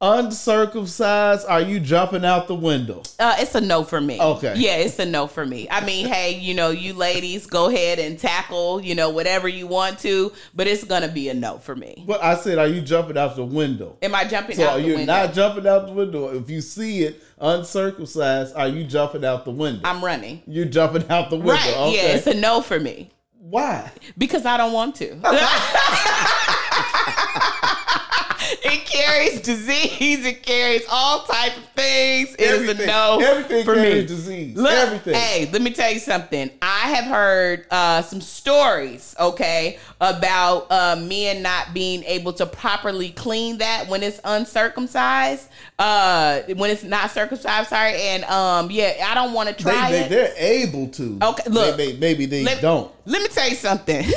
Uncircumcised, 0.03 1.47
are 1.49 1.63
you 1.63 1.81
jumping 1.81 2.23
out 2.23 2.49
the 2.49 2.55
window? 2.55 3.03
Uh, 3.19 3.35
it's 3.39 3.55
a 3.55 3.63
no 3.63 3.83
for 3.83 3.99
me. 3.99 4.21
Okay. 4.21 4.53
Yeah, 4.55 4.77
it's 4.77 4.99
a 4.99 5.07
no 5.07 5.27
for 5.27 5.47
me. 5.47 5.67
I 5.71 5.83
mean, 5.87 6.07
hey, 6.13 6.39
you 6.39 6.53
know, 6.53 6.69
you 6.69 6.93
ladies 6.93 7.47
go 7.47 7.71
ahead 7.71 7.99
and 7.99 8.19
tackle, 8.19 8.83
you 8.83 8.95
know, 8.95 9.09
whatever 9.09 9.49
you 9.49 9.67
want 9.67 9.99
to, 10.01 10.35
but 10.55 10.67
it's 10.67 10.85
gonna 10.85 11.09
be 11.09 11.31
a 11.31 11.35
no 11.35 11.57
for 11.57 11.75
me. 11.75 12.05
But 12.07 12.23
I 12.23 12.37
said, 12.37 12.59
are 12.59 12.67
you 12.67 12.83
jumping 12.83 13.17
out 13.17 13.37
the 13.37 13.45
window? 13.45 13.97
Am 14.03 14.15
I 14.15 14.25
jumping 14.25 14.57
So 14.57 14.69
out 14.69 14.77
the 14.77 14.83
you're 14.83 15.07
not 15.07 15.33
jumping 15.33 15.67
out 15.67 15.87
the 15.87 15.93
window. 15.95 16.29
If 16.29 16.51
you 16.51 16.61
see 16.61 17.05
it 17.05 17.23
uncircumcised, 17.39 18.55
are 18.55 18.69
you 18.69 18.85
jumping 18.85 19.25
out 19.25 19.47
the 19.47 19.51
window? 19.51 19.81
I'm 19.89 20.05
running. 20.05 20.43
you're 20.47 20.67
jumping 20.67 21.11
out 21.11 21.31
the 21.31 21.37
window. 21.37 21.53
Right. 21.55 21.75
Okay. 21.75 21.97
Yeah, 21.97 22.17
it's 22.17 22.27
a 22.27 22.35
no 22.35 22.61
for 22.61 22.79
me. 22.79 23.13
Why? 23.39 23.91
Because 24.19 24.45
I 24.45 24.59
don't 24.59 24.75
want 24.75 24.97
to. 24.97 25.15
it 28.65 28.85
carries 28.87 29.41
disease. 29.41 30.25
It 30.25 30.43
carries 30.43 30.83
all 30.91 31.25
type 31.25 31.57
of 31.57 31.65
things. 31.71 32.35
It 32.39 32.41
is 32.41 32.69
a 32.81 32.87
no 32.87 33.19
everything 33.21 33.65
for 33.65 33.75
carries 33.75 34.03
me. 34.03 34.07
disease. 34.07 34.57
Look, 34.57 34.73
Everything. 34.73 35.15
Hey, 35.15 35.51
let 35.53 35.63
me 35.63 35.71
tell 35.71 35.91
you 35.93 35.99
something. 35.99 36.51
I 36.63 36.95
have 36.95 37.05
heard 37.07 37.67
uh, 37.71 38.03
some 38.03 38.21
stories, 38.21 39.15
okay, 39.19 39.79
about 40.01 40.67
uh, 40.71 40.97
men 40.97 41.43
not 41.43 41.75
being 41.75 42.05
able 42.05 42.33
to 42.35 42.47
properly 42.47 43.11
clean 43.11 43.59
that 43.59 43.89
when 43.89 44.03
it's 44.03 44.21
uncircumcised, 44.25 45.49
uh, 45.79 46.41
when 46.57 46.71
it's 46.71 46.85
not 46.85 47.11
circumcised. 47.11 47.69
Sorry, 47.71 47.95
and 47.95 48.25
um, 48.25 48.71
yeah, 48.71 49.07
I 49.09 49.15
don't 49.15 49.33
want 49.33 49.49
to 49.49 49.55
They, 49.65 49.71
try 49.71 49.91
they, 49.91 50.01
it. 50.05 50.09
they're 50.11 50.35
able 50.37 50.89
to. 50.89 51.19
Okay, 51.23 51.51
look. 51.51 51.77
Maybe, 51.77 51.99
maybe 51.99 52.27
they 52.27 52.45
Let, 52.45 52.61
don't. 52.61 52.93
Let 53.07 53.23
me 53.23 53.29
tell 53.29 53.49
you 53.49 53.57
something. 53.57 54.05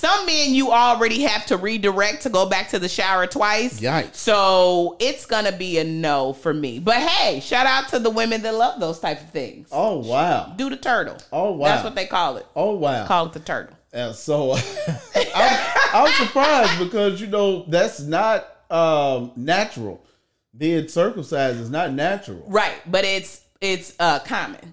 Some 0.00 0.24
men 0.24 0.54
you 0.54 0.72
already 0.72 1.20
have 1.24 1.44
to 1.46 1.58
redirect 1.58 2.22
to 2.22 2.30
go 2.30 2.46
back 2.46 2.70
to 2.70 2.78
the 2.78 2.88
shower 2.88 3.26
twice. 3.26 3.82
Yikes. 3.82 4.14
So 4.14 4.96
it's 4.98 5.26
gonna 5.26 5.52
be 5.52 5.76
a 5.76 5.84
no 5.84 6.32
for 6.32 6.54
me. 6.54 6.78
But 6.78 7.02
hey, 7.02 7.40
shout 7.40 7.66
out 7.66 7.88
to 7.90 7.98
the 7.98 8.08
women 8.08 8.40
that 8.40 8.54
love 8.54 8.80
those 8.80 8.98
type 8.98 9.20
of 9.20 9.28
things. 9.28 9.68
Oh 9.70 9.98
wow. 9.98 10.54
Do 10.56 10.70
the 10.70 10.78
turtle. 10.78 11.18
Oh, 11.30 11.52
wow. 11.52 11.68
That's 11.68 11.84
what 11.84 11.94
they 11.94 12.06
call 12.06 12.38
it. 12.38 12.46
Oh 12.56 12.76
wow. 12.76 13.06
Call 13.06 13.26
it 13.26 13.34
the 13.34 13.40
turtle. 13.40 13.76
And 13.92 14.14
so 14.14 14.54
I'm, 15.34 15.74
I'm 15.92 16.12
surprised 16.14 16.78
because 16.78 17.20
you 17.20 17.26
know 17.26 17.66
that's 17.68 18.00
not 18.00 18.48
um, 18.70 19.32
natural. 19.36 20.02
Being 20.56 20.88
circumcised 20.88 21.60
is 21.60 21.68
not 21.68 21.92
natural. 21.92 22.42
Right, 22.46 22.80
but 22.86 23.04
it's 23.04 23.42
it's 23.60 23.96
uh 24.00 24.20
common. 24.20 24.72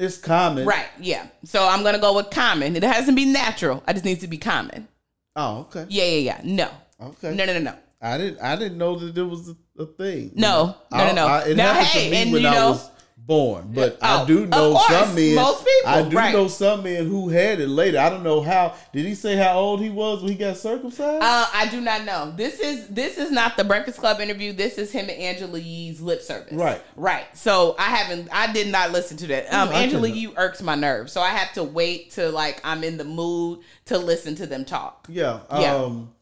It's 0.00 0.16
common. 0.16 0.66
Right, 0.66 0.86
yeah. 0.98 1.26
So 1.44 1.68
I'm 1.68 1.82
gonna 1.82 1.98
go 1.98 2.16
with 2.16 2.30
common. 2.30 2.74
It 2.74 2.82
hasn't 2.82 3.08
to 3.08 3.12
be 3.14 3.26
natural. 3.30 3.82
I 3.86 3.92
just 3.92 4.04
need 4.06 4.20
to 4.20 4.28
be 4.28 4.38
common. 4.38 4.88
Oh, 5.36 5.58
okay. 5.68 5.84
Yeah, 5.90 6.04
yeah, 6.04 6.18
yeah. 6.18 6.40
No. 6.42 6.70
Okay. 7.08 7.34
No, 7.34 7.44
no, 7.44 7.52
no, 7.52 7.60
no. 7.60 7.74
I 8.00 8.16
didn't. 8.16 8.40
I 8.40 8.56
didn't 8.56 8.78
know 8.78 8.96
that 8.98 9.14
there 9.14 9.26
was 9.26 9.50
a, 9.50 9.82
a 9.82 9.86
thing. 9.86 10.32
No. 10.34 10.74
No, 10.90 10.98
no, 10.98 11.04
I- 11.04 11.12
no. 11.12 11.26
I- 11.26 11.40
it 11.48 11.56
Now, 11.56 11.72
happened 11.74 11.86
hey, 11.88 12.04
to 12.06 12.10
me 12.10 12.16
and 12.22 12.32
when 12.32 12.42
you 12.42 12.48
I 12.48 12.54
know- 12.54 12.70
was 12.70 12.90
born, 13.26 13.72
but 13.72 13.98
Oh, 14.02 14.22
I 14.22 14.26
do 14.26 14.46
know 14.46 14.72
course, 14.72 14.86
some 14.88 15.14
men. 15.14 15.34
most 15.36 15.64
people, 15.64 15.88
I 15.90 16.08
do 16.08 16.16
right. 16.16 16.32
know 16.32 16.48
some 16.48 16.82
men 16.82 17.06
who 17.06 17.28
had 17.28 17.60
it 17.60 17.68
later. 17.68 17.98
I 17.98 18.10
don't 18.10 18.22
know 18.22 18.40
how. 18.40 18.74
Did 18.92 19.06
he 19.06 19.14
say 19.14 19.36
how 19.36 19.58
old 19.58 19.80
he 19.80 19.90
was 19.90 20.22
when 20.22 20.32
he 20.32 20.38
got 20.38 20.56
circumcised? 20.56 21.22
Uh, 21.22 21.46
I 21.52 21.68
do 21.70 21.80
not 21.80 22.04
know. 22.04 22.32
This 22.36 22.58
is 22.60 22.88
this 22.88 23.18
is 23.18 23.30
not 23.30 23.56
the 23.56 23.64
Breakfast 23.64 23.98
Club 23.98 24.20
interview. 24.20 24.52
This 24.52 24.78
is 24.78 24.90
him 24.90 25.08
and 25.08 25.18
Angela 25.18 25.58
Yee's 25.58 26.00
lip 26.00 26.22
service. 26.22 26.52
Right. 26.52 26.82
Right. 26.96 27.26
So 27.36 27.76
I 27.78 27.84
haven't. 27.84 28.28
I 28.32 28.52
did 28.52 28.68
not 28.68 28.90
listen 28.92 29.16
to 29.18 29.26
that. 29.28 29.52
Um, 29.52 29.68
I 29.68 29.82
Angela 29.82 30.08
Yee 30.08 30.32
irks 30.36 30.62
my 30.62 30.74
nerves, 30.74 31.12
so 31.12 31.20
I 31.20 31.28
have 31.28 31.52
to 31.52 31.62
wait 31.64 32.10
till 32.10 32.32
like 32.32 32.60
I'm 32.64 32.82
in 32.82 32.96
the 32.96 33.04
mood 33.04 33.60
to 33.86 33.98
listen 33.98 34.34
to 34.36 34.46
them 34.46 34.64
talk. 34.64 35.06
yeah. 35.08 35.40
yeah. 35.52 35.74
Um, 35.76 36.14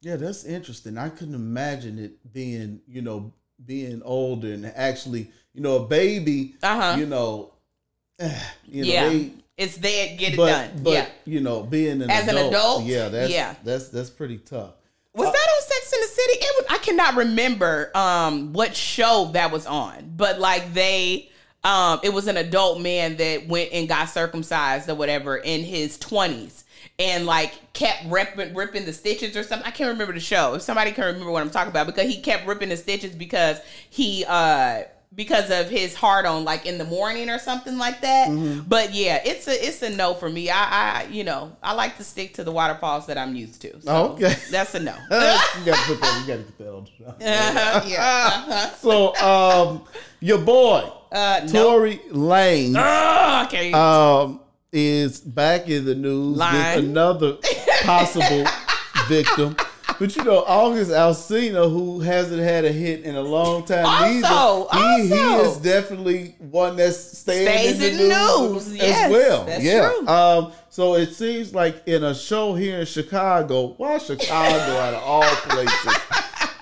yeah, 0.00 0.14
that's 0.14 0.44
interesting. 0.44 0.96
I 0.96 1.08
couldn't 1.08 1.34
imagine 1.34 1.98
it 1.98 2.32
being, 2.32 2.80
you 2.86 3.02
know, 3.02 3.32
being 3.64 4.00
older 4.04 4.52
and 4.52 4.64
actually, 4.76 5.32
you 5.54 5.62
know, 5.62 5.76
a 5.76 5.86
baby. 5.86 6.54
Uh-huh. 6.62 6.96
You 6.98 7.06
know, 7.06 7.52
you 8.20 8.84
know, 8.84 8.88
yeah. 8.88 9.08
they- 9.08 9.32
it's 9.58 9.76
there. 9.78 10.16
Get 10.16 10.34
it 10.34 10.36
but 10.36 10.50
done. 10.50 10.82
but 10.84 10.92
yeah. 10.92 11.08
you 11.24 11.40
know, 11.40 11.64
being 11.64 12.00
an 12.00 12.08
As 12.08 12.28
an 12.28 12.36
adult, 12.36 12.52
adult, 12.52 12.84
yeah, 12.84 13.08
that's 13.08 13.32
yeah. 13.32 13.54
that's 13.64 13.88
that's 13.88 14.08
pretty 14.08 14.38
tough. 14.38 14.74
Was 15.14 15.32
that 15.32 15.36
on 15.36 15.62
Sex 15.62 15.92
in 15.92 16.00
the 16.00 16.06
City? 16.06 16.32
It 16.34 16.56
was, 16.56 16.66
I 16.70 16.78
cannot 16.78 17.16
remember 17.16 17.90
um 17.96 18.52
what 18.52 18.76
show 18.76 19.30
that 19.32 19.50
was 19.50 19.66
on, 19.66 20.12
but 20.16 20.38
like 20.38 20.72
they 20.74 21.28
um 21.64 21.98
it 22.04 22.10
was 22.10 22.28
an 22.28 22.36
adult 22.36 22.80
man 22.80 23.16
that 23.16 23.48
went 23.48 23.72
and 23.72 23.88
got 23.88 24.08
circumcised 24.08 24.88
or 24.88 24.94
whatever 24.94 25.36
in 25.36 25.64
his 25.64 25.98
20s 25.98 26.62
and 27.00 27.26
like 27.26 27.72
kept 27.72 28.04
ripping 28.06 28.54
ripping 28.54 28.84
the 28.84 28.92
stitches 28.92 29.36
or 29.36 29.42
something. 29.42 29.66
I 29.66 29.72
can't 29.72 29.90
remember 29.90 30.12
the 30.12 30.20
show. 30.20 30.54
If 30.54 30.62
somebody 30.62 30.92
can 30.92 31.06
remember 31.06 31.32
what 31.32 31.42
I'm 31.42 31.50
talking 31.50 31.70
about 31.70 31.86
because 31.86 32.06
he 32.08 32.20
kept 32.20 32.46
ripping 32.46 32.68
the 32.68 32.76
stitches 32.76 33.12
because 33.12 33.60
he 33.90 34.24
uh 34.28 34.82
because 35.18 35.50
of 35.50 35.68
his 35.68 35.96
heart 35.96 36.24
on 36.26 36.44
like 36.44 36.64
in 36.64 36.78
the 36.78 36.84
morning 36.84 37.28
or 37.28 37.40
something 37.40 37.76
like 37.76 38.00
that. 38.02 38.28
But 38.68 38.94
yeah, 38.94 39.20
it's 39.24 39.48
a 39.48 39.66
it's 39.66 39.82
a 39.82 39.90
no 39.90 40.14
for 40.14 40.30
me. 40.30 40.48
I 40.48 41.00
I 41.00 41.06
you 41.10 41.24
know, 41.24 41.52
I 41.60 41.72
like 41.74 41.96
to 41.98 42.04
stick 42.04 42.34
to 42.34 42.44
the 42.44 42.52
waterfalls 42.52 43.06
that 43.06 43.18
I'm 43.18 43.34
used 43.34 43.60
to. 43.62 43.72
So 43.82 43.88
Oh, 43.88 44.04
okay. 44.12 44.34
That's 44.52 44.74
a 44.76 44.80
no. 44.80 44.94
you 45.10 45.64
gotta 45.66 45.82
put 45.86 46.00
that. 46.00 46.22
You 46.22 46.34
gotta 46.34 46.42
get 46.44 46.58
that 46.58 46.68
on. 46.72 46.86
Uh-huh, 47.20 47.84
yeah. 47.88 48.44
Uh-huh. 48.48 48.70
So, 48.76 49.14
um, 49.16 49.84
your 50.20 50.38
boy 50.38 50.88
Uh, 51.10 51.40
no. 51.52 51.52
Tory 51.52 52.00
Lanez 52.12 52.76
Oh, 52.78 53.44
okay. 53.46 53.72
um 53.72 54.40
is 54.72 55.18
back 55.20 55.68
in 55.68 55.84
the 55.84 55.94
news 55.96 56.36
Lying. 56.36 56.76
with 56.76 56.84
another 56.90 57.38
possible 57.82 58.44
victim. 59.08 59.56
But 59.98 60.14
you 60.14 60.22
know, 60.24 60.44
August 60.46 60.90
Alsina, 60.92 61.68
who 61.70 61.98
hasn't 62.00 62.40
had 62.40 62.64
a 62.64 62.70
hit 62.72 63.02
in 63.02 63.16
a 63.16 63.20
long 63.20 63.64
time 63.64 63.84
Also, 63.86 64.68
either, 64.70 65.02
he, 65.02 65.08
he 65.08 65.34
is 65.48 65.56
definitely 65.56 66.36
one 66.38 66.76
that's 66.76 67.18
staying 67.18 67.48
Stays 67.48 67.82
in 67.82 67.96
the 67.96 68.02
in 68.04 68.08
news, 68.10 68.68
news. 68.68 68.80
as 68.80 68.88
Yes, 68.88 69.10
well. 69.10 69.44
that's 69.44 69.64
yeah. 69.64 69.88
true. 69.90 70.06
Um, 70.08 70.52
so 70.70 70.94
it 70.94 71.12
seems 71.14 71.52
like 71.54 71.82
in 71.86 72.04
a 72.04 72.14
show 72.14 72.54
here 72.54 72.78
in 72.78 72.86
Chicago, 72.86 73.74
why 73.76 73.98
Chicago 73.98 74.56
out 74.78 74.94
of 74.94 75.02
all 75.02 75.22
places? 75.24 75.94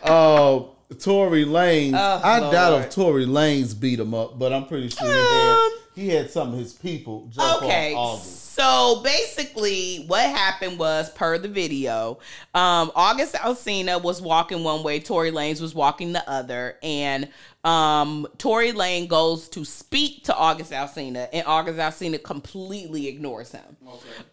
Uh, 0.03 0.63
Tory 1.01 1.45
Lanez. 1.45 1.93
Oh, 1.95 2.21
I 2.23 2.39
doubt 2.53 2.81
if 2.81 2.91
Tory 2.91 3.27
Lanez 3.27 3.79
beat 3.79 3.99
him 3.99 4.15
up, 4.15 4.39
but 4.39 4.53
I'm 4.53 4.67
pretty 4.67 4.89
sure 4.89 5.05
he 5.09 5.13
Um, 5.13 5.19
had, 5.19 5.71
he 5.97 6.09
had 6.11 6.31
some 6.31 6.53
of 6.53 6.59
his 6.61 6.73
people 6.75 7.27
jump 7.33 7.65
okay. 7.65 7.93
on 7.93 7.99
August. 7.99 8.46
So 8.57 9.03
basically, 9.05 10.05
what 10.07 10.23
happened 10.23 10.79
was, 10.79 11.11
per 11.11 11.37
the 11.37 11.47
video, 11.47 12.21
um, 12.55 12.91
August 12.95 13.35
Alsina 13.35 14.03
was 14.03 14.23
walking 14.23 14.65
one 14.65 14.83
way, 14.83 14.99
Tory 14.99 15.31
Lanez 15.31 15.61
was 15.61 15.75
walking 15.75 16.15
the 16.15 16.27
other, 16.27 16.79
and 16.83 17.29
um, 17.67 18.29
Tory 18.39 18.71
Lanez 18.71 19.09
goes 19.09 19.49
to 19.49 19.65
speak 19.65 20.25
to 20.25 20.35
August 20.37 20.71
Alsina, 20.71 21.29
and 21.33 21.45
August 21.47 21.81
Alsina 21.81 22.23
completely 22.23 23.09
ignores 23.09 23.51
him. 23.51 23.77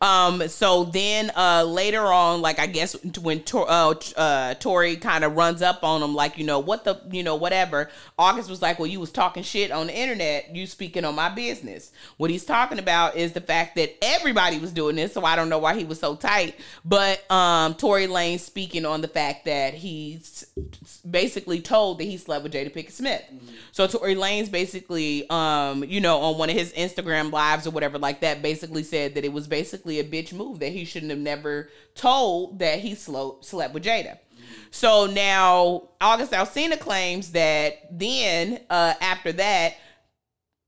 Um, 0.02 0.48
so 0.48 0.84
then 0.84 1.32
uh, 1.36 1.64
later 1.64 2.02
on, 2.02 2.42
like 2.42 2.60
I 2.60 2.68
guess 2.68 2.96
when 3.18 3.42
Tor- 3.42 3.66
uh, 3.68 3.96
uh, 4.16 4.54
Tory 4.54 4.98
kind 4.98 5.24
of 5.24 5.36
runs 5.36 5.64
up 5.64 5.84
on 5.84 6.04
him, 6.04 6.14
like 6.14 6.38
you 6.38 6.46
know 6.46 6.60
what 6.60 6.84
the 6.84 7.02
you 7.12 7.24
know 7.24 7.36
whatever. 7.36 7.90
August 8.20 8.52
was 8.52 8.62
like, 8.62 8.78
well, 8.78 8.88
you 8.88 9.00
was 9.00 9.12
talking 9.12 9.42
shit 9.42 9.72
on 9.72 9.88
the 9.88 9.98
internet, 9.98 10.56
you 10.56 10.68
speaking 10.68 11.04
on 11.04 11.16
my 11.16 11.30
business. 11.30 11.92
What 12.18 12.30
he's 12.30 12.46
talking 12.46 12.78
about 12.78 13.16
is 13.16 13.34
the 13.34 13.42
fact 13.42 13.76
that 13.78 13.98
everybody 14.14 14.60
was 14.60 14.72
doing 14.72 14.96
this, 14.96 15.14
so 15.14 15.24
I 15.24 15.36
don't 15.36 15.50
know 15.50 15.60
why 15.60 15.76
he 15.78 15.84
was 15.84 16.00
so 16.00 16.16
tight. 16.16 16.56
But 16.86 17.30
um, 17.32 17.76
Tory 17.76 18.08
Lanez 18.08 18.40
speaking 18.40 18.86
on 18.86 19.02
the 19.02 19.08
fact 19.08 19.46
that 19.46 19.74
he's 19.74 20.46
basically 21.10 21.62
told 21.62 22.00
that 22.00 22.06
he 22.06 22.18
slept 22.18 22.44
with 22.44 22.54
Jada 22.54 22.74
Pinkett 22.74 22.92
Smith. 22.92 23.24
So 23.72 23.88
Tory 23.88 24.16
Lanez 24.16 24.52
basically, 24.52 25.30
um, 25.30 25.84
you 25.84 26.02
know, 26.02 26.18
on 26.20 26.38
one 26.38 26.50
of 26.50 26.56
his 26.56 26.72
Instagram 26.74 27.32
lives 27.32 27.68
or 27.68 27.72
whatever 27.72 27.98
like 27.98 28.22
that, 28.22 28.42
basically 28.42 28.84
said 28.84 29.16
that 29.16 29.26
it 29.26 29.34
was 29.34 29.48
basically 29.48 30.00
a 30.00 30.04
bitch 30.04 30.34
move 30.34 30.60
that 30.60 30.72
he 30.72 30.86
shouldn't 30.86 31.12
have 31.12 31.20
never 31.20 31.70
told 31.96 32.60
that 32.60 32.80
he 32.80 32.96
slept 32.96 33.74
with 33.74 33.84
Jada. 33.84 34.18
So 34.72 35.06
now 35.06 35.90
August 36.02 36.32
Alsina 36.32 36.80
claims 36.80 37.32
that 37.32 37.88
then 37.92 38.60
uh, 38.70 38.94
after 39.02 39.32
that, 39.34 39.76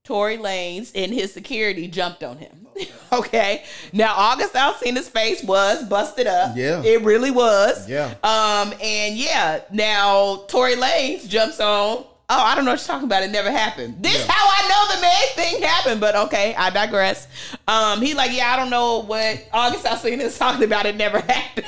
Tory 0.06 0.38
Lanez 0.38 0.92
and 0.94 1.12
his 1.12 1.32
security 1.32 1.88
jumped 1.88 2.22
on 2.22 2.38
him. 2.38 2.66
okay. 3.12 3.64
Now 3.92 4.14
August 4.16 4.54
Alsina's 4.54 5.08
face 5.08 5.42
was 5.42 5.82
busted 5.84 6.28
up. 6.28 6.56
Yeah. 6.56 6.80
It 6.84 7.02
really 7.02 7.32
was. 7.32 7.88
Yeah. 7.90 8.14
Um, 8.22 8.72
and 8.80 9.16
yeah, 9.16 9.62
now 9.72 10.44
Tory 10.46 10.76
Lanez 10.76 11.28
jumps 11.28 11.58
on. 11.58 12.04
Oh, 12.28 12.42
I 12.42 12.54
don't 12.54 12.64
know 12.64 12.72
what 12.72 12.80
you're 12.80 12.86
talking 12.86 13.06
about. 13.06 13.22
It 13.24 13.30
never 13.32 13.50
happened. 13.50 14.02
This 14.02 14.16
Yeah. 14.24 14.32
how 14.32 14.46
I 14.48 14.68
know 14.68 14.94
the 14.96 15.00
man 15.02 15.26
thing 15.34 15.62
happened, 15.62 16.00
but 16.00 16.14
okay, 16.26 16.54
I 16.56 16.70
digress. 16.70 17.26
Um, 17.66 18.00
he 18.00 18.14
like, 18.14 18.32
yeah, 18.32 18.52
I 18.52 18.56
don't 18.56 18.70
know 18.70 19.02
what 19.02 19.44
August 19.52 19.84
Alsina 19.84 20.20
is 20.20 20.38
talking 20.38 20.64
about. 20.64 20.86
It 20.86 20.96
never 20.96 21.20
happened. 21.28 21.66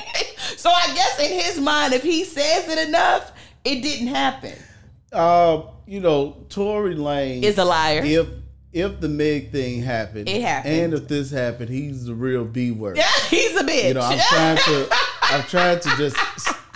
so 0.57 0.71
I 0.71 0.93
guess 0.95 1.19
in 1.21 1.41
his 1.41 1.59
mind, 1.61 1.93
if 1.93 2.03
he 2.05 2.23
says 2.25 2.69
it 2.69 2.89
enough, 2.89 3.33
it 3.65 3.83
didn't 3.83 4.09
happen. 4.09 4.55
Uh, 5.13 5.63
you 5.89 6.01
know, 6.01 6.45
Tory 6.51 6.95
Lanez 6.95 7.43
Is 7.43 7.59
a 7.59 7.65
liar. 7.65 8.03
If 8.05 8.27
if 8.71 9.01
the 9.01 9.09
Meg 9.09 9.51
thing 9.51 9.81
happened, 9.83 10.29
It 10.29 10.43
happened. 10.43 10.75
and 10.75 10.95
if 10.95 11.09
this 11.09 11.31
happened, 11.31 11.71
he's 11.71 12.05
the 12.05 12.15
real 12.15 12.45
B 12.45 12.71
word. 12.71 12.99
Yeah, 12.99 13.05
he's 13.31 13.57
a 13.59 13.65
bitch. 13.65 13.89
You 13.89 13.95
know, 13.95 14.01
I'm 14.03 14.19
trying 14.29 14.57
to 14.59 14.89
I'm 15.23 15.43
trying 15.45 15.81
to 15.81 15.89
just 15.97 16.17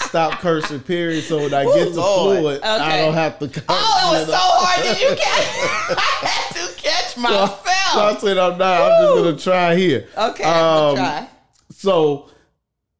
stop 0.00 0.40
cursing. 0.40 0.80
Period. 0.80 1.22
So 1.24 1.38
when 1.38 1.52
I 1.54 1.64
get 1.64 1.92
to 1.92 2.00
Lord. 2.00 2.38
fluid, 2.38 2.62
I 2.62 2.98
don't 2.98 3.14
have 3.14 3.38
to. 3.40 3.48
Curse, 3.48 3.64
Oh, 3.68 4.14
it 4.14 4.18
was 4.18 4.20
you 4.20 4.26
so 4.26 4.32
know? 4.32 4.38
hard. 4.38 4.82
Did 4.82 5.00
you 5.00 5.08
catch? 5.16 5.22
I 6.22 6.26
had 6.26 6.66
to 6.66 6.82
catch 6.82 7.14
So, 7.14 7.20
so 7.20 7.28
I 7.28 8.04
myself. 8.06 8.20
said 8.20 8.38
I'm 8.38 8.58
not. 8.58 8.80
I'm 8.92 9.02
just 9.02 9.14
gonna 9.14 9.36
try 9.56 9.74
here. 9.76 10.08
Okay, 10.16 10.44
I'm 10.44 10.64
Um, 10.64 10.96
try. 10.96 11.28
So, 11.70 12.30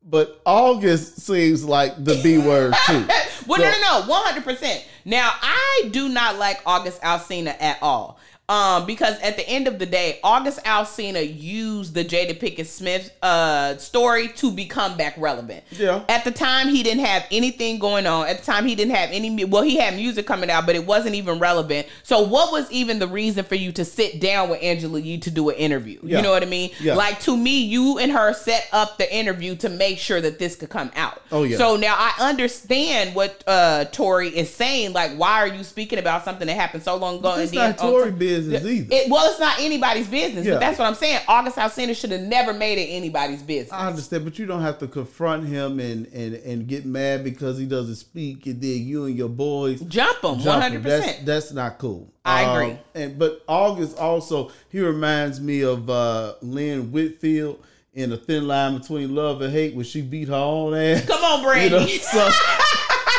but 0.04 0.40
August 0.44 1.20
seems 1.20 1.64
like 1.64 2.02
the 2.04 2.20
B 2.22 2.36
word 2.38 2.74
too. 2.86 3.06
Well, 3.46 3.58
So- 3.58 3.64
no, 3.64 3.70
no, 3.72 4.00
no, 4.02 4.06
one 4.10 4.22
hundred 4.24 4.44
percent. 4.44 4.84
Now, 5.04 5.32
I 5.40 5.88
do 5.90 6.08
not 6.08 6.38
like 6.38 6.60
August 6.66 7.00
Alsina 7.02 7.56
at 7.60 7.78
all. 7.82 8.18
Um, 8.48 8.86
because 8.86 9.18
at 9.20 9.36
the 9.36 9.48
end 9.48 9.66
of 9.68 9.78
the 9.78 9.86
day, 9.86 10.18
August 10.22 10.62
Alsina 10.64 11.22
used 11.40 11.94
the 11.94 12.04
Jada 12.04 12.38
Pinkett 12.38 12.66
Smith 12.66 13.10
uh 13.22 13.76
story 13.78 14.28
to 14.28 14.50
become 14.50 14.96
back 14.96 15.14
relevant. 15.16 15.62
Yeah. 15.70 16.04
At 16.08 16.24
the 16.24 16.32
time, 16.32 16.68
he 16.68 16.82
didn't 16.82 17.04
have 17.04 17.24
anything 17.30 17.78
going 17.78 18.06
on. 18.06 18.26
At 18.26 18.40
the 18.40 18.44
time, 18.44 18.66
he 18.66 18.74
didn't 18.74 18.94
have 18.96 19.10
any. 19.12 19.44
Well, 19.44 19.62
he 19.62 19.76
had 19.76 19.94
music 19.94 20.26
coming 20.26 20.50
out, 20.50 20.66
but 20.66 20.74
it 20.74 20.84
wasn't 20.84 21.14
even 21.14 21.38
relevant. 21.38 21.86
So, 22.02 22.20
what 22.22 22.52
was 22.52 22.70
even 22.70 22.98
the 22.98 23.06
reason 23.06 23.44
for 23.44 23.54
you 23.54 23.70
to 23.72 23.84
sit 23.84 24.20
down 24.20 24.50
with 24.50 24.62
Angela 24.62 24.98
Yee 24.98 25.18
to 25.18 25.30
do 25.30 25.48
an 25.48 25.56
interview? 25.56 26.00
Yeah. 26.02 26.16
You 26.18 26.22
know 26.24 26.32
what 26.32 26.42
I 26.42 26.46
mean? 26.46 26.72
Yeah. 26.80 26.94
Like 26.96 27.20
to 27.20 27.36
me, 27.36 27.60
you 27.64 27.98
and 27.98 28.10
her 28.12 28.34
set 28.34 28.68
up 28.72 28.98
the 28.98 29.10
interview 29.14 29.54
to 29.56 29.68
make 29.70 29.98
sure 29.98 30.20
that 30.20 30.38
this 30.40 30.56
could 30.56 30.68
come 30.68 30.90
out. 30.96 31.22
Oh, 31.30 31.44
yeah. 31.44 31.56
So 31.56 31.76
now 31.76 31.94
I 31.96 32.12
understand 32.18 33.14
what 33.14 33.44
uh 33.46 33.84
Tory 33.86 34.28
is 34.36 34.52
saying. 34.52 34.92
Like, 34.92 35.12
why 35.16 35.38
are 35.38 35.48
you 35.48 35.62
speaking 35.64 36.00
about 36.00 36.24
something 36.24 36.48
that 36.48 36.54
happened 36.56 36.82
so 36.82 36.96
long 36.96 37.18
ago? 37.20 37.34
And 37.34 37.48
then 37.48 37.70
not 37.70 37.78
on- 37.80 37.90
Tory 37.90 38.10
business 38.36 38.64
either. 38.64 38.88
It, 38.94 39.10
well, 39.10 39.30
it's 39.30 39.40
not 39.40 39.58
anybody's 39.60 40.08
business. 40.08 40.46
Yeah. 40.46 40.54
But 40.54 40.60
that's 40.60 40.78
what 40.78 40.86
I'm 40.86 40.94
saying. 40.94 41.20
August 41.28 41.56
Alsina 41.56 41.94
should 41.94 42.10
have 42.12 42.20
never 42.22 42.52
made 42.52 42.78
it 42.78 42.86
anybody's 42.88 43.42
business. 43.42 43.72
I 43.72 43.88
understand, 43.88 44.24
but 44.24 44.38
you 44.38 44.46
don't 44.46 44.62
have 44.62 44.78
to 44.78 44.88
confront 44.88 45.46
him 45.46 45.80
and 45.80 46.06
and 46.08 46.34
and 46.34 46.66
get 46.66 46.84
mad 46.86 47.24
because 47.24 47.58
he 47.58 47.66
doesn't 47.66 47.96
speak, 47.96 48.46
and 48.46 48.60
then 48.60 48.86
you 48.86 49.04
and 49.06 49.16
your 49.16 49.28
boys 49.28 49.80
Jump 49.82 50.22
him, 50.22 50.36
hundred 50.40 50.76
him. 50.76 50.82
That's 50.82 51.06
percent. 51.06 51.26
that's 51.26 51.52
not 51.52 51.78
cool. 51.78 52.12
I 52.24 52.44
Um, 52.44 52.56
agree. 52.56 52.78
and 52.94 53.18
but 53.18 53.42
August 53.48 53.98
also 53.98 54.50
he 54.68 54.80
reminds 54.80 55.40
me 55.40 55.62
of 55.62 55.88
uh, 55.90 56.34
Lynn 56.42 56.92
Whitfield 56.92 57.62
in 57.94 58.10
a 58.12 58.16
thin 58.16 58.46
line 58.48 58.78
between 58.78 59.14
love 59.14 59.42
and 59.42 59.52
hate 59.52 59.74
when 59.74 59.84
she 59.84 60.00
beat 60.00 60.28
her 60.28 60.34
own 60.34 60.74
ass. 60.74 61.04
Come 61.04 61.22
on, 61.22 61.40
You 61.42 61.46
Brady. 61.46 61.70
know, 61.70 61.86
so, 61.86 62.30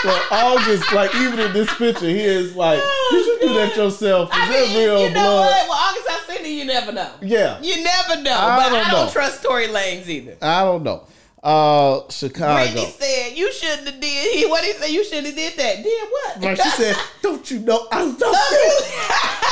so 0.04 0.10
August, 0.32 0.92
like 0.94 1.16
even 1.16 1.40
in 1.40 1.54
this 1.54 1.74
picture, 1.76 2.08
he 2.10 2.20
is 2.20 2.56
like, 2.56 2.80
did 3.12 3.26
you 3.26 3.38
do 3.42 3.54
that 3.56 3.76
yourself? 3.76 4.30
Is 4.30 4.38
I 4.38 4.48
that 4.50 4.68
mean, 4.68 4.78
real 4.78 5.02
you 5.08 5.10
know 5.10 5.14
blood? 5.14 5.50
what? 5.52 5.70
Well, 5.70 5.80
August 5.90 6.08
Alsina, 6.30 6.54
you 6.56 6.66
never 6.66 6.92
know. 6.92 7.12
Yeah. 7.22 7.60
You 7.62 7.84
never 7.84 8.22
know. 8.22 8.34
I 8.38 8.56
but 8.58 8.70
don't 8.70 8.88
I 8.88 8.92
don't 8.92 9.06
know. 9.08 9.12
trust 9.12 9.42
Tory 9.44 9.68
Lanez 9.68 10.08
either. 10.08 10.38
I 10.42 10.64
don't 10.64 10.84
know. 10.84 11.08
Uh, 11.42 12.10
Chicago. 12.10 12.64
Brittany 12.72 12.94
said 12.98 13.38
you 13.38 13.52
shouldn't 13.52 13.88
have 13.90 14.00
did. 14.00 14.36
He 14.38 14.46
what 14.46 14.62
did 14.64 14.76
he 14.76 14.82
said 14.82 14.90
you 14.92 15.04
shouldn't 15.04 15.28
have 15.28 15.36
did 15.36 15.54
that. 15.58 15.84
Did 15.84 16.08
what? 16.10 16.44
Right, 16.44 16.58
she 16.58 16.70
said, 16.70 16.96
"Don't 17.22 17.50
you 17.52 17.60
know 17.60 17.86
I 17.92 18.04
love 18.04 18.20
you?" 18.22 18.80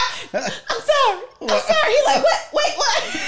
I'm 0.34 0.42
sorry. 0.42 1.22
I'm 1.42 1.50
sorry. 1.50 1.94
He 1.94 2.02
like 2.06 2.24
what? 2.24 2.50
Wait, 2.54 2.74
what? 2.78 3.22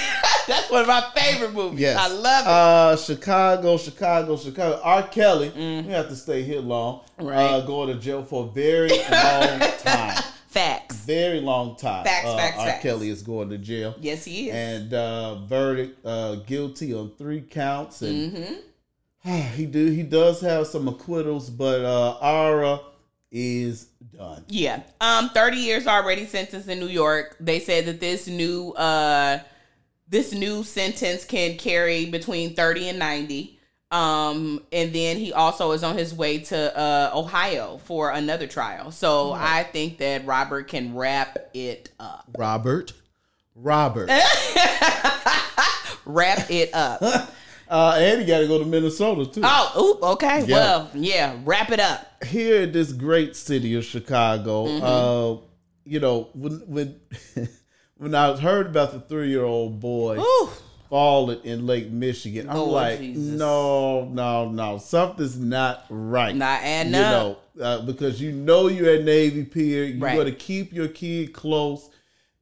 That's 0.46 0.70
one 0.70 0.82
of 0.82 0.86
my 0.86 1.10
favorite 1.16 1.52
movies. 1.52 1.80
Yes, 1.80 1.98
I 1.98 2.08
love 2.08 2.44
it. 2.44 2.48
Uh, 2.48 2.96
Chicago, 2.96 3.78
Chicago, 3.78 4.36
Chicago. 4.36 4.80
R. 4.82 5.02
Kelly. 5.08 5.50
We 5.54 5.90
have 5.92 6.08
to 6.08 6.16
stay 6.16 6.42
here 6.42 6.60
long. 6.60 7.00
Mm. 7.18 7.30
Right. 7.30 7.44
Uh, 7.44 7.60
going 7.62 7.94
to 7.94 8.00
jail 8.00 8.22
for 8.24 8.44
a 8.44 8.48
very 8.48 8.88
long 8.88 9.60
time. 9.78 10.22
Facts. 10.48 10.96
Very 10.98 11.40
long 11.40 11.76
time. 11.76 12.04
Facts, 12.04 12.28
uh, 12.28 12.36
facts, 12.36 12.58
R. 12.58 12.66
facts. 12.66 12.82
Kelly 12.82 13.08
is 13.10 13.22
going 13.22 13.50
to 13.50 13.58
jail. 13.58 13.94
Yes, 14.00 14.24
he 14.24 14.50
is. 14.50 14.54
and 14.54 14.94
uh, 14.94 15.44
verdict 15.46 15.98
uh, 16.06 16.36
guilty 16.36 16.94
on 16.94 17.10
three 17.18 17.40
counts, 17.40 18.02
and 18.02 18.32
mm-hmm. 18.32 19.30
he 19.56 19.66
do 19.66 19.86
he 19.86 20.04
does 20.04 20.40
have 20.42 20.68
some 20.68 20.86
acquittals, 20.86 21.50
but 21.50 21.84
uh, 21.84 22.18
Ara 22.20 22.80
is 23.32 23.88
done. 24.16 24.44
Yeah. 24.48 24.82
Um, 25.00 25.30
30 25.30 25.56
years 25.58 25.86
already 25.86 26.26
sentenced 26.26 26.68
in 26.68 26.80
New 26.80 26.88
York. 26.88 27.36
They 27.40 27.60
said 27.60 27.86
that 27.86 28.00
this 28.00 28.26
new 28.26 28.72
uh 28.72 29.38
this 30.08 30.32
new 30.32 30.62
sentence 30.64 31.24
can 31.24 31.56
carry 31.56 32.06
between 32.06 32.54
30 32.54 32.90
and 32.90 32.98
90. 32.98 33.58
Um, 33.90 34.62
and 34.72 34.92
then 34.92 35.16
he 35.16 35.32
also 35.32 35.72
is 35.72 35.82
on 35.82 35.96
his 35.96 36.14
way 36.14 36.38
to 36.38 36.78
uh 36.78 37.10
Ohio 37.14 37.78
for 37.84 38.10
another 38.10 38.46
trial. 38.46 38.90
So 38.90 39.32
I 39.32 39.62
think 39.64 39.98
that 39.98 40.26
Robert 40.26 40.68
can 40.68 40.94
wrap 40.94 41.38
it 41.54 41.90
up. 41.98 42.28
Robert, 42.36 42.92
Robert, 43.54 44.08
Wrap 46.06 46.50
it 46.50 46.74
up. 46.74 47.30
uh, 47.68 47.94
and 47.98 48.20
he 48.20 48.26
got 48.26 48.40
to 48.40 48.46
go 48.48 48.58
to 48.58 48.64
Minnesota 48.64 49.26
too. 49.30 49.40
Oh, 49.44 49.94
oop, 49.96 50.02
okay. 50.14 50.44
Yeah. 50.46 50.54
Well, 50.56 50.90
yeah, 50.94 51.36
wrap 51.44 51.70
it 51.70 51.80
up. 51.80 52.24
Here 52.24 52.62
in 52.62 52.72
this 52.72 52.92
great 52.92 53.36
city 53.36 53.74
of 53.74 53.84
Chicago, 53.84 54.66
Mm-hmm. 54.66 54.84
uh, 54.84 55.40
you 55.86 56.00
know 56.00 56.28
when 56.34 56.52
when 56.66 57.00
when 57.96 58.14
I 58.14 58.36
heard 58.36 58.66
about 58.66 58.92
the 58.92 59.00
three 59.00 59.28
year 59.30 59.44
old 59.44 59.80
boy. 59.80 60.18
Ooh. 60.18 60.48
falling 60.90 61.40
in 61.44 61.66
Lake 61.66 61.90
Michigan. 61.90 62.48
I'm 62.48 62.56
Lord 62.56 62.70
like, 62.70 62.98
Jesus. 63.00 63.36
no, 63.38 64.04
no, 64.04 64.48
no, 64.50 64.78
something's 64.78 65.36
not 65.36 65.84
right. 65.90 66.34
Not 66.36 66.60
adding 66.62 66.92
you 66.94 67.00
up. 67.00 67.40
know, 67.56 67.64
uh, 67.64 67.80
because 67.82 68.20
you 68.20 68.30
know 68.30 68.68
you're 68.68 68.94
at 68.94 69.02
Navy 69.04 69.42
Pier. 69.44 69.84
You 69.84 69.98
Right. 70.00 70.16
got 70.16 70.24
to 70.24 70.32
keep 70.32 70.72
your 70.72 70.86
kid 70.88 71.32
close. 71.32 71.90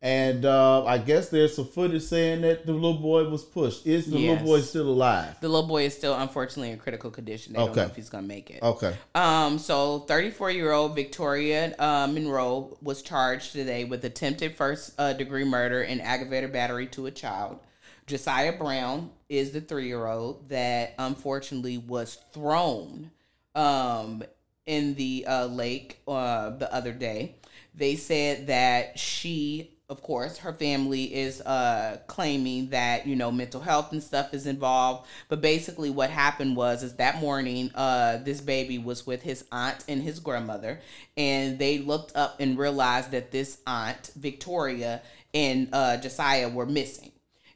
And 0.04 0.44
uh, 0.44 0.84
I 0.84 0.98
guess 0.98 1.28
there's 1.28 1.54
some 1.54 1.64
footage 1.66 2.02
saying 2.02 2.40
that 2.40 2.66
the 2.66 2.72
little 2.72 2.98
boy 2.98 3.28
was 3.28 3.44
pushed. 3.44 3.86
Is 3.86 4.06
the 4.10 4.18
Yes. 4.18 4.30
little 4.30 4.44
boy 4.56 4.60
still 4.62 4.88
alive? 4.88 5.36
The 5.40 5.48
little 5.48 5.68
boy 5.68 5.84
is 5.84 5.94
still 5.94 6.14
unfortunately 6.14 6.70
in 6.72 6.78
critical 6.78 7.08
condition. 7.12 7.52
They 7.52 7.60
don't 7.60 7.76
know 7.76 7.82
Okay. 7.82 7.90
if 7.90 7.94
he's 7.96 8.08
gonna 8.10 8.26
make 8.26 8.50
it. 8.50 8.60
Okay. 8.64 8.96
Um, 9.14 9.60
so 9.60 10.00
34 10.00 10.50
year 10.50 10.72
old 10.72 10.96
Victoria 10.96 11.72
uh, 11.78 12.08
Monroe 12.08 12.76
was 12.82 13.00
charged 13.02 13.52
today 13.52 13.84
with 13.84 14.04
attempted 14.04 14.56
first 14.56 14.92
uh, 14.98 15.12
degree 15.12 15.44
murder 15.44 15.82
and 15.82 16.02
aggravated 16.02 16.52
battery 16.52 16.88
to 16.88 17.06
a 17.06 17.12
child. 17.12 17.60
Josiah 18.08 18.58
Brown 18.58 19.10
is 19.28 19.52
the 19.52 19.60
three 19.60 19.86
year 19.86 20.04
old 20.08 20.48
that 20.48 20.94
unfortunately 20.98 21.78
was 21.78 22.18
thrown 22.32 23.12
um, 23.54 24.24
in 24.66 24.94
the 24.94 25.24
uh, 25.28 25.46
lake 25.46 26.00
uh, 26.08 26.50
the 26.50 26.74
other 26.74 26.90
day. 26.92 27.36
They 27.74 27.94
said 27.94 28.48
that 28.48 28.98
she, 28.98 29.70
of 29.92 30.02
course, 30.02 30.38
her 30.38 30.52
family 30.54 31.04
is 31.14 31.42
uh, 31.42 31.98
claiming 32.06 32.70
that 32.70 33.06
you 33.06 33.14
know 33.14 33.30
mental 33.30 33.60
health 33.60 33.92
and 33.92 34.02
stuff 34.02 34.32
is 34.34 34.46
involved. 34.46 35.06
But 35.28 35.40
basically, 35.42 35.90
what 35.90 36.10
happened 36.10 36.56
was 36.56 36.82
is 36.82 36.94
that 36.94 37.20
morning, 37.20 37.70
uh, 37.74 38.16
this 38.18 38.40
baby 38.40 38.78
was 38.78 39.06
with 39.06 39.22
his 39.22 39.44
aunt 39.52 39.84
and 39.86 40.02
his 40.02 40.18
grandmother, 40.18 40.80
and 41.16 41.58
they 41.58 41.78
looked 41.78 42.16
up 42.16 42.40
and 42.40 42.58
realized 42.58 43.10
that 43.12 43.30
this 43.30 43.58
aunt 43.66 44.10
Victoria 44.16 45.02
and 45.34 45.68
uh, 45.72 45.98
Josiah 45.98 46.48
were 46.48 46.66
missing. 46.66 47.12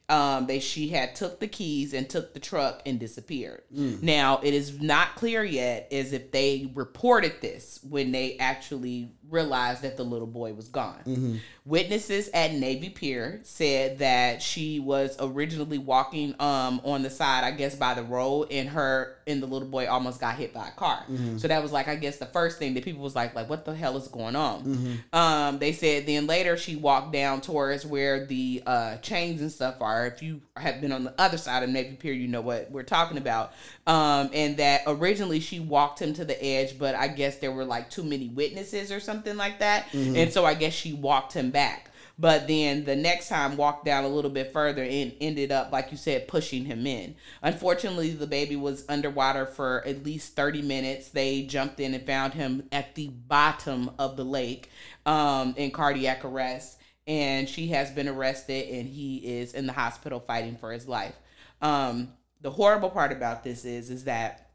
Um 0.09 0.47
they 0.47 0.61
she 0.61 0.87
had 0.91 1.16
took 1.16 1.41
the 1.41 1.49
keys 1.49 1.93
and 1.93 2.09
took 2.09 2.32
the 2.32 2.39
truck 2.39 2.80
and 2.87 3.01
disappeared. 3.01 3.62
Now 4.03 4.39
it 4.41 4.55
is 4.55 4.80
not 4.80 5.16
clear 5.16 5.43
yet 5.43 5.89
as 5.91 6.12
if 6.12 6.30
they 6.30 6.70
reported 6.76 7.41
this 7.41 7.80
when 7.82 8.12
they 8.12 8.37
actually 8.39 9.11
realized 9.28 9.82
that 9.82 9.97
the 9.97 10.05
little 10.05 10.28
boy 10.28 10.55
was 10.55 10.68
gone 10.68 11.41
witnesses 11.67 12.31
at 12.33 12.53
navy 12.55 12.89
pier 12.89 13.41
said 13.43 13.99
that 13.99 14.41
she 14.41 14.79
was 14.79 15.17
originally 15.21 15.79
walking 15.79 16.33
um 16.39 16.81
on 16.85 17.03
the 17.03 17.11
side 17.11 17.43
i 17.43 17.51
guess 17.51 17.75
by 17.75 17.93
the 17.93 18.05
road 18.05 18.47
and 18.53 18.69
her 18.69 19.17
and 19.29 19.43
the 19.43 19.47
little 19.47 19.67
boy 19.67 19.89
almost 19.89 20.21
got 20.21 20.37
hit 20.37 20.55
by 20.55 20.69
a 20.69 20.71
car. 20.71 21.03
So 21.39 21.49
that 21.49 21.61
was 21.61 21.73
like 21.73 21.89
i 21.89 21.97
guess 21.97 22.19
the 22.19 22.27
first 22.27 22.61
thing 22.61 22.75
that 22.75 22.85
people 22.85 23.03
was 23.03 23.17
like 23.17 23.35
like 23.35 23.51
what 23.51 23.64
the 23.64 23.75
hell 23.75 23.97
is 23.97 24.07
going 24.07 24.37
on? 24.37 25.01
Um 25.12 25.59
they 25.59 25.73
said 25.73 26.07
then 26.07 26.29
later 26.29 26.57
she 26.57 26.77
walked 26.77 27.12
down 27.12 27.41
towards 27.41 27.85
where 27.85 28.25
the 28.25 28.62
uh 28.64 28.99
chains 28.99 29.41
and 29.41 29.51
stuff 29.51 29.77
are. 29.81 30.07
If 30.07 30.23
you 30.23 30.43
have 30.57 30.81
been 30.81 30.93
on 30.93 31.03
the 31.03 31.14
other 31.21 31.39
side 31.39 31.64
of 31.64 31.71
navy 31.71 31.97
pier 31.97 32.12
you 32.12 32.29
know 32.29 32.41
what 32.41 32.71
we're 32.71 32.85
talking 32.85 33.19
about. 33.19 33.53
Um 33.89 34.31
and 34.33 34.57
that 34.59 34.83
originally 34.87 35.41
she 35.41 35.59
walked 35.59 36.01
him 36.01 36.14
to 36.14 36.25
the 36.25 36.41
edge 36.45 36.79
but 36.79 36.95
i 36.95 37.09
guess 37.09 37.39
there 37.39 37.51
were 37.51 37.64
like 37.64 37.91
too 37.91 38.05
many 38.05 38.29
witnesses 38.29 38.93
or 38.93 39.01
something 39.01 39.37
like 39.37 39.59
that. 39.59 39.93
And 39.93 40.33
so 40.33 40.45
i 40.45 40.55
guess 40.55 40.73
she 40.73 40.93
walked 40.93 41.33
him 41.33 41.51
back. 41.57 41.91
But 42.19 42.49
then 42.49 42.85
the 42.85 42.95
next 42.95 43.31
time 43.31 43.57
walked 43.57 43.87
down 43.87 44.05
a 44.05 44.09
little 44.09 44.31
bit 44.31 44.53
further 44.53 44.83
and 44.83 45.15
ended 45.23 45.51
up 45.51 45.73
like 45.73 45.91
you 45.91 45.97
said 45.97 46.29
pushing 46.29 46.67
him 46.67 46.87
in. 46.87 47.15
Unfortunately 47.41 48.11
the 48.11 48.27
baby 48.27 48.57
was 48.57 48.85
underwater 48.91 49.47
for 49.47 49.83
at 49.87 50.05
least 50.05 50.37
30 50.37 50.61
minutes. 50.61 51.09
They 51.09 51.45
jumped 51.45 51.81
in 51.81 51.95
and 51.95 52.05
found 52.05 52.35
him 52.35 52.69
at 52.73 52.95
the 52.95 53.09
bottom 53.09 53.91
of 53.99 54.19
the 54.19 54.25
lake 54.25 54.71
um, 55.07 55.55
in 55.57 55.71
cardiac 55.71 56.27
arrest. 56.27 56.79
And 57.07 57.49
she 57.49 57.69
has 57.69 57.91
been 57.91 58.09
arrested 58.09 58.69
and 58.69 58.87
he 58.87 59.17
is 59.17 59.55
in 59.55 59.67
the 59.67 59.73
hospital 59.73 60.21
fighting 60.21 60.57
for 60.57 60.73
his 60.73 60.87
life. 60.87 61.15
Um, 61.63 62.13
the 62.43 62.51
horrible 62.51 62.91
part 62.91 63.13
about 63.13 63.45
this 63.45 63.65
is 63.65 63.89
is 63.89 64.05
that 64.05 64.46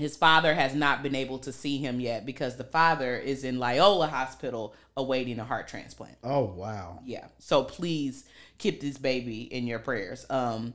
his 0.00 0.16
father 0.16 0.54
has 0.54 0.74
not 0.74 1.02
been 1.02 1.14
able 1.14 1.38
to 1.40 1.52
see 1.52 1.78
him 1.78 2.00
yet 2.00 2.26
because 2.26 2.56
the 2.56 2.64
father 2.64 3.16
is 3.16 3.44
in 3.44 3.58
Loyola 3.58 4.06
Hospital 4.06 4.74
awaiting 4.96 5.38
a 5.38 5.44
heart 5.44 5.68
transplant. 5.68 6.16
Oh 6.24 6.44
wow. 6.44 7.00
Yeah. 7.04 7.26
So 7.38 7.64
please 7.64 8.24
keep 8.58 8.80
this 8.80 8.98
baby 8.98 9.42
in 9.42 9.66
your 9.66 9.78
prayers. 9.78 10.26
Um 10.30 10.74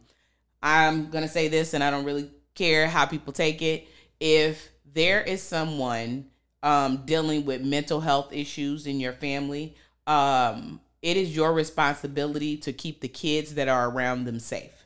I'm 0.63 1.09
going 1.09 1.23
to 1.23 1.29
say 1.29 1.47
this 1.47 1.73
and 1.73 1.83
I 1.83 1.91
don't 1.91 2.05
really 2.05 2.29
care 2.55 2.87
how 2.87 3.05
people 3.05 3.33
take 3.33 3.61
it. 3.61 3.87
If 4.19 4.69
there 4.93 5.21
is 5.21 5.41
someone 5.41 6.25
um 6.63 7.03
dealing 7.05 7.45
with 7.45 7.61
mental 7.61 8.01
health 8.01 8.33
issues 8.33 8.87
in 8.87 8.99
your 8.99 9.13
family, 9.13 9.75
um 10.07 10.79
it 11.01 11.17
is 11.17 11.35
your 11.35 11.53
responsibility 11.53 12.57
to 12.57 12.73
keep 12.73 13.01
the 13.01 13.07
kids 13.07 13.55
that 13.55 13.67
are 13.67 13.89
around 13.89 14.25
them 14.25 14.39
safe. 14.39 14.85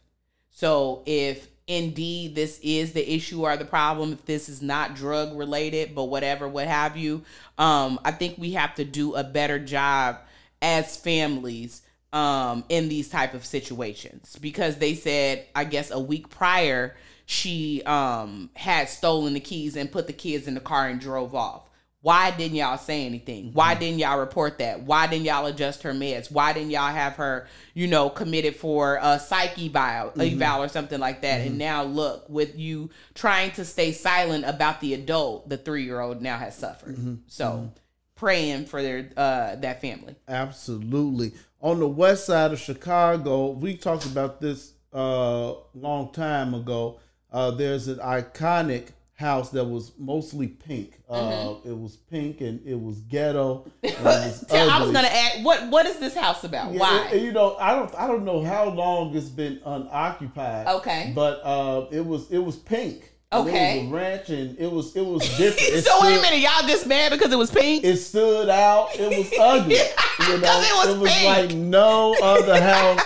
So 0.50 1.04
if 1.06 1.48
indeed 1.70 2.34
this 2.34 2.60
is 2.64 2.92
the 2.94 3.14
issue 3.14 3.44
or 3.44 3.56
the 3.56 3.64
problem, 3.64 4.12
if 4.12 4.26
this 4.26 4.50
is 4.50 4.62
not 4.62 4.96
drug 4.96 5.38
related, 5.38 5.94
but 5.94 6.06
whatever, 6.06 6.50
what 6.50 6.68
have 6.68 6.98
you, 6.98 7.24
um, 7.58 8.00
I 8.04 8.12
think 8.12 8.38
we 8.38 8.54
have 8.54 8.76
to 8.76 8.84
do 8.84 9.14
a 9.14 9.24
better 9.24 9.60
job 9.60 10.18
as 10.62 10.98
families 10.98 11.84
um, 12.12 12.66
in 12.70 12.90
these 12.90 13.08
type 13.08 13.36
of 13.36 13.46
situations 13.46 14.36
because 14.42 14.78
they 14.78 14.96
said, 14.96 15.46
I 15.56 15.64
guess 15.64 15.92
a 15.92 16.00
week 16.00 16.30
prior, 16.30 16.96
she 17.28 17.84
um, 17.84 18.50
had 18.56 18.90
stolen 18.90 19.36
the 19.36 19.40
keys 19.40 19.76
and 19.76 19.92
put 19.92 20.08
the 20.08 20.14
kids 20.14 20.48
in 20.48 20.56
the 20.56 20.60
car 20.60 20.88
and 20.88 21.00
drove 21.00 21.36
off. 21.36 21.69
Why 22.02 22.32
didn't 22.32 22.56
y'all 22.56 22.78
say 22.78 23.06
anything? 23.06 23.52
Why 23.52 23.76
didn't 23.76 24.00
y'all 24.00 24.20
report 24.20 24.60
that? 24.60 24.84
Why 24.84 25.06
didn't 25.06 25.26
y'all 25.26 25.46
adjust 25.48 25.84
her 25.84 25.92
meds? 25.92 26.32
Why 26.32 26.54
didn't 26.54 26.72
y'all 26.72 26.94
have 26.94 27.16
her, 27.18 27.48
you 27.74 27.88
know, 27.88 28.10
committed 28.10 28.56
for 28.56 29.00
a 29.02 29.20
psyche 29.20 29.66
eval, 29.66 30.14
eval 30.18 30.64
or 30.64 30.70
something 30.70 31.00
like 31.00 31.22
that? 31.24 31.42
And 31.42 31.58
now 31.58 31.84
look, 31.84 32.30
with 32.30 32.58
you 32.58 32.90
trying 33.16 33.52
to 33.52 33.66
stay 33.66 33.92
silent 33.92 34.46
about 34.46 34.80
the 34.80 34.94
adult, 34.94 35.50
the 35.50 35.58
three 35.58 35.84
year 35.84 36.00
old 36.00 36.22
now 36.22 36.38
has 36.38 36.56
suffered. 36.58 37.20
So 37.28 37.72
praying 38.16 38.66
for 38.68 38.82
their 38.82 39.10
uh 39.18 39.56
that 39.58 39.82
family. 39.82 40.16
Absolutely. 40.28 41.34
On 41.62 41.80
the 41.80 41.88
west 41.88 42.26
side 42.26 42.54
of 42.54 42.60
Chicago, 42.60 43.52
we 43.52 43.76
talked 43.76 44.06
about 44.06 44.40
this 44.40 44.74
uh 44.94 45.54
long 45.74 46.14
time 46.14 46.54
ago. 46.54 47.00
Uh 47.30 47.52
there's 47.52 47.90
an 47.90 47.98
iconic 48.00 48.92
house 49.20 49.50
that 49.50 49.66
was 49.66 49.92
mostly 49.98 50.48
pink. 50.48 50.94
Uh 51.10 51.56
it 51.66 51.78
was 51.78 51.98
pink 51.98 52.40
and 52.40 52.66
it 52.66 52.80
was 52.80 53.00
ghetto. 53.02 53.70
And 53.84 53.92
it 53.92 54.00
was 54.02 54.46
I 54.50 54.82
was 54.82 54.92
gonna 54.94 55.10
ask 55.10 55.44
what 55.44 55.68
what 55.70 55.86
is 55.86 56.00
this 56.00 56.16
house 56.16 56.46
about? 56.46 56.72
Yeah, 56.72 56.80
Why? 56.80 57.10
and, 57.12 57.22
you 57.22 57.34
know, 57.34 57.58
I 57.60 57.76
don't 57.76 57.94
I 57.96 58.08
don't 58.08 58.24
know 58.24 58.42
how 58.42 58.70
long 58.70 59.14
it's 59.14 59.28
been 59.28 59.60
unoccupied. 59.66 60.68
Okay. 60.68 61.12
But 61.14 61.42
uh 61.44 61.88
it 61.92 62.06
was 62.06 62.32
it 62.32 62.38
was 62.40 62.56
pink. 62.56 63.12
And 63.32 63.42
Okay. 63.48 63.80
It 63.80 63.84
was 63.84 63.92
a 63.92 63.96
ranch 63.96 64.30
and 64.30 64.58
it 64.58 64.72
was 64.72 64.96
it 64.96 65.06
was 65.06 65.22
different. 65.38 65.60
It 65.80 65.84
so 65.86 66.02
wait 66.02 66.18
a 66.18 66.22
minute, 66.22 66.40
y'all 66.40 66.66
just 66.66 66.88
mad 66.88 67.12
because 67.12 67.34
it 67.34 67.38
was 67.38 67.52
pink? 67.52 67.84
it 67.84 67.98
stood 67.98 68.48
out. 68.48 68.96
It 68.98 69.10
was 69.18 69.30
ugly. 69.40 69.76
you 69.76 70.38
know, 70.40 70.62
it 70.88 70.98
was 70.98 71.12
pink. 71.12 71.26
like 71.26 71.54
no 71.58 72.16
other 72.24 72.60
house. 72.62 73.02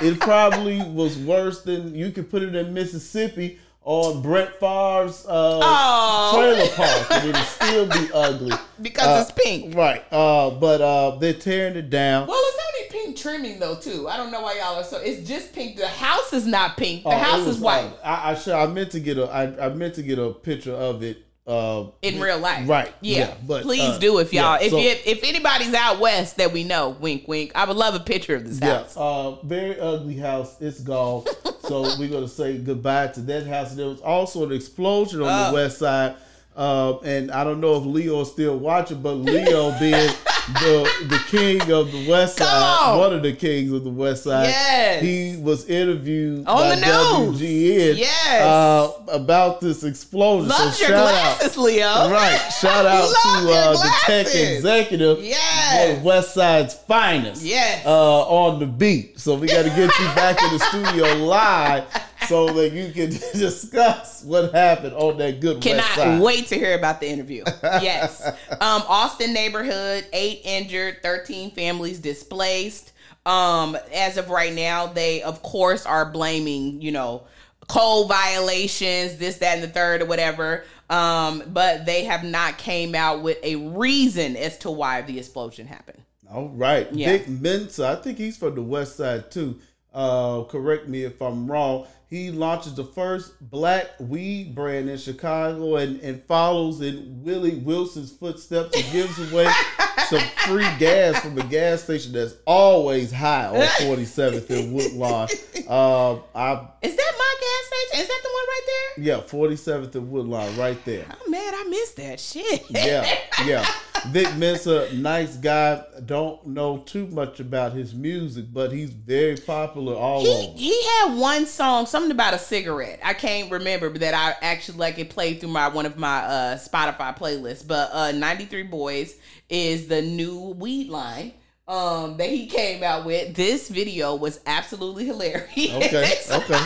It 0.00 0.18
probably 0.18 0.80
was 0.92 1.18
worse 1.18 1.60
than 1.62 1.94
you 1.94 2.10
could 2.10 2.30
put 2.30 2.42
it 2.42 2.54
in 2.54 2.72
Mississippi 2.72 3.58
on 3.84 4.20
Brett 4.22 4.58
Favre's 4.60 5.24
uh, 5.26 5.60
Oh. 5.62 6.32
trailer 6.36 6.68
park, 6.74 7.24
it'll 7.24 7.42
still 7.42 7.86
be 7.86 8.10
ugly 8.12 8.56
Because 8.82 9.06
Uh, 9.06 9.22
it's 9.22 9.42
pink. 9.44 9.74
Right. 9.74 10.04
Uh, 10.12 10.50
but 10.50 10.80
uh, 10.80 11.16
they're 11.16 11.32
tearing 11.32 11.76
it 11.76 11.88
down. 11.88 12.26
Well, 12.26 12.38
it's 12.38 12.58
only 12.66 13.04
pink 13.04 13.16
trimming 13.16 13.58
though 13.58 13.76
too. 13.76 14.06
I 14.08 14.16
don't 14.16 14.30
know 14.30 14.42
why 14.42 14.58
y'all 14.58 14.76
are 14.78 14.84
so. 14.84 14.98
It's 14.98 15.26
just 15.28 15.52
pink. 15.54 15.76
The 15.76 15.88
house 15.88 16.32
is 16.32 16.46
not 16.46 16.76
pink. 16.76 17.02
The 17.04 17.08
Oh, 17.10 17.18
house 17.18 17.46
was, 17.46 17.56
is 17.56 17.62
white. 17.62 17.90
I, 18.04 18.32
I 18.32 18.34
should. 18.34 18.52
I 18.54 18.66
meant 18.66 18.90
to 18.92 19.00
get 19.00 19.16
a. 19.18 19.24
I, 19.24 19.66
I 19.66 19.68
meant 19.70 19.94
to 19.94 20.02
get 20.02 20.18
a 20.18 20.30
picture 20.30 20.74
of 20.74 21.02
it. 21.02 21.24
Uh, 21.46 21.86
in 22.02 22.20
real 22.20 22.38
life. 22.38 22.68
Right. 22.68 22.92
Yeah. 23.00 23.32
but 23.46 23.62
Please 23.62 23.80
uh, 23.80 23.98
do 23.98 24.18
if 24.18 24.34
y'all 24.34 24.58
yeah, 24.60 24.66
if 24.66 24.70
so- 24.70 24.76
you, 24.78 24.90
if 25.06 25.24
anybody's 25.24 25.72
out 25.72 25.98
west 25.98 26.36
that 26.36 26.52
we 26.52 26.62
know, 26.62 26.90
wink 26.90 27.26
wink. 27.26 27.52
I 27.54 27.64
would 27.64 27.78
love 27.78 27.94
a 27.94 28.00
picture 28.00 28.36
of 28.36 28.46
this 28.46 28.60
Yeah, 28.60 28.80
house. 28.80 28.94
uh, 28.98 29.30
very 29.44 29.80
ugly 29.80 30.16
house. 30.18 30.60
It's 30.60 30.80
gone. 30.80 31.24
so 31.68 31.82
we're 31.98 32.08
gonna 32.08 32.26
say 32.28 32.58
goodbye 32.58 33.08
to 33.08 33.20
that 33.20 33.46
house. 33.46 33.74
There 33.74 33.86
was 33.88 34.00
also 34.00 34.44
an 34.44 34.52
explosion 34.52 35.22
on 35.22 35.28
Oh. 35.28 35.48
the 35.50 35.54
west 35.54 35.78
side. 35.78 36.14
Uh, 36.58 36.98
and 37.04 37.30
I 37.30 37.44
don't 37.44 37.60
know 37.60 37.76
if 37.76 37.84
Leo 37.84 38.20
is 38.22 38.32
still 38.32 38.58
watching, 38.58 39.00
but 39.00 39.12
Leo 39.12 39.70
being 39.80 40.10
the 40.54 40.90
the 41.08 41.22
king 41.28 41.60
of 41.70 41.92
the 41.92 42.08
west 42.08 42.38
Come 42.38 42.48
side, 42.48 42.78
on. 42.92 42.98
one 42.98 43.12
of 43.12 43.22
the 43.22 43.32
kings 43.34 43.70
of 43.70 43.84
the 43.84 43.90
west 43.90 44.24
side, 44.24 44.46
Yes. 44.48 45.02
he 45.02 45.36
was 45.40 45.66
interviewed 45.68 46.46
On 46.48 46.56
by 46.56 46.74
the 46.74 46.80
news. 46.80 47.38
WGN 47.40 47.98
Yes. 47.98 48.42
uh, 48.42 48.90
about 49.12 49.60
this 49.60 49.84
explosion. 49.84 50.48
Love 50.48 50.74
so 50.74 50.80
your 50.86 50.96
shout 50.96 51.10
glasses, 51.12 51.56
Leo. 51.58 51.86
out, 51.86 52.10
right? 52.10 52.38
Shout 52.60 52.86
out 52.94 53.08
to 53.08 53.52
uh, 53.52 53.72
the 53.74 53.92
tech 54.06 54.26
executive, 54.34 55.22
Yes. 55.22 55.88
one 55.90 55.96
of 55.98 56.02
West 56.04 56.34
Side's 56.34 56.74
finest 56.74 57.42
Yes. 57.44 57.84
uh, 57.86 58.22
on 58.22 58.58
the 58.58 58.66
beat. 58.66 59.20
So 59.20 59.34
we 59.36 59.46
got 59.46 59.62
to 59.64 59.68
get 59.70 59.96
you 59.98 60.06
back 60.16 60.42
in 60.42 60.58
the 60.58 60.58
studio 60.64 61.24
live 61.24 61.84
so 62.28 62.46
that 62.52 62.72
you 62.72 62.92
can 62.92 63.10
discuss 63.38 64.22
what 64.24 64.52
happened 64.54 64.94
on 64.94 65.18
that 65.18 65.40
good 65.40 65.56
West 65.64 65.66
Cannot 65.66 66.22
wait 66.22 66.46
to 66.48 66.54
hear 66.56 66.76
about 66.78 67.00
the 67.00 67.08
interview. 67.08 67.44
Yes. 67.62 68.26
um, 68.26 68.82
Austin 68.88 69.32
neighborhood, 69.32 70.06
eight 70.12 70.40
injured, 70.44 71.02
13 71.02 71.52
families 71.52 71.98
displaced. 71.98 72.92
Um, 73.26 73.76
as 73.94 74.16
of 74.16 74.30
right 74.30 74.52
now, 74.52 74.86
they 74.86 75.22
of 75.22 75.42
course 75.42 75.84
are 75.86 76.10
blaming, 76.10 76.80
you 76.80 76.92
know, 76.92 77.24
code 77.68 78.08
violations, 78.08 79.16
this, 79.18 79.36
that, 79.38 79.56
and 79.56 79.62
the 79.62 79.68
third, 79.68 80.02
or 80.02 80.06
whatever. 80.06 80.64
Um, 80.90 81.42
but 81.48 81.84
they 81.84 82.04
have 82.04 82.24
not 82.24 82.56
came 82.56 82.94
out 82.94 83.22
with 83.22 83.38
a 83.42 83.56
reason 83.56 84.36
as 84.36 84.56
to 84.58 84.70
why 84.70 85.02
the 85.02 85.18
explosion 85.18 85.66
happened. 85.66 86.02
All 86.30 86.48
right, 86.48 86.90
Yeah. 86.92 87.12
Vic 87.12 87.28
Mensa. 87.28 87.88
I 87.88 87.96
think 88.02 88.18
he's 88.18 88.36
from 88.36 88.54
the 88.54 88.62
West 88.62 88.96
Side 88.96 89.30
too. 89.30 89.58
Uh, 89.92 90.44
correct 90.44 90.88
me 90.88 91.04
if 91.04 91.20
I'm 91.20 91.50
wrong. 91.50 91.86
He 92.08 92.30
launches 92.30 92.74
the 92.74 92.84
first 92.84 93.32
black 93.50 93.86
weed 93.98 94.54
brand 94.54 94.88
in 94.88 94.96
Chicago 94.96 95.76
and, 95.76 96.00
and 96.00 96.22
follows 96.24 96.80
in 96.80 97.22
Willie 97.22 97.56
Wilson's 97.56 98.10
footsteps 98.12 98.74
and 98.74 98.92
gives 98.92 99.30
away 99.32 99.46
some 100.08 100.22
free 100.46 100.66
gas 100.78 101.20
from 101.20 101.36
a 101.38 101.44
gas 101.44 101.82
station 101.82 102.12
that's 102.12 102.34
always 102.46 103.12
high 103.12 103.46
on 103.48 103.54
47th 103.86 104.48
and 104.48 104.72
Woodlawn. 104.74 105.28
Uh, 105.68 106.14
I 106.34 106.66
Is 106.80 106.96
that 106.96 107.14
my 107.18 107.34
gas 107.40 107.66
station? 107.66 108.02
Is 108.02 108.08
that 108.08 108.20
the 108.22 108.28
one 108.32 108.44
right 108.46 108.62
there? 108.96 109.04
yeah, 109.04 109.20
47th 109.20 109.94
and 109.94 110.10
Woodlawn 110.10 110.56
right 110.56 110.82
there. 110.86 111.04
I'm 111.10 111.30
mad 111.30 111.52
I 111.54 111.64
missed 111.68 111.96
that 111.98 112.18
shit. 112.20 112.64
yeah, 112.70 113.18
yeah. 113.44 113.66
Vic 114.10 114.32
Mensa, 114.36 114.88
nice 114.94 115.36
guy. 115.36 115.82
Don't 116.06 116.46
know 116.46 116.78
too 116.86 117.08
much 117.08 117.40
about 117.40 117.72
his 117.72 117.94
music, 117.94 118.44
but 118.52 118.70
he's 118.70 118.90
very 118.90 119.36
popular 119.36 119.94
all 119.96 120.22
He, 120.24 120.30
over. 120.30 120.56
he 120.56 120.82
had 120.84 121.18
one 121.18 121.46
song, 121.46 121.84
something 121.98 122.12
about 122.12 122.32
a 122.32 122.38
cigarette. 122.38 123.00
I 123.02 123.12
can't 123.12 123.50
remember, 123.50 123.90
but 123.90 124.00
that 124.02 124.14
I 124.14 124.36
actually 124.44 124.78
like 124.78 125.00
it 125.00 125.10
played 125.10 125.40
through 125.40 125.48
my 125.50 125.66
one 125.66 125.84
of 125.84 125.98
my 125.98 126.18
uh 126.18 126.58
Spotify 126.58 127.16
playlists. 127.16 127.66
But 127.66 127.90
uh 127.92 128.12
93 128.12 128.68
Boyz 128.68 129.14
is 129.48 129.88
the 129.88 130.00
new 130.00 130.54
weed 130.56 130.88
line 130.88 131.32
um 131.66 132.16
that 132.18 132.28
he 132.28 132.46
came 132.46 132.84
out 132.84 133.04
with. 133.04 133.34
This 133.34 133.68
video 133.68 134.14
was 134.14 134.38
absolutely 134.46 135.06
hilarious. 135.06 135.50
Okay, 135.58 136.14
okay. 136.30 136.64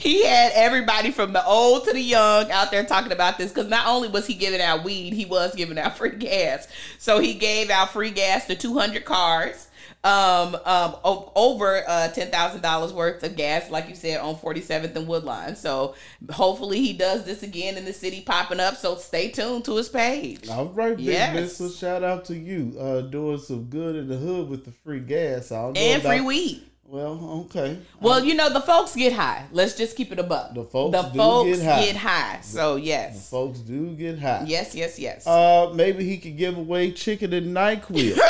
he 0.00 0.24
had 0.24 0.50
everybody 0.56 1.12
from 1.12 1.32
the 1.32 1.44
old 1.46 1.84
to 1.84 1.92
the 1.92 2.00
young 2.00 2.50
out 2.50 2.72
there 2.72 2.82
talking 2.84 3.12
about 3.12 3.38
this 3.38 3.52
because 3.52 3.70
not 3.70 3.86
only 3.86 4.08
was 4.08 4.26
he 4.26 4.34
giving 4.34 4.60
out 4.60 4.82
weed, 4.82 5.12
he 5.12 5.24
was 5.24 5.54
giving 5.54 5.78
out 5.78 5.96
free 5.96 6.16
gas. 6.16 6.66
So 6.98 7.20
he 7.20 7.34
gave 7.34 7.70
out 7.70 7.90
free 7.92 8.10
gas 8.10 8.46
to 8.48 8.56
200 8.56 9.04
cars, 9.04 9.68
um, 10.04 10.56
um, 10.64 10.96
o- 11.04 11.30
over 11.36 11.84
uh, 11.86 12.08
ten 12.08 12.30
thousand 12.30 12.60
dollars 12.60 12.92
worth 12.92 13.22
of 13.22 13.36
gas, 13.36 13.70
like 13.70 13.88
you 13.88 13.94
said, 13.94 14.18
on 14.20 14.34
47th 14.34 14.96
and 14.96 15.06
Woodlawn. 15.06 15.54
So 15.54 15.94
hopefully 16.30 16.80
he 16.80 16.92
does 16.92 17.24
this 17.24 17.42
again 17.44 17.76
in 17.76 17.84
the 17.84 17.92
city, 17.92 18.20
popping 18.20 18.58
up. 18.60 18.76
So 18.76 18.96
stay 18.96 19.30
tuned 19.30 19.64
to 19.66 19.76
his 19.76 19.88
page. 19.88 20.48
All 20.48 20.66
right, 20.66 20.96
Vic 20.96 21.06
Yes. 21.06 21.34
Mensa, 21.34 21.70
shout 21.76 22.02
out 22.02 22.24
to 22.26 22.34
you. 22.36 22.76
Uh, 22.78 23.02
doing 23.02 23.38
some 23.38 23.64
good 23.64 23.94
in 23.96 24.08
the 24.08 24.16
hood 24.16 24.48
with 24.48 24.64
the 24.64 24.72
free 24.72 25.00
gas. 25.00 25.52
I 25.52 25.56
know 25.56 25.72
And 25.76 26.00
about- 26.02 26.10
free 26.10 26.20
weed. 26.20 26.62
Well, 26.84 27.46
okay. 27.46 27.78
Well, 28.02 28.22
you 28.22 28.34
know 28.34 28.52
the 28.52 28.60
folks 28.60 28.94
get 28.94 29.14
high. 29.14 29.46
Let's 29.50 29.74
just 29.78 29.96
keep 29.96 30.12
it 30.12 30.18
a 30.18 30.22
buck. 30.22 30.52
The 30.52 30.64
folks 30.64 30.94
the 30.94 31.02
do 31.08 31.18
folks 31.18 31.58
get 31.60 31.64
high. 31.66 31.84
get 31.86 31.96
high. 31.96 32.38
So 32.42 32.76
yes, 32.76 33.14
the 33.14 33.20
Folks 33.30 33.60
do 33.60 33.94
get 33.94 34.18
high. 34.18 34.44
yes, 34.46 34.74
yes, 34.74 34.98
yes. 34.98 35.26
Uh, 35.26 35.72
maybe 35.74 36.04
he 36.04 36.18
could 36.18 36.36
give 36.36 36.58
away 36.58 36.90
chicken 36.92 37.32
and 37.32 37.56
Nyquil. 37.56 38.18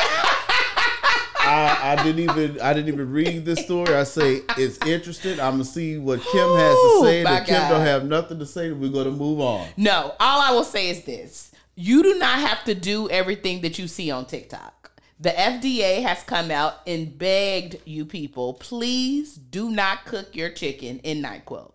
I, 1.44 1.92
I 1.92 2.02
didn't 2.04 2.20
even 2.20 2.60
I 2.60 2.72
didn't 2.72 2.92
even 2.92 3.10
read 3.10 3.44
this 3.44 3.64
story. 3.64 3.94
I 3.94 4.04
say 4.04 4.42
it's 4.56 4.78
interesting. 4.86 5.40
I'm 5.40 5.52
gonna 5.52 5.64
see 5.64 5.98
what 5.98 6.20
Kim 6.20 6.48
has 6.56 6.74
to 6.74 7.00
say. 7.02 7.22
If 7.22 7.46
Kim 7.46 7.54
God. 7.56 7.68
don't 7.68 7.86
have 7.86 8.04
nothing 8.04 8.38
to 8.38 8.46
say, 8.46 8.70
we're 8.70 8.90
gonna 8.90 9.10
move 9.10 9.40
on. 9.40 9.68
No, 9.76 10.14
all 10.20 10.40
I 10.40 10.52
will 10.52 10.64
say 10.64 10.88
is 10.88 11.04
this. 11.04 11.50
You 11.74 12.02
do 12.02 12.18
not 12.18 12.38
have 12.38 12.64
to 12.64 12.74
do 12.74 13.08
everything 13.08 13.62
that 13.62 13.78
you 13.78 13.88
see 13.88 14.10
on 14.10 14.26
TikTok. 14.26 14.92
The 15.18 15.30
FDA 15.30 16.02
has 16.02 16.22
come 16.24 16.50
out 16.50 16.74
and 16.86 17.16
begged 17.16 17.76
you 17.84 18.04
people, 18.04 18.54
please 18.54 19.34
do 19.34 19.70
not 19.70 20.04
cook 20.04 20.34
your 20.34 20.50
chicken 20.50 20.98
in 21.00 21.22
NyQuil. 21.22 21.72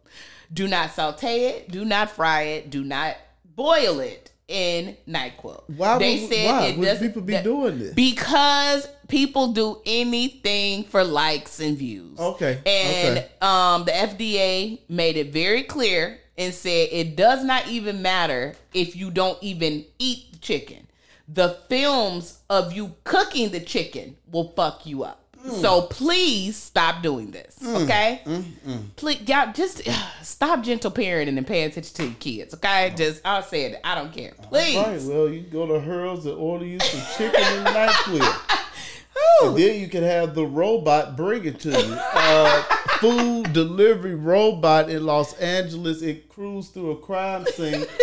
Do 0.53 0.67
not 0.67 0.91
saute 0.91 1.45
it, 1.45 1.71
do 1.71 1.85
not 1.85 2.09
fry 2.09 2.41
it, 2.41 2.69
do 2.69 2.83
not 2.83 3.15
boil 3.55 3.99
it 3.99 4.31
in 4.47 4.95
NyQuil. 5.07 5.63
Why 5.75 5.97
would- 5.97 6.29
why 6.29 6.73
would 6.77 6.85
doesn't- 6.85 7.07
people 7.07 7.21
be 7.21 7.37
doing 7.39 7.79
this? 7.79 7.93
Because 7.93 8.87
people 9.07 9.47
do 9.49 9.81
anything 9.85 10.83
for 10.85 11.03
likes 11.03 11.59
and 11.59 11.77
views. 11.77 12.17
Okay, 12.17 12.59
And 12.65 13.17
okay. 13.19 13.27
um, 13.41 13.83
the 13.85 13.91
FDA 13.95 14.79
made 14.87 15.17
it 15.17 15.31
very 15.33 15.63
clear 15.63 16.19
and 16.37 16.53
said 16.53 16.89
it 16.91 17.15
does 17.15 17.43
not 17.43 17.67
even 17.67 18.01
matter 18.01 18.55
if 18.73 18.95
you 18.95 19.11
don't 19.11 19.37
even 19.41 19.85
eat 19.99 20.39
chicken. 20.41 20.87
The 21.27 21.57
films 21.67 22.39
of 22.49 22.71
you 22.71 22.95
cooking 23.03 23.49
the 23.49 23.59
chicken 23.59 24.15
will 24.31 24.53
fuck 24.55 24.85
you 24.85 25.03
up. 25.03 25.23
Mm. 25.45 25.61
So 25.61 25.83
please 25.83 26.57
stop 26.57 27.01
doing 27.01 27.31
this, 27.31 27.57
okay? 27.63 28.21
Please, 28.95 29.21
y'all 29.27 29.53
just 29.53 29.81
stop 30.23 30.63
gentle 30.63 30.91
parenting 30.91 31.37
and 31.37 31.45
pay 31.47 31.63
attention 31.63 31.95
to 31.95 32.03
your 32.05 32.13
kids, 32.15 32.53
okay? 32.55 32.93
Just 32.95 33.21
I'll 33.25 33.43
say 33.43 33.65
it. 33.65 33.79
I 33.83 33.95
don't 33.95 34.11
care. 34.11 34.33
Please. 34.43 34.77
All 34.77 34.85
right, 34.85 35.01
well, 35.01 35.29
you 35.29 35.41
go 35.41 35.67
to 35.67 35.79
Harold's 35.79 36.25
and 36.25 36.35
order 36.35 36.65
you 36.65 36.79
some 36.79 37.01
chicken 37.17 37.41
and 37.41 37.67
Nyquil. 37.67 38.21
Ooh. 38.21 38.57
And 39.43 39.57
then 39.57 39.79
you 39.79 39.87
can 39.87 40.03
have 40.03 40.35
the 40.35 40.45
robot 40.45 41.15
bring 41.15 41.45
it 41.45 41.59
to 41.61 41.69
you. 41.69 41.97
Uh, 42.13 42.61
food 42.99 43.53
delivery 43.53 44.15
robot 44.15 44.89
in 44.89 45.05
Los 45.05 45.33
Angeles. 45.39 46.01
It 46.01 46.29
cruised 46.29 46.73
through 46.73 46.91
a 46.91 46.97
crime 46.97 47.45
scene. 47.45 47.85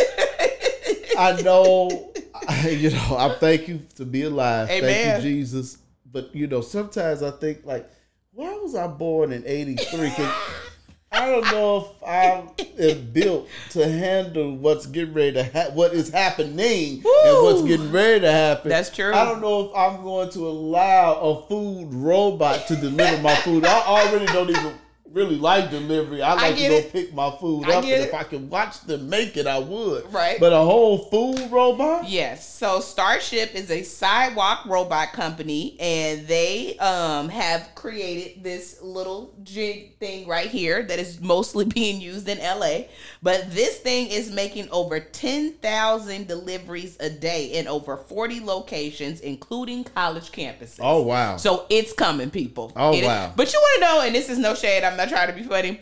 I 1.18 1.40
know, 1.42 2.12
you 2.68 2.90
know, 2.90 3.16
I 3.16 3.36
thank 3.38 3.68
you 3.68 3.82
to 3.96 4.04
be 4.04 4.22
alive. 4.22 4.70
Amen. 4.70 4.82
Thank 4.82 5.24
you, 5.24 5.30
Jesus. 5.30 5.78
But, 6.14 6.34
you 6.34 6.46
know, 6.46 6.60
sometimes 6.62 7.22
I 7.24 7.32
think, 7.32 7.66
like, 7.66 7.90
why 8.32 8.52
was 8.54 8.74
I 8.76 8.86
born 8.86 9.32
in 9.32 9.42
83? 9.44 10.10
'Cause 10.10 10.32
I 11.12 11.28
don't 11.30 11.44
know 11.52 11.76
if 11.78 12.02
I 12.08 12.42
am 12.80 13.10
built 13.12 13.48
to 13.70 13.86
handle 13.88 14.56
what's 14.56 14.86
getting 14.86 15.12
ready 15.14 15.32
to 15.32 15.44
ha- 15.44 15.70
what 15.74 15.92
is 15.92 16.10
happening 16.10 17.02
and 17.04 17.42
what's 17.44 17.62
getting 17.62 17.92
ready 17.92 18.20
to 18.20 18.32
happen. 18.32 18.68
That's 18.70 18.90
true. 18.90 19.12
I 19.12 19.24
don't 19.24 19.40
know 19.40 19.66
if 19.70 19.76
I'm 19.76 20.02
going 20.02 20.30
to 20.30 20.46
allow 20.48 21.14
a 21.20 21.46
food 21.48 21.88
robot 21.92 22.66
to 22.68 22.76
deliver 22.76 23.20
my 23.22 23.34
food. 23.36 23.64
I 23.64 23.80
already 23.82 24.26
don't 24.26 24.50
even 24.50 24.72
really 25.14 25.36
like 25.36 25.70
delivery. 25.70 26.22
I 26.22 26.34
like 26.34 26.54
to 26.56 26.60
get 26.60 26.68
go 26.70 26.76
it. 26.76 26.92
pick 26.92 27.14
my 27.14 27.30
food 27.30 27.64
I 27.66 27.74
up, 27.76 27.84
and 27.84 27.92
if. 27.92 28.12
I 28.14 28.24
could 28.24 28.50
watch 28.50 28.80
them 28.82 29.08
make 29.08 29.36
it, 29.36 29.46
I 29.46 29.58
would. 29.58 30.12
Right. 30.12 30.38
But 30.40 30.52
a 30.52 30.58
whole 30.58 30.98
food 30.98 31.50
robot. 31.50 32.08
Yes. 32.08 32.52
So 32.52 32.80
Starship 32.80 33.54
is 33.54 33.70
a 33.70 33.82
sidewalk 33.82 34.64
robot 34.66 35.12
company, 35.12 35.76
and 35.80 36.26
they 36.26 36.76
um 36.78 37.28
have 37.28 37.74
created 37.74 38.42
this 38.42 38.82
little 38.82 39.34
jig 39.42 39.96
thing 39.98 40.26
right 40.26 40.50
here 40.50 40.82
that 40.82 40.98
is 40.98 41.20
mostly 41.20 41.64
being 41.80 42.00
used 42.00 42.28
in 42.28 42.38
LA. 42.38 42.82
But 43.22 43.50
this 43.52 43.78
thing 43.78 44.08
is 44.08 44.30
making 44.30 44.68
over 44.70 45.00
ten 45.00 45.52
thousand 45.54 46.26
deliveries 46.26 46.96
a 47.00 47.08
day 47.10 47.46
in 47.46 47.68
over 47.68 47.96
forty 47.96 48.40
locations, 48.40 49.20
including 49.20 49.84
college 49.84 50.32
campuses. 50.32 50.78
Oh 50.80 51.02
wow. 51.02 51.36
So 51.36 51.66
it's 51.70 51.92
coming, 51.92 52.30
people. 52.30 52.72
Oh, 52.76 52.92
It 52.92 53.00
is- 53.00 53.06
wow. 53.06 53.32
But 53.36 53.52
you 53.52 53.58
want 53.60 53.74
to 53.74 53.80
know, 53.86 54.00
and 54.06 54.14
this 54.14 54.28
is 54.28 54.38
no 54.38 54.54
shade. 54.54 54.84
I'm 54.84 54.96
not 54.96 55.03
I 55.04 55.06
try 55.06 55.26
to 55.26 55.34
be 55.34 55.42
funny. 55.42 55.80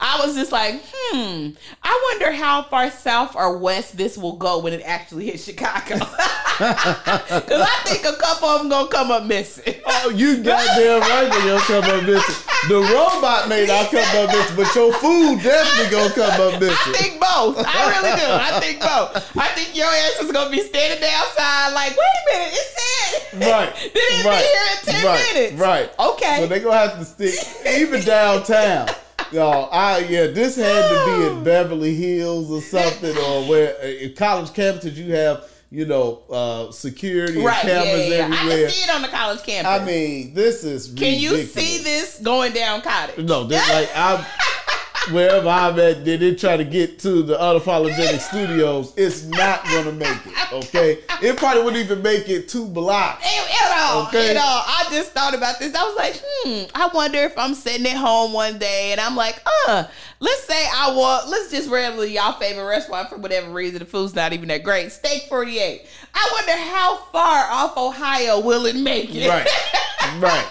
I 0.00 0.18
was 0.26 0.34
just 0.34 0.50
like, 0.50 0.82
hmm, 0.84 1.50
I 1.80 2.10
wonder 2.10 2.32
how 2.32 2.64
far 2.64 2.90
south 2.90 3.36
or 3.36 3.56
west 3.56 3.96
this 3.96 4.18
will 4.18 4.34
go 4.34 4.58
when 4.58 4.72
it 4.72 4.82
actually 4.84 5.26
hits 5.26 5.44
Chicago. 5.44 6.04
Because 6.54 7.66
I 7.66 7.80
think 7.82 8.06
a 8.06 8.16
couple 8.16 8.48
of 8.48 8.60
them 8.60 8.68
gonna 8.70 8.88
come 8.88 9.10
up 9.10 9.24
missing. 9.24 9.74
Oh, 9.86 10.10
you 10.10 10.36
goddamn 10.36 11.00
right 11.00 11.26
they 11.26 11.50
gonna 11.50 11.60
come 11.66 11.82
up 11.82 12.04
missing. 12.06 12.46
The 12.68 12.78
robot 12.78 13.48
may 13.48 13.66
not 13.66 13.90
come 13.90 14.06
up 14.22 14.30
missing, 14.30 14.54
but 14.54 14.72
your 14.72 14.92
food 14.94 15.42
definitely 15.42 15.90
gonna 15.90 16.14
come 16.14 16.40
up 16.40 16.60
missing. 16.60 16.94
I 16.94 16.96
think 16.96 17.18
both. 17.18 17.58
I 17.58 17.90
really 17.90 18.14
do. 18.14 18.28
I 18.30 18.60
think 18.60 18.78
both. 18.78 19.36
I 19.36 19.48
think 19.58 19.74
your 19.74 19.88
ass 19.88 20.22
is 20.22 20.30
gonna 20.30 20.48
be 20.48 20.62
standing 20.62 21.00
there 21.00 21.16
outside, 21.16 21.74
like, 21.74 21.90
wait 21.90 21.98
a 21.98 22.38
minute, 22.38 22.52
it 22.54 22.66
said 22.70 22.84
Right. 23.34 23.74
They 23.94 24.00
didn't 24.00 24.26
right. 24.26 24.38
be 24.38 24.46
here 24.46 24.62
in 24.70 24.84
ten 24.84 25.06
right. 25.06 25.34
minutes. 25.34 25.60
Right. 25.60 25.98
Okay. 25.98 26.36
So 26.38 26.46
they 26.46 26.60
gonna 26.60 26.76
have 26.76 26.98
to 26.98 27.04
stick 27.04 27.34
even 27.66 28.04
downtown. 28.04 28.53
Yo, 29.32 29.68
I 29.72 29.98
yeah, 29.98 30.28
this 30.28 30.54
had 30.54 30.88
to 30.88 31.04
be 31.06 31.26
in 31.26 31.44
Beverly 31.44 31.94
Hills 31.94 32.50
or 32.52 32.60
something, 32.60 33.16
or 33.16 33.44
where 33.48 33.74
in 33.82 34.14
college 34.14 34.50
campuses 34.50 34.94
you 34.94 35.12
have, 35.12 35.48
you 35.70 35.86
know, 35.86 36.22
uh, 36.30 36.70
security 36.70 37.42
right. 37.42 37.62
Cameras 37.62 38.08
yeah, 38.08 38.16
yeah. 38.16 38.22
I 38.22 38.36
everywhere. 38.36 38.58
can 38.58 38.70
see 38.70 38.84
it 38.84 38.94
on 38.94 39.02
the 39.02 39.08
college 39.08 39.42
campus. 39.42 39.72
I 39.72 39.84
mean, 39.84 40.34
this 40.34 40.62
is 40.62 40.94
can 40.96 41.18
you 41.18 41.42
see 41.42 41.82
this 41.82 42.20
going 42.20 42.52
down 42.52 42.80
cottage? 42.82 43.24
No, 43.24 43.42
this, 43.42 43.68
like 43.70 43.90
I'm 43.96 44.24
wherever 45.10 45.48
I'm 45.48 45.78
at, 45.78 46.04
they 46.04 46.16
did 46.16 46.38
try 46.38 46.56
to 46.56 46.64
get 46.64 46.98
to 47.00 47.22
the 47.22 47.36
unapologetic 47.36 48.20
studios. 48.20 48.92
It's 48.96 49.24
not 49.24 49.64
gonna 49.64 49.92
make 49.92 50.08
it. 50.26 50.52
Okay, 50.52 50.98
it 51.22 51.36
probably 51.36 51.62
wouldn't 51.62 51.84
even 51.84 52.02
make 52.02 52.28
it 52.28 52.48
two 52.48 52.66
blocks. 52.66 53.24
At 53.24 53.78
all, 53.90 54.06
Okay. 54.08 54.30
at 54.30 54.36
all. 54.36 54.62
I 54.66 54.86
just 54.90 55.12
thought 55.12 55.34
about 55.34 55.58
this. 55.58 55.74
I 55.74 55.82
was 55.82 55.96
like, 55.96 56.14
hmm, 56.22 56.64
I 56.74 56.88
wonder 56.94 57.18
if 57.18 57.36
I'm 57.36 57.54
sitting 57.54 57.86
at 57.86 57.96
home 57.96 58.32
one 58.32 58.58
day 58.58 58.92
and 58.92 59.00
I'm 59.00 59.16
like, 59.16 59.40
uh, 59.68 59.84
let's 60.20 60.44
say 60.44 60.68
I 60.74 60.92
want, 60.94 61.28
let's 61.28 61.50
just 61.50 61.68
randomly 61.70 62.14
y'all 62.14 62.32
favorite 62.38 62.64
restaurant 62.66 63.08
for 63.08 63.16
whatever 63.16 63.50
reason, 63.50 63.78
the 63.80 63.84
food's 63.84 64.14
not 64.14 64.32
even 64.32 64.48
that 64.48 64.62
great. 64.62 64.92
Steak 64.92 65.24
48. 65.28 65.86
I 66.14 66.30
wonder 66.32 66.52
how 66.72 66.96
far 67.12 67.44
off 67.50 67.76
Ohio 67.76 68.40
will 68.40 68.66
it 68.66 68.76
make 68.76 69.14
it? 69.14 69.28
Right, 69.28 69.48
right, 70.20 70.46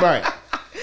right. 0.00 0.32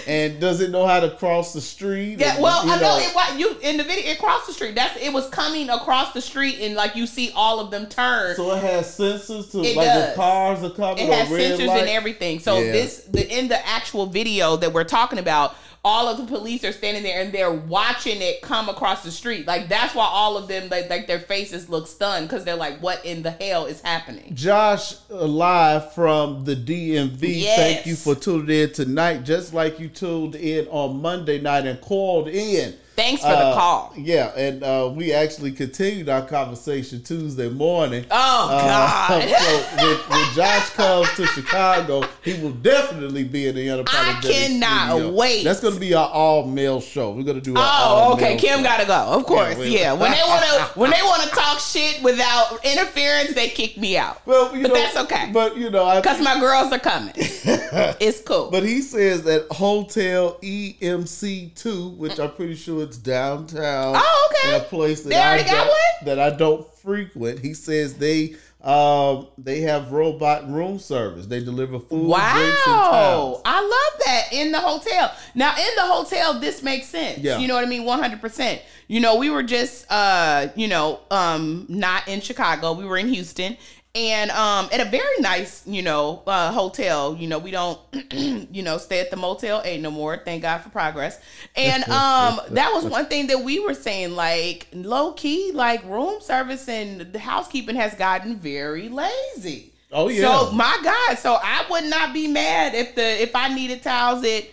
And 0.07 0.39
does 0.39 0.61
it 0.61 0.69
know 0.71 0.85
how 0.85 0.99
to 0.99 1.09
cross 1.11 1.53
the 1.53 1.61
street? 1.61 2.19
Yeah, 2.19 2.33
And, 2.35 2.43
well, 2.43 2.65
you 2.65 2.71
I 2.71 2.79
know 2.79 2.97
it. 2.97 3.13
What 3.15 3.37
you 3.39 3.57
in 3.61 3.77
the 3.77 3.83
video? 3.83 4.11
It 4.11 4.19
crossed 4.19 4.47
the 4.47 4.53
street. 4.53 4.75
That's 4.75 4.95
it 5.01 5.11
was 5.13 5.29
coming 5.29 5.69
across 5.69 6.13
the 6.13 6.21
street, 6.21 6.59
and 6.61 6.75
like 6.75 6.95
you 6.95 7.05
see 7.07 7.31
all 7.35 7.59
of 7.59 7.71
them 7.71 7.87
turn. 7.87 8.35
So 8.35 8.51
it 8.53 8.61
has 8.63 8.87
sensors 8.97 9.51
to 9.51 9.61
It 9.61 9.75
like 9.75 9.87
does. 9.87 10.09
the 10.11 10.15
cars 10.15 10.63
are 10.63 10.69
coming. 10.71 11.07
it 11.07 11.13
has 11.13 11.27
sensors 11.29 11.67
light. 11.67 11.81
and 11.81 11.89
everything. 11.89 12.39
So 12.39 12.59
Yeah. 12.59 12.71
this 12.71 12.97
the 13.09 13.27
in 13.37 13.47
the 13.47 13.65
actual 13.67 14.05
video 14.07 14.55
that 14.57 14.73
we're 14.73 14.83
talking 14.83 15.19
about, 15.19 15.55
all 15.85 16.07
of 16.07 16.17
the 16.17 16.25
police 16.25 16.63
are 16.63 16.71
standing 16.71 17.03
there 17.03 17.21
and 17.21 17.33
they're 17.33 17.51
watching 17.51 18.21
it 18.21 18.41
come 18.41 18.69
across 18.69 19.03
the 19.03 19.11
street. 19.11 19.45
Like 19.45 19.67
that's 19.67 19.93
why 19.93 20.05
all 20.05 20.37
of 20.37 20.47
them 20.47 20.69
like 20.69 20.89
like 20.89 21.07
their 21.07 21.19
faces 21.19 21.67
look 21.67 21.87
stunned 21.87 22.27
because 22.27 22.45
they're 22.45 22.55
like, 22.55 22.79
"What 22.79 23.05
in 23.05 23.21
the 23.21 23.31
hell 23.31 23.65
is 23.65 23.81
happening?" 23.81 24.33
Josh, 24.33 24.95
uh, 25.11 25.25
live 25.25 25.93
from 25.93 26.45
the 26.45 26.55
DMV. 26.55 27.41
Yes. 27.41 27.57
Thank 27.57 27.85
you 27.85 27.95
for 27.95 28.15
tuning 28.15 28.61
in 28.61 28.71
tonight, 28.71 29.23
just 29.23 29.53
like 29.53 29.79
you 29.79 29.89
tuned 29.89 30.35
in 30.35 30.67
on 30.67 31.01
Monday 31.01 31.41
night 31.41 31.65
and 31.65 31.81
called 31.81 32.29
in. 32.29 32.75
Thanks 32.95 33.21
for 33.23 33.29
the 33.29 33.33
Uh, 33.37 33.53
call. 33.55 33.93
Yeah, 33.97 34.31
and 34.37 34.63
uh, 34.63 34.91
we 34.95 35.13
actually 35.13 35.51
continued 35.51 36.09
our 36.09 36.21
conversation 36.21 37.01
Tuesday 37.01 37.49
morning. 37.49 38.05
Oh 38.11 38.49
Uh, 38.51 38.67
God. 38.67 39.29
so 39.29 39.57
when, 39.77 39.97
when 40.19 40.33
Josh 40.35 40.69
comes 40.71 41.09
to 41.15 41.25
Chicago, 41.27 42.03
he 42.23 42.35
will 42.41 42.51
definitely 42.51 43.23
be 43.23 43.47
in 43.47 43.55
the 43.55 43.67
unapologetic. 43.67 43.89
I 43.89 44.21
cannot 44.21 44.89
studio. 44.91 45.11
wait. 45.11 45.43
That's 45.43 45.59
going 45.59 45.73
to 45.73 45.79
be 45.79 45.93
our 45.95 46.07
all 46.09 46.45
male 46.45 46.81
show. 46.81 47.11
We're 47.11 47.23
going 47.23 47.41
to 47.41 47.43
do. 47.43 47.55
Oh, 47.57 48.13
okay. 48.13 48.37
Kim 48.37 48.61
gotta 48.61 48.85
go. 48.85 48.93
Of 48.93 49.25
course, 49.25 49.57
we- 49.57 49.69
yeah. 49.79 49.93
When 49.93 50.11
they 50.11 50.21
wanna 50.27 50.63
when 50.75 50.91
they 50.91 51.01
wanna 51.03 51.29
talk 51.31 51.59
shit 51.59 52.01
without 52.03 52.59
interference, 52.63 53.33
they 53.33 53.49
kick 53.49 53.77
me 53.77 53.97
out. 53.97 54.21
Well, 54.27 54.55
you 54.55 54.61
But 54.63 54.67
know, 54.69 54.73
that's 54.75 54.97
okay. 54.97 55.31
But 55.33 55.57
you 55.57 55.69
know, 55.71 55.99
Cause 56.01 56.21
my 56.21 56.39
girls 56.39 56.71
are 56.71 56.79
coming. 56.79 57.13
it's 57.17 58.21
cool. 58.21 58.51
But 58.51 58.63
he 58.63 58.81
says 58.81 59.23
that 59.23 59.47
Hotel 59.51 60.37
EMC2, 60.43 61.97
which 61.97 62.19
I'm 62.19 62.31
pretty 62.31 62.55
sure 62.55 62.82
it's 62.83 62.97
downtown. 62.97 63.95
Oh, 63.97 64.31
okay. 64.31 64.55
In 64.55 64.61
a 64.61 64.63
place 64.65 65.03
that 65.03 65.09
They 65.09 65.15
I 65.17 65.37
got 65.39 65.47
don't, 65.47 65.67
one? 65.67 65.77
that 66.05 66.19
I 66.19 66.29
don't 66.35 66.73
frequent. 66.77 67.39
He 67.39 67.53
says 67.53 67.95
they 67.95 68.35
um 68.61 69.27
they 69.37 69.61
have 69.61 69.91
robot 69.91 70.49
room 70.49 70.79
service. 70.79 71.25
They 71.25 71.43
deliver 71.43 71.79
food, 71.79 72.07
Wow. 72.07 73.41
I 73.45 73.59
love 73.61 74.01
that 74.05 74.27
in 74.31 74.51
the 74.51 74.59
hotel. 74.59 75.13
Now 75.35 75.53
in 75.57 75.75
the 75.75 75.81
hotel, 75.83 76.39
this 76.39 76.63
makes 76.63 76.87
sense. 76.87 77.19
Yeah. 77.19 77.39
You 77.39 77.47
know 77.47 77.55
what 77.55 77.65
I 77.65 77.67
mean? 77.67 77.83
One 77.83 77.99
hundred 77.99 78.21
percent. 78.21 78.61
You 78.87 78.99
know, 78.99 79.15
we 79.17 79.29
were 79.29 79.43
just 79.43 79.85
uh, 79.91 80.47
you 80.55 80.67
know, 80.67 80.99
um, 81.11 81.65
not 81.67 82.07
in 82.07 82.21
Chicago. 82.21 82.73
We 82.73 82.85
were 82.85 82.97
in 82.97 83.07
Houston. 83.09 83.57
And 83.95 84.31
um 84.31 84.69
at 84.71 84.79
a 84.79 84.85
very 84.85 85.19
nice, 85.19 85.61
you 85.67 85.83
know, 85.83 86.23
uh 86.25 86.51
hotel. 86.51 87.15
You 87.15 87.27
know, 87.27 87.37
we 87.37 87.51
don't 87.51 87.79
you 88.11 88.63
know, 88.63 88.79
stay 88.79 88.99
at 88.99 89.11
the 89.11 89.17
motel 89.17 89.61
eight 89.63 89.81
no 89.81 89.91
more. 89.91 90.17
Thank 90.17 90.41
God 90.41 90.59
for 90.61 90.69
progress. 90.69 91.19
And 91.55 91.83
um 91.89 92.41
that 92.49 92.71
was 92.73 92.85
one 92.89 93.05
thing 93.05 93.27
that 93.27 93.43
we 93.43 93.59
were 93.59 93.75
saying, 93.75 94.15
like 94.15 94.67
low 94.73 95.13
key, 95.13 95.51
like 95.53 95.83
room 95.85 96.21
service 96.21 96.67
and 96.67 97.01
the 97.13 97.19
housekeeping 97.19 97.75
has 97.75 97.93
gotten 97.93 98.37
very 98.37 98.89
lazy. 98.89 99.73
Oh 99.91 100.07
yeah. 100.07 100.21
So 100.21 100.51
my 100.53 100.79
God, 100.83 101.19
so 101.19 101.37
I 101.39 101.63
would 101.69 101.85
not 101.85 102.13
be 102.13 102.27
mad 102.27 102.73
if 102.73 102.95
the 102.95 103.21
if 103.21 103.35
I 103.35 103.53
needed 103.53 103.83
towels 103.83 104.25
at 104.25 104.45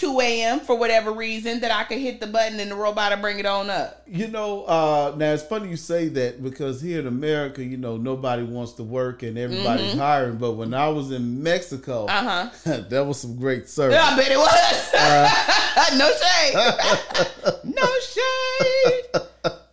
two 0.00 0.18
a.m. 0.20 0.60
for 0.60 0.76
whatever 0.78 1.12
reason 1.12 1.60
that 1.60 1.70
I 1.70 1.84
could 1.84 1.98
hit 1.98 2.20
the 2.20 2.26
button 2.26 2.58
and 2.58 2.70
the 2.70 2.74
robot 2.74 3.12
will 3.12 3.20
bring 3.20 3.38
it 3.38 3.44
on 3.44 3.68
up. 3.68 4.02
you 4.06 4.28
know, 4.28 4.64
uh 4.64 5.14
now 5.16 5.32
it's 5.34 5.42
funny 5.42 5.68
you 5.68 5.76
say 5.76 6.08
that 6.08 6.42
because 6.42 6.80
here 6.80 7.00
in 7.00 7.06
America, 7.06 7.62
you 7.62 7.76
know, 7.76 7.98
nobody 7.98 8.42
wants 8.42 8.72
to 8.74 8.82
work 8.82 9.22
and 9.22 9.36
everybody's 9.36 9.92
hiring. 9.94 10.36
But 10.38 10.52
when 10.52 10.72
I 10.72 10.88
was 10.88 11.10
in 11.10 11.42
Mexico, 11.42 12.06
Uh 12.06 12.50
huh. 12.64 12.80
that 12.88 13.04
was 13.04 13.20
some 13.20 13.36
great 13.36 13.68
service. 13.68 13.94
Yeah, 13.96 14.06
I 14.06 14.16
bet 14.16 14.30
it 14.30 14.38
was. 14.38 14.90
no 15.98 16.10
shade. 16.20 16.54
no 17.76 17.86
shade. 18.00 19.04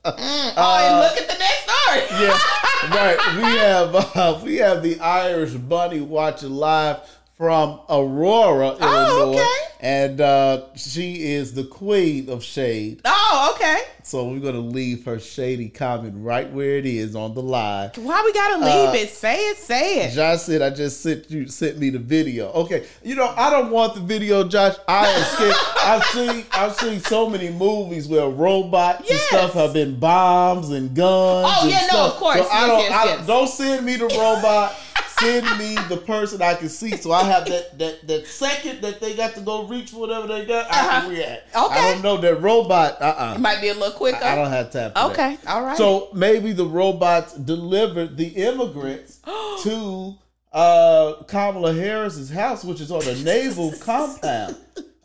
Mm. 0.07 0.53
Oh, 0.55 0.77
and 0.79 0.99
look 0.99 1.17
at 1.21 1.27
the 1.27 1.37
next 1.37 1.63
story. 1.67 2.01
yeah, 2.21 2.95
right. 2.95 3.35
We 3.35 3.57
have 3.59 3.95
uh, 4.15 4.39
we 4.43 4.55
have 4.57 4.81
the 4.83 4.99
Irish 4.99 5.51
Bunny 5.53 5.99
watching 6.01 6.51
live 6.51 6.99
from 7.37 7.79
Aurora, 7.87 8.69
Illinois, 8.69 8.79
Oh, 9.09 9.29
okay. 9.35 9.75
and 9.79 10.19
uh, 10.19 10.63
she 10.75 11.33
is 11.33 11.53
the 11.53 11.65
queen 11.65 12.29
of 12.29 12.43
shade. 12.43 13.01
Oh, 13.05 13.53
okay. 13.55 13.81
So 14.01 14.27
we're 14.29 14.39
gonna 14.39 14.59
leave 14.59 15.03
her 15.05 15.19
shady 15.19 15.67
comment 15.69 16.13
right 16.17 16.49
where 16.51 16.77
it 16.77 16.85
is 16.85 17.13
on 17.15 17.35
the 17.35 17.41
live. 17.43 17.95
Why 17.97 18.23
we 18.25 18.31
gotta 18.33 18.57
leave 18.63 18.89
Uh, 18.89 19.03
it? 19.03 19.09
Say 19.09 19.35
it. 19.49 19.57
Say 19.57 20.05
it. 20.05 20.13
Josh 20.15 20.39
said, 20.43 20.61
"I 20.61 20.69
just 20.71 21.01
sent 21.03 21.29
you 21.29 21.47
sent 21.49 21.77
me 21.77 21.89
the 21.91 21.99
video." 21.99 22.49
Okay, 22.53 22.85
you 23.03 23.15
know 23.15 23.31
I 23.37 23.49
don't 23.49 23.69
want 23.69 23.95
the 23.95 23.99
video, 23.99 24.47
Josh. 24.47 24.75
I 24.87 25.07
am 25.09 25.23
scared. 25.35 25.55
I've 25.83 26.03
seen 26.05 26.45
I've 26.53 26.75
seen 26.75 26.99
so 27.01 27.29
many 27.29 27.49
movies 27.51 28.07
where 28.07 28.27
robots 28.29 29.03
Yes. 29.09 29.19
and 29.33 29.39
stuff 29.41 29.53
have 29.55 29.73
been 29.73 29.99
bombs 29.99 30.69
and 30.69 30.95
guns. 30.95 31.47
Oh, 31.51 31.67
yeah, 31.67 31.85
no, 31.91 32.05
of 32.07 32.13
course. 32.13 32.37
So 32.37 32.47
I 32.49 32.67
don't. 32.67 32.79
yes, 32.79 32.91
I, 32.93 33.05
yes. 33.05 33.27
Don't 33.27 33.47
send 33.49 33.85
me 33.85 33.97
the 33.97 34.05
robot. 34.05 34.73
send 35.19 35.45
me 35.57 35.75
the 35.89 35.97
person 35.97 36.41
I 36.41 36.55
can 36.55 36.69
see, 36.69 36.95
so 36.97 37.11
I 37.11 37.23
have 37.23 37.45
that 37.45 37.77
that 37.79 38.07
that 38.07 38.27
second 38.27 38.81
that 38.81 38.99
they 38.99 39.15
got 39.15 39.35
to 39.35 39.41
go 39.41 39.63
reach 39.63 39.91
for 39.91 39.97
whatever 40.01 40.27
they 40.27 40.45
got. 40.45 40.71
I 40.71 40.79
Uh-huh. 40.79 41.01
can 41.01 41.09
react. 41.11 41.55
Okay. 41.55 41.75
I 41.79 41.91
don't 41.93 42.01
know 42.03 42.17
that 42.17 42.41
robot. 42.41 43.01
Uh 43.01 43.05
uh 43.17 43.33
It 43.35 43.41
might 43.41 43.61
be 43.61 43.69
a 43.69 43.73
little 43.73 43.91
quicker. 43.91 44.23
I 44.23 44.35
don't 44.35 44.49
have 44.49 44.71
time. 44.71 44.91
For 44.93 45.11
Okay, 45.11 45.37
that. 45.43 45.47
all 45.53 45.63
right. 45.63 45.77
So 45.77 46.09
maybe 46.13 46.51
the 46.53 46.65
robots 46.65 47.33
delivered 47.33 48.17
the 48.17 48.27
immigrants 48.27 49.19
to 49.63 50.15
uh, 50.53 51.13
Kamala 51.27 51.73
Harris's 51.73 52.29
house, 52.29 52.63
which 52.63 52.81
is 52.81 52.91
on 52.91 53.03
a 53.07 53.15
naval 53.23 53.71
compound. 53.81 54.55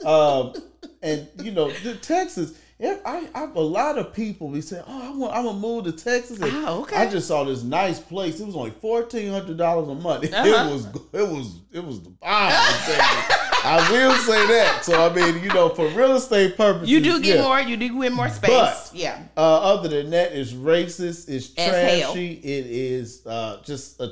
Um, 0.05 0.55
and 1.03 1.29
you 1.43 1.51
know, 1.53 1.71
the 1.71 1.95
Texas. 1.97 2.55
If 2.85 3.01
I, 3.07 3.29
I, 3.33 3.45
a 3.45 3.61
lot 3.61 3.97
of 3.97 4.13
people 4.13 4.49
be 4.49 4.61
saying, 4.61 4.83
"Oh, 4.89 5.03
I 5.03 5.17
want, 5.17 5.33
I'm 5.33 5.45
gonna 5.45 5.57
move 5.57 5.85
to 5.85 5.93
Texas." 5.93 6.41
And 6.41 6.51
Ah, 6.53 6.73
okay. 6.79 6.97
I 6.97 7.09
just 7.09 7.29
saw 7.29 7.45
this 7.45 7.63
nice 7.63 8.01
place. 8.01 8.41
It 8.41 8.45
was 8.45 8.57
only 8.57 8.73
fourteen 8.73 9.31
hundred 9.31 9.57
dollars 9.57 9.89
a 9.89 9.95
month. 9.95 10.25
Uh-huh. 10.35 10.49
It 10.49 10.73
was, 10.73 10.87
it 11.13 11.33
was, 11.33 11.61
it 11.71 11.85
was 11.85 12.03
the 12.03 12.11
bomb. 12.11 12.19
I'm 12.29 12.81
telling 12.85 12.99
you. 12.99 13.43
I 13.65 13.89
will 13.93 14.15
say 14.17 14.47
that. 14.49 14.85
So 14.85 15.09
I 15.09 15.15
mean, 15.15 15.45
you 15.45 15.49
know, 15.51 15.69
for 15.69 15.87
real 15.91 16.17
estate 16.17 16.57
purposes, 16.57 16.91
you 16.91 17.01
do 17.01 17.23
get 17.23 17.37
yeah. 17.37 17.43
more. 17.43 17.61
You 17.61 17.77
do 17.77 18.01
get 18.01 18.13
more 18.13 18.29
space. 18.29 18.51
But- 18.51 18.91
yeah. 18.95 19.23
Uh, 19.37 19.75
other 19.75 19.89
than 19.89 20.11
that, 20.11 20.33
it's 20.33 20.53
racist. 20.53 21.29
It's 21.29 21.55
As 21.57 22.01
hell. 22.01 22.13
trashy. 22.15 22.33
It 22.33 22.67
is 22.67 23.25
uh, 23.27 23.63
just 23.65 24.01
uh 24.01 24.09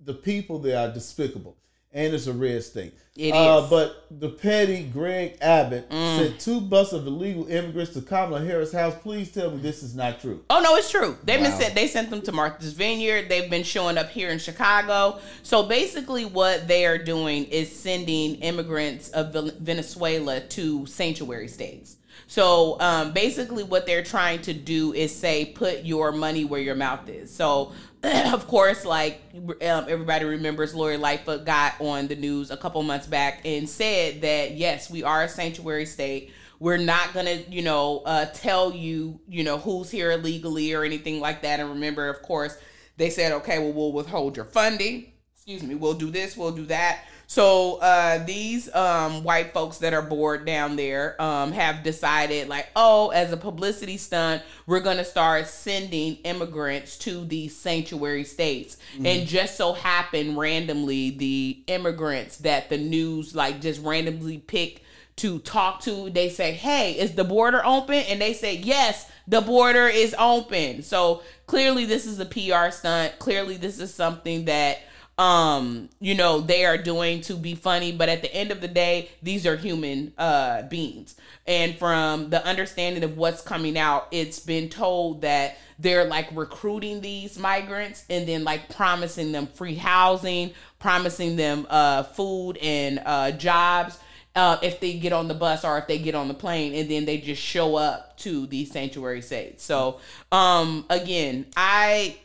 the 0.00 0.14
people 0.14 0.60
there 0.60 0.78
are 0.78 0.92
despicable. 0.92 1.56
And 1.94 2.12
it's 2.12 2.26
a 2.26 2.32
red 2.32 2.62
state. 2.62 2.92
It 3.16 3.30
uh, 3.30 3.62
is. 3.62 3.70
But 3.70 4.06
the 4.10 4.28
petty 4.28 4.82
Greg 4.82 5.38
Abbott 5.40 5.88
Mm. 5.88 6.18
sent 6.18 6.40
two 6.40 6.60
buses 6.60 6.94
of 6.94 7.06
illegal 7.06 7.46
immigrants 7.46 7.92
to 7.92 8.00
Kamala 8.00 8.44
Harris' 8.44 8.72
house. 8.72 8.94
Please 9.02 9.30
tell 9.30 9.52
me 9.52 9.58
this 9.58 9.84
is 9.84 9.94
not 9.94 10.20
true. 10.20 10.42
Oh 10.50 10.60
no, 10.60 10.74
it's 10.74 10.90
true. 10.90 11.16
They've 11.22 11.40
been 11.40 11.52
sent. 11.52 11.76
They 11.76 11.86
sent 11.86 12.10
them 12.10 12.20
to 12.22 12.32
Martha's 12.32 12.72
Vineyard. 12.72 13.28
They've 13.28 13.48
been 13.48 13.62
showing 13.62 13.96
up 13.96 14.10
here 14.10 14.30
in 14.30 14.40
Chicago. 14.40 15.20
So 15.44 15.62
basically, 15.62 16.24
what 16.24 16.66
they 16.66 16.84
are 16.86 16.98
doing 16.98 17.44
is 17.44 17.74
sending 17.74 18.36
immigrants 18.36 19.10
of 19.10 19.32
Venezuela 19.60 20.40
to 20.40 20.84
sanctuary 20.86 21.48
states. 21.48 21.96
So 22.26 22.80
um, 22.80 23.12
basically, 23.12 23.62
what 23.62 23.86
they're 23.86 24.02
trying 24.02 24.42
to 24.42 24.54
do 24.54 24.92
is 24.92 25.14
say, 25.14 25.44
put 25.44 25.84
your 25.84 26.10
money 26.10 26.44
where 26.44 26.60
your 26.60 26.74
mouth 26.74 27.08
is. 27.08 27.32
So, 27.32 27.72
of 28.32 28.46
course, 28.46 28.84
like 28.84 29.20
um, 29.34 29.86
everybody 29.88 30.24
remembers, 30.24 30.74
Lori 30.74 30.96
Lightfoot 30.96 31.44
got 31.46 31.80
on 31.80 32.06
the 32.06 32.16
news 32.16 32.50
a 32.50 32.56
couple 32.56 32.82
months 32.82 33.06
back 33.06 33.40
and 33.44 33.68
said 33.68 34.20
that 34.20 34.52
yes, 34.52 34.90
we 34.90 35.02
are 35.02 35.22
a 35.22 35.28
sanctuary 35.28 35.86
state. 35.86 36.32
We're 36.60 36.76
not 36.76 37.14
gonna, 37.14 37.42
you 37.48 37.62
know, 37.62 38.02
uh, 38.04 38.26
tell 38.26 38.72
you, 38.72 39.20
you 39.28 39.42
know, 39.42 39.58
who's 39.58 39.90
here 39.90 40.12
illegally 40.12 40.74
or 40.74 40.84
anything 40.84 41.20
like 41.20 41.42
that. 41.42 41.60
And 41.60 41.70
remember, 41.70 42.08
of 42.08 42.20
course, 42.22 42.58
they 42.96 43.10
said, 43.10 43.32
okay, 43.32 43.58
well, 43.58 43.72
we'll 43.72 43.92
withhold 43.92 44.36
your 44.36 44.46
funding. 44.46 45.12
Excuse 45.34 45.62
me, 45.62 45.74
we'll 45.74 45.94
do 45.94 46.10
this, 46.10 46.36
we'll 46.36 46.52
do 46.52 46.66
that. 46.66 47.04
So 47.26 47.76
uh, 47.76 48.24
these 48.24 48.72
um, 48.74 49.24
white 49.24 49.52
folks 49.52 49.78
that 49.78 49.94
are 49.94 50.02
bored 50.02 50.44
down 50.44 50.76
there 50.76 51.20
um, 51.20 51.52
have 51.52 51.82
decided, 51.82 52.48
like, 52.48 52.68
oh, 52.76 53.08
as 53.10 53.32
a 53.32 53.36
publicity 53.36 53.96
stunt, 53.96 54.42
we're 54.66 54.80
gonna 54.80 55.04
start 55.04 55.46
sending 55.46 56.16
immigrants 56.16 56.96
to 56.98 57.24
these 57.24 57.56
sanctuary 57.56 58.24
states. 58.24 58.76
And 59.04 59.26
just 59.26 59.56
so 59.56 59.72
happened 59.72 60.38
randomly, 60.38 61.10
the 61.10 61.62
immigrants 61.66 62.38
that 62.38 62.68
the 62.68 62.78
news 62.78 63.34
like 63.34 63.60
just 63.60 63.82
randomly 63.82 64.38
pick 64.38 64.82
to 65.16 65.38
talk 65.40 65.80
to, 65.82 66.10
they 66.10 66.28
say, 66.28 66.52
Hey, 66.52 66.92
is 66.92 67.14
the 67.14 67.24
border 67.24 67.64
open? 67.64 67.94
And 67.94 68.20
they 68.20 68.32
say, 68.32 68.56
Yes, 68.56 69.10
the 69.26 69.40
border 69.40 69.86
is 69.86 70.14
open. 70.18 70.82
So 70.82 71.22
clearly, 71.46 71.84
this 71.84 72.06
is 72.06 72.18
a 72.18 72.26
PR 72.26 72.70
stunt. 72.70 73.18
Clearly, 73.18 73.56
this 73.56 73.80
is 73.80 73.94
something 73.94 74.46
that 74.46 74.80
um 75.16 75.88
you 76.00 76.14
know 76.14 76.40
they 76.40 76.64
are 76.64 76.76
doing 76.76 77.20
to 77.20 77.34
be 77.34 77.54
funny 77.54 77.92
but 77.92 78.08
at 78.08 78.20
the 78.20 78.34
end 78.34 78.50
of 78.50 78.60
the 78.60 78.66
day 78.66 79.08
these 79.22 79.46
are 79.46 79.56
human 79.56 80.12
uh 80.18 80.62
beings 80.62 81.14
and 81.46 81.76
from 81.76 82.30
the 82.30 82.44
understanding 82.44 83.04
of 83.04 83.16
what's 83.16 83.40
coming 83.40 83.78
out 83.78 84.08
it's 84.10 84.40
been 84.40 84.68
told 84.68 85.22
that 85.22 85.56
they're 85.78 86.04
like 86.04 86.28
recruiting 86.32 87.00
these 87.00 87.38
migrants 87.38 88.04
and 88.10 88.26
then 88.26 88.42
like 88.42 88.68
promising 88.74 89.30
them 89.30 89.46
free 89.46 89.76
housing 89.76 90.52
promising 90.80 91.36
them 91.36 91.64
uh 91.70 92.02
food 92.02 92.56
and 92.60 93.00
uh 93.06 93.30
jobs 93.30 93.98
uh, 94.36 94.58
if 94.62 94.80
they 94.80 94.94
get 94.94 95.12
on 95.12 95.28
the 95.28 95.34
bus 95.34 95.64
or 95.64 95.78
if 95.78 95.86
they 95.86 95.96
get 95.96 96.16
on 96.16 96.26
the 96.26 96.34
plane 96.34 96.74
and 96.74 96.90
then 96.90 97.04
they 97.04 97.18
just 97.18 97.40
show 97.40 97.76
up 97.76 98.16
to 98.18 98.46
these 98.46 98.68
sanctuary 98.68 99.22
states. 99.22 99.62
So, 99.62 100.00
um, 100.32 100.84
again, 100.90 101.46
I 101.56 102.16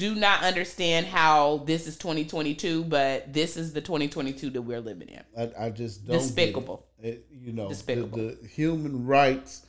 do 0.00 0.14
not 0.14 0.42
understand 0.42 1.06
how 1.06 1.58
this 1.66 1.86
is 1.86 1.96
2022, 1.98 2.84
but 2.84 3.32
this 3.32 3.56
is 3.56 3.72
the 3.72 3.80
2022 3.80 4.50
that 4.50 4.62
we're 4.62 4.80
living 4.80 5.08
in. 5.08 5.22
I, 5.38 5.66
I 5.66 5.70
just 5.70 6.06
don't. 6.06 6.16
get 6.16 6.22
it. 6.22 6.26
Despicable. 6.26 6.86
It- 7.02 7.26
you 7.30 7.52
know, 7.52 7.68
the, 7.68 7.74
Despicable. 7.74 8.18
the 8.18 8.48
human 8.48 9.06
rights. 9.06 9.66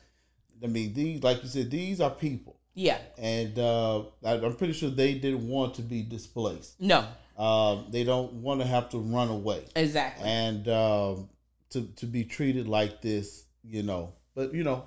I 0.64 0.68
mean, 0.68 0.94
these, 0.94 1.24
like 1.24 1.42
you 1.44 1.50
said, 1.50 1.72
these 1.72 2.00
are 2.02 2.10
people, 2.12 2.56
Yeah. 2.76 2.98
and 3.18 3.58
uh, 3.58 4.00
I, 4.24 4.34
I'm 4.34 4.56
pretty 4.56 4.74
sure 4.74 4.90
they 4.90 5.14
didn't 5.16 5.48
want 5.48 5.76
to 5.76 5.82
be 5.82 6.02
displaced. 6.04 6.80
No. 6.80 7.06
Um, 7.38 7.88
they 7.90 8.04
don't 8.04 8.34
want 8.34 8.62
to 8.62 8.68
have 8.68 8.90
to 8.90 9.00
run 9.00 9.30
away. 9.30 9.64
Exactly. 9.76 10.28
and 10.28 10.68
um, 10.68 11.30
to 11.72 11.82
to 11.96 12.06
be 12.06 12.24
treated 12.26 12.68
like 12.68 13.02
this, 13.02 13.46
you 13.64 13.82
know. 13.84 14.14
But 14.36 14.54
you 14.54 14.64
know, 14.64 14.84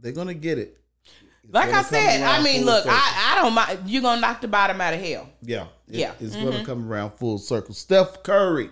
they're 0.00 0.12
gonna 0.12 0.34
get 0.34 0.58
it. 0.58 0.78
It's 1.46 1.54
like 1.54 1.72
I 1.72 1.82
said, 1.82 2.22
I 2.22 2.42
mean, 2.42 2.64
look, 2.64 2.84
circle. 2.84 2.98
I, 2.98 3.32
I 3.32 3.42
don't 3.42 3.54
mind. 3.54 3.80
You're 3.86 4.02
gonna 4.02 4.20
knock 4.20 4.40
the 4.40 4.48
bottom 4.48 4.80
out 4.80 4.94
of 4.94 5.00
hell. 5.00 5.28
yeah, 5.42 5.66
it- 5.88 5.94
Yeah. 5.98 6.10
Mm-hmm. 6.12 6.24
it's 6.26 6.36
gonna 6.36 6.64
come 6.64 6.90
around 6.90 7.12
full 7.12 7.38
circle. 7.38 7.74
Steph 7.74 8.22
Curry, 8.22 8.70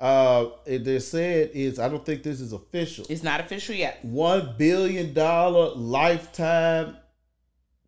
uh, 0.00 0.46
they 0.66 0.98
said 0.98 1.50
is 1.54 1.78
I 1.78 1.88
don't 1.88 2.04
think 2.04 2.22
this 2.22 2.40
is 2.40 2.52
official. 2.52 3.06
It's 3.08 3.22
not 3.22 3.40
official 3.40 3.74
yet. 3.74 4.04
One 4.04 4.54
billion 4.58 5.12
dollar 5.14 5.74
lifetime 5.74 6.96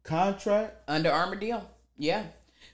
contract. 0.03 0.77
Under 0.89 1.11
Armour 1.11 1.37
deal. 1.37 1.69
Yeah. 1.97 2.25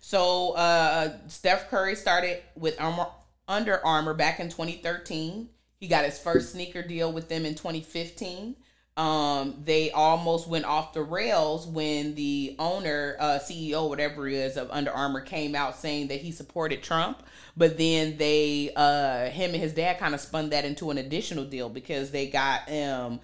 So 0.00 0.52
uh 0.52 1.16
Steph 1.28 1.68
Curry 1.70 1.94
started 1.96 2.42
with 2.56 2.80
Armor 2.80 3.06
Under 3.46 3.84
Armour 3.84 4.14
back 4.14 4.40
in 4.40 4.48
2013. 4.48 5.48
He 5.78 5.86
got 5.88 6.04
his 6.04 6.18
first 6.18 6.52
sneaker 6.52 6.82
deal 6.82 7.12
with 7.12 7.28
them 7.28 7.44
in 7.46 7.54
2015. 7.54 8.56
Um, 8.98 9.54
they 9.64 9.92
almost 9.92 10.48
went 10.48 10.64
off 10.64 10.92
the 10.92 11.04
rails 11.04 11.68
when 11.68 12.16
the 12.16 12.56
owner, 12.58 13.16
uh, 13.20 13.38
CEO, 13.38 13.88
whatever 13.88 14.26
it 14.26 14.34
is 14.34 14.56
of 14.56 14.68
Under 14.72 14.90
Armour 14.90 15.20
came 15.20 15.54
out 15.54 15.76
saying 15.76 16.08
that 16.08 16.20
he 16.20 16.32
supported 16.32 16.82
Trump. 16.82 17.22
But 17.56 17.78
then 17.78 18.16
they, 18.16 18.72
uh, 18.74 19.30
him 19.30 19.52
and 19.52 19.62
his 19.62 19.72
dad 19.72 20.00
kind 20.00 20.14
of 20.14 20.20
spun 20.20 20.50
that 20.50 20.64
into 20.64 20.90
an 20.90 20.98
additional 20.98 21.44
deal 21.44 21.68
because 21.68 22.10
they 22.10 22.26
got 22.26 22.68
um 22.72 23.20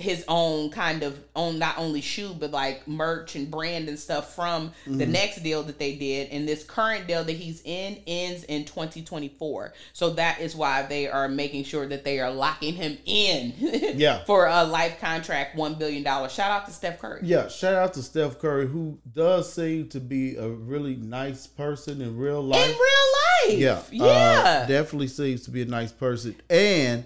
his 0.00 0.24
own 0.28 0.70
kind 0.70 1.02
of 1.02 1.18
own 1.36 1.58
not 1.58 1.78
only 1.78 2.00
shoe 2.00 2.34
but 2.38 2.50
like 2.50 2.86
merch 2.88 3.36
and 3.36 3.50
brand 3.50 3.88
and 3.88 3.98
stuff 3.98 4.34
from 4.34 4.72
the 4.86 5.06
next 5.06 5.42
deal 5.42 5.62
that 5.64 5.78
they 5.78 5.94
did. 5.96 6.28
And 6.30 6.48
this 6.48 6.64
current 6.64 7.06
deal 7.06 7.24
that 7.24 7.32
he's 7.36 7.62
in 7.64 7.98
ends 8.06 8.44
in 8.44 8.64
2024 8.64 9.72
so 9.92 10.10
that 10.10 10.40
is 10.40 10.54
why 10.56 10.82
they 10.82 11.08
are 11.08 11.28
making 11.28 11.64
sure 11.64 11.86
that 11.86 12.04
they 12.04 12.20
are 12.20 12.30
locking 12.30 12.74
him 12.74 12.98
in 13.04 13.52
Yeah. 13.96 14.24
for 14.24 14.46
a 14.46 14.64
life 14.64 15.00
contract 15.00 15.56
one 15.56 15.74
billion 15.74 16.02
dollars. 16.02 16.32
Shout 16.32 16.50
out 16.50 16.66
to 16.66 16.72
steph 16.72 16.98
curry. 16.98 17.20
Yeah, 17.22 17.48
shout 17.48 17.74
out 17.74 17.94
to 17.94 18.02
Steph 18.02 18.38
Curry, 18.38 18.66
who 18.66 18.98
does 19.12 19.52
seem 19.52 19.88
to 19.90 20.00
be 20.00 20.36
a 20.36 20.48
really 20.48 20.96
nice 20.96 21.46
person 21.46 22.00
in 22.00 22.16
real 22.16 22.42
life. 22.42 22.64
in 22.64 22.70
real 22.70 23.56
life. 23.58 23.58
Yeah, 23.58 23.82
yeah. 23.90 24.62
uh, 24.64 24.66
definitely 24.66 25.08
seems 25.08 25.42
to 25.44 25.50
be 25.50 25.62
a 25.62 25.66
nice 25.66 25.92
person. 25.92 26.36
And 26.48 27.04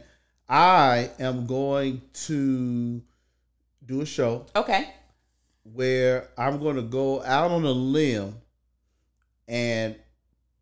I 0.49 1.11
am 1.19 1.47
going 1.47 2.03
to 2.27 3.03
do 3.87 4.01
a 4.01 4.07
show 4.07 4.47
okay 4.57 4.89
where 5.73 6.29
I'm 6.37 6.59
going 6.59 6.77
to 6.77 6.83
go 6.83 7.23
out 7.23 7.51
on 7.51 7.65
a 7.65 7.71
limb 7.71 8.37
and 9.49 9.97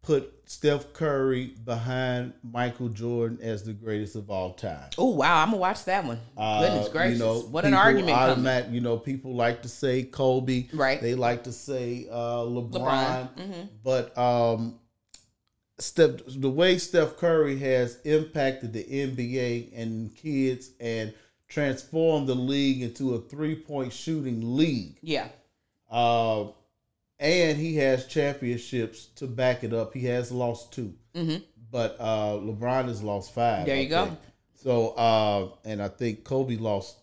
put 0.02 0.32
Steph 0.46 0.92
Curry 0.92 1.54
behind 1.64 2.32
Michael 2.42 2.88
Jordan 2.88 3.38
as 3.42 3.62
the 3.64 3.72
greatest 3.72 4.16
of 4.16 4.28
all 4.30 4.52
time. 4.52 4.90
oh 4.98 5.10
wow 5.10 5.40
i'm 5.42 5.48
gonna 5.48 5.56
watch 5.58 5.84
that 5.86 6.04
one 6.04 6.20
Uh, 6.36 6.60
goodness 6.62 6.88
gracious 6.88 7.18
You 7.18 7.24
know, 7.24 7.40
what 7.40 7.64
an 7.64 7.74
argument 7.74 8.16
automat- 8.16 8.70
You 8.70 8.80
know, 8.80 8.98
people 8.98 9.34
like 9.34 9.62
to 9.62 9.68
say 9.68 10.02
Kobe. 10.02 10.66
Right. 10.72 11.00
They 11.00 11.14
like 11.14 11.44
to 11.44 11.52
say 11.52 12.06
uh, 12.10 12.40
LeBron. 12.42 12.70
LeBron, 12.72 13.28
mhm. 13.36 13.68
But 13.82 14.16
um, 14.18 14.78
Steph, 15.82 16.20
the 16.26 16.50
way 16.50 16.78
Steph 16.78 17.16
Curry 17.16 17.58
has 17.58 17.98
impacted 18.04 18.72
the 18.72 18.84
NBA 18.84 19.70
and 19.74 20.14
kids 20.16 20.70
and 20.80 21.12
transformed 21.48 22.28
the 22.28 22.34
league 22.34 22.82
into 22.82 23.14
a 23.14 23.20
three 23.20 23.54
point 23.56 23.92
shooting 23.92 24.56
league. 24.56 24.96
yeah 25.02 25.28
Uh, 25.90 26.46
and 27.18 27.58
he 27.58 27.76
has 27.76 28.06
championships 28.06 29.06
to 29.16 29.26
back 29.26 29.62
it 29.62 29.72
up. 29.72 29.92
He 29.94 30.04
has 30.06 30.32
lost 30.32 30.72
2 30.72 30.94
Mhm. 31.14 31.42
but 31.70 31.96
uh, 32.00 32.34
LeBron 32.38 32.86
has 32.86 33.02
lost 33.02 33.32
five. 33.34 33.66
There 33.66 33.76
you 33.80 33.88
go. 33.88 34.16
So, 34.54 34.88
uh, 34.90 35.48
and 35.64 35.82
I 35.82 35.88
think 35.88 36.24
Kobe 36.24 36.56
lost 36.56 36.96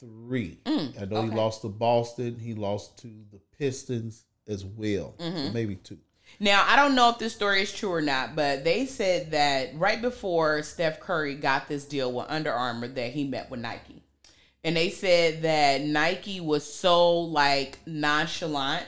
three. 0.00 0.58
Mm, 0.64 1.00
I 1.00 1.04
know 1.04 1.22
he 1.22 1.30
lost 1.30 1.62
to 1.62 1.68
Boston. 1.68 2.38
He 2.38 2.54
lost 2.54 2.98
to 2.98 3.08
the 3.30 3.38
Pistons 3.58 4.24
as 4.48 4.64
well. 4.64 5.14
Mm-hmm. 5.18 5.52
maybe 5.54 5.76
two. 5.76 5.98
Now, 6.40 6.64
I 6.66 6.76
don't 6.76 6.94
know 6.94 7.10
if 7.10 7.18
this 7.18 7.34
story 7.34 7.62
is 7.62 7.72
true 7.72 7.92
or 7.92 8.00
not, 8.00 8.34
but 8.34 8.64
they 8.64 8.86
said 8.86 9.30
that 9.30 9.70
right 9.76 10.00
before 10.00 10.62
Steph 10.62 11.00
Curry 11.00 11.34
got 11.34 11.68
this 11.68 11.84
deal 11.84 12.12
with 12.12 12.26
Under 12.28 12.52
Armour 12.52 12.88
that 12.88 13.12
he 13.12 13.24
met 13.24 13.50
with 13.50 13.60
Nike. 13.60 14.02
And 14.64 14.76
they 14.76 14.90
said 14.90 15.42
that 15.42 15.82
Nike 15.82 16.40
was 16.40 16.64
so 16.64 17.18
like 17.20 17.78
nonchalant 17.86 18.86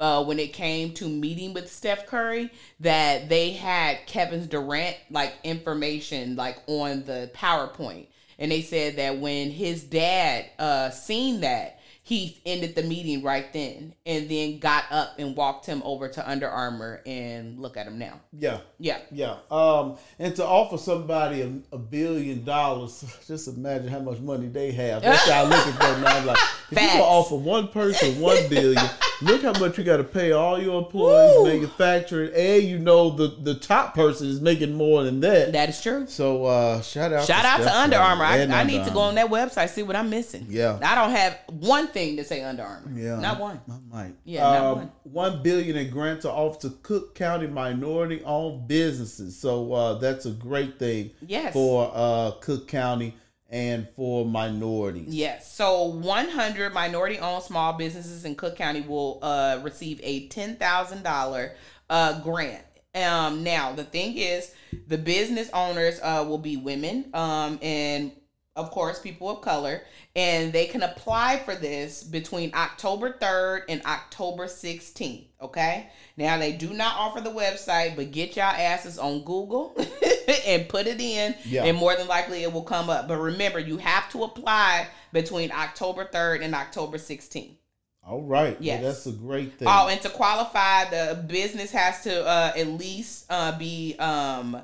uh, 0.00 0.24
when 0.24 0.40
it 0.40 0.52
came 0.52 0.92
to 0.94 1.08
meeting 1.08 1.54
with 1.54 1.70
Steph 1.70 2.06
Curry 2.06 2.50
that 2.80 3.28
they 3.28 3.52
had 3.52 4.04
Kevin 4.06 4.46
Durant 4.46 4.96
like 5.10 5.34
information 5.44 6.34
like 6.34 6.58
on 6.66 7.04
the 7.04 7.30
PowerPoint. 7.34 8.06
And 8.38 8.50
they 8.50 8.62
said 8.62 8.96
that 8.96 9.18
when 9.18 9.52
his 9.52 9.84
dad 9.84 10.46
uh, 10.58 10.90
seen 10.90 11.42
that, 11.42 11.78
he 12.04 12.40
ended 12.44 12.74
the 12.74 12.82
meeting 12.82 13.22
right 13.22 13.52
then 13.52 13.94
and 14.04 14.28
then 14.28 14.58
got 14.58 14.84
up 14.90 15.14
and 15.18 15.36
walked 15.36 15.66
him 15.66 15.80
over 15.84 16.08
to 16.08 16.28
Under 16.28 16.48
Armour 16.48 17.00
and 17.06 17.60
look 17.60 17.76
at 17.76 17.86
him 17.86 17.98
now. 17.98 18.20
Yeah. 18.36 18.58
Yeah. 18.78 18.98
Yeah. 19.12 19.36
Um, 19.50 19.96
and 20.18 20.34
to 20.36 20.44
offer 20.44 20.78
somebody 20.78 21.42
a, 21.42 21.52
a 21.72 21.78
billion 21.78 22.44
dollars, 22.44 23.04
just 23.28 23.46
imagine 23.48 23.88
how 23.88 24.00
much 24.00 24.18
money 24.18 24.48
they 24.48 24.72
have. 24.72 25.02
That's 25.02 25.28
how 25.28 25.44
I 25.44 25.48
look 25.48 25.66
at 25.66 25.78
that 25.78 26.00
now. 26.00 26.16
I'm 26.18 26.26
like, 26.26 26.38
if 26.38 26.70
you 26.72 26.76
Facts. 26.78 26.92
can 26.92 27.00
offer 27.02 27.36
one 27.36 27.68
person 27.68 28.20
one 28.20 28.48
billion, 28.48 28.82
look 29.20 29.42
how 29.42 29.52
much 29.60 29.78
you 29.78 29.84
got 29.84 29.98
to 29.98 30.04
pay 30.04 30.32
all 30.32 30.60
your 30.60 30.82
employees, 30.82 31.36
Woo. 31.36 31.44
manufacturing, 31.46 32.32
and 32.34 32.62
you 32.64 32.78
know 32.78 33.10
the 33.10 33.28
the 33.42 33.54
top 33.54 33.94
person 33.94 34.26
is 34.26 34.40
making 34.40 34.72
more 34.74 35.04
than 35.04 35.20
that. 35.20 35.52
That 35.52 35.68
is 35.68 35.80
true. 35.80 36.06
so 36.08 36.46
uh, 36.46 36.80
shout 36.82 37.12
out, 37.12 37.26
Shout 37.26 37.44
out 37.44 37.58
to 37.58 37.76
Under 37.76 37.96
Armour. 37.98 38.24
I, 38.24 38.38
I 38.38 38.42
Under 38.42 38.64
need 38.64 38.84
to 38.86 38.90
go 38.90 39.00
on 39.00 39.14
that 39.16 39.28
website 39.28 39.68
see 39.68 39.82
what 39.82 39.96
I'm 39.96 40.10
missing. 40.10 40.46
Yeah. 40.48 40.78
I 40.82 40.94
don't 40.94 41.10
have 41.10 41.38
one 41.48 41.88
thing 41.92 42.16
to 42.16 42.24
say 42.24 42.42
Under 42.42 42.62
Armour. 42.62 42.90
Yeah, 42.98 43.20
not 43.20 43.38
one. 43.40 43.60
I 43.70 43.78
might. 43.90 44.14
Yeah, 44.24 44.42
not 44.42 44.56
Um, 44.64 44.76
one. 44.78 44.92
One 45.04 45.42
billion 45.42 45.76
in 45.76 45.90
grants 45.90 46.24
are 46.24 46.34
off 46.36 46.58
to 46.60 46.70
Cook 46.82 47.14
County 47.14 47.46
minority-owned 47.46 48.66
businesses. 48.68 49.38
So 49.38 49.72
uh, 49.72 49.94
that's 49.94 50.26
a 50.26 50.30
great 50.30 50.78
thing 50.78 51.10
Yes. 51.26 51.52
for 51.52 51.90
uh, 51.94 52.32
Cook 52.40 52.68
County 52.68 53.14
and 53.50 53.86
for 53.96 54.24
minorities. 54.24 55.14
Yes. 55.14 55.52
So 55.52 55.84
100 55.84 56.72
minority 56.72 57.18
owned 57.18 57.42
small 57.44 57.74
businesses 57.74 58.24
in 58.24 58.34
Cook 58.34 58.56
County 58.56 58.80
will 58.80 59.18
uh, 59.22 59.60
receive 59.62 60.00
a 60.02 60.28
$10,000 60.28 61.50
uh, 61.90 62.20
grant. 62.20 62.64
Um, 62.94 63.42
now, 63.42 63.72
the 63.72 63.84
thing 63.84 64.16
is, 64.16 64.52
the 64.88 64.98
business 64.98 65.48
owners 65.52 65.98
uh, 66.02 66.24
will 66.26 66.38
be 66.38 66.56
women 66.56 67.06
um, 67.14 67.58
and, 67.62 68.12
of 68.56 68.70
course, 68.70 68.98
people 69.00 69.30
of 69.30 69.40
color. 69.42 69.82
And 70.14 70.52
they 70.52 70.66
can 70.66 70.82
apply 70.82 71.38
for 71.38 71.54
this 71.54 72.04
between 72.04 72.52
October 72.54 73.16
3rd 73.18 73.62
and 73.70 73.82
October 73.86 74.44
16th. 74.44 75.24
Okay. 75.40 75.88
Now, 76.18 76.36
they 76.36 76.52
do 76.52 76.74
not 76.74 76.96
offer 76.98 77.22
the 77.22 77.30
website, 77.30 77.96
but 77.96 78.10
get 78.10 78.36
y'all 78.36 78.44
asses 78.44 78.98
on 78.98 79.24
Google 79.24 79.74
and 80.46 80.68
put 80.68 80.86
it 80.86 81.00
in. 81.00 81.34
Yeah. 81.46 81.64
And 81.64 81.78
more 81.78 81.96
than 81.96 82.08
likely 82.08 82.42
it 82.42 82.52
will 82.52 82.62
come 82.62 82.90
up. 82.90 83.08
But 83.08 83.18
remember, 83.18 83.58
you 83.58 83.78
have 83.78 84.10
to 84.12 84.24
apply 84.24 84.88
between 85.12 85.50
October 85.50 86.04
3rd 86.04 86.42
and 86.42 86.54
October 86.54 86.98
16th. 86.98 87.56
All 88.04 88.22
right. 88.22 88.56
Yes. 88.60 88.82
Well, 88.82 88.92
that's 88.92 89.06
a 89.06 89.12
great 89.12 89.54
thing. 89.54 89.68
Oh, 89.70 89.88
and 89.88 90.00
to 90.02 90.08
qualify, 90.10 90.90
the 90.90 91.22
business 91.22 91.70
has 91.70 92.02
to 92.02 92.26
uh, 92.26 92.52
at 92.56 92.66
least 92.66 93.26
uh, 93.30 93.56
be 93.56 93.94
um, 93.98 94.60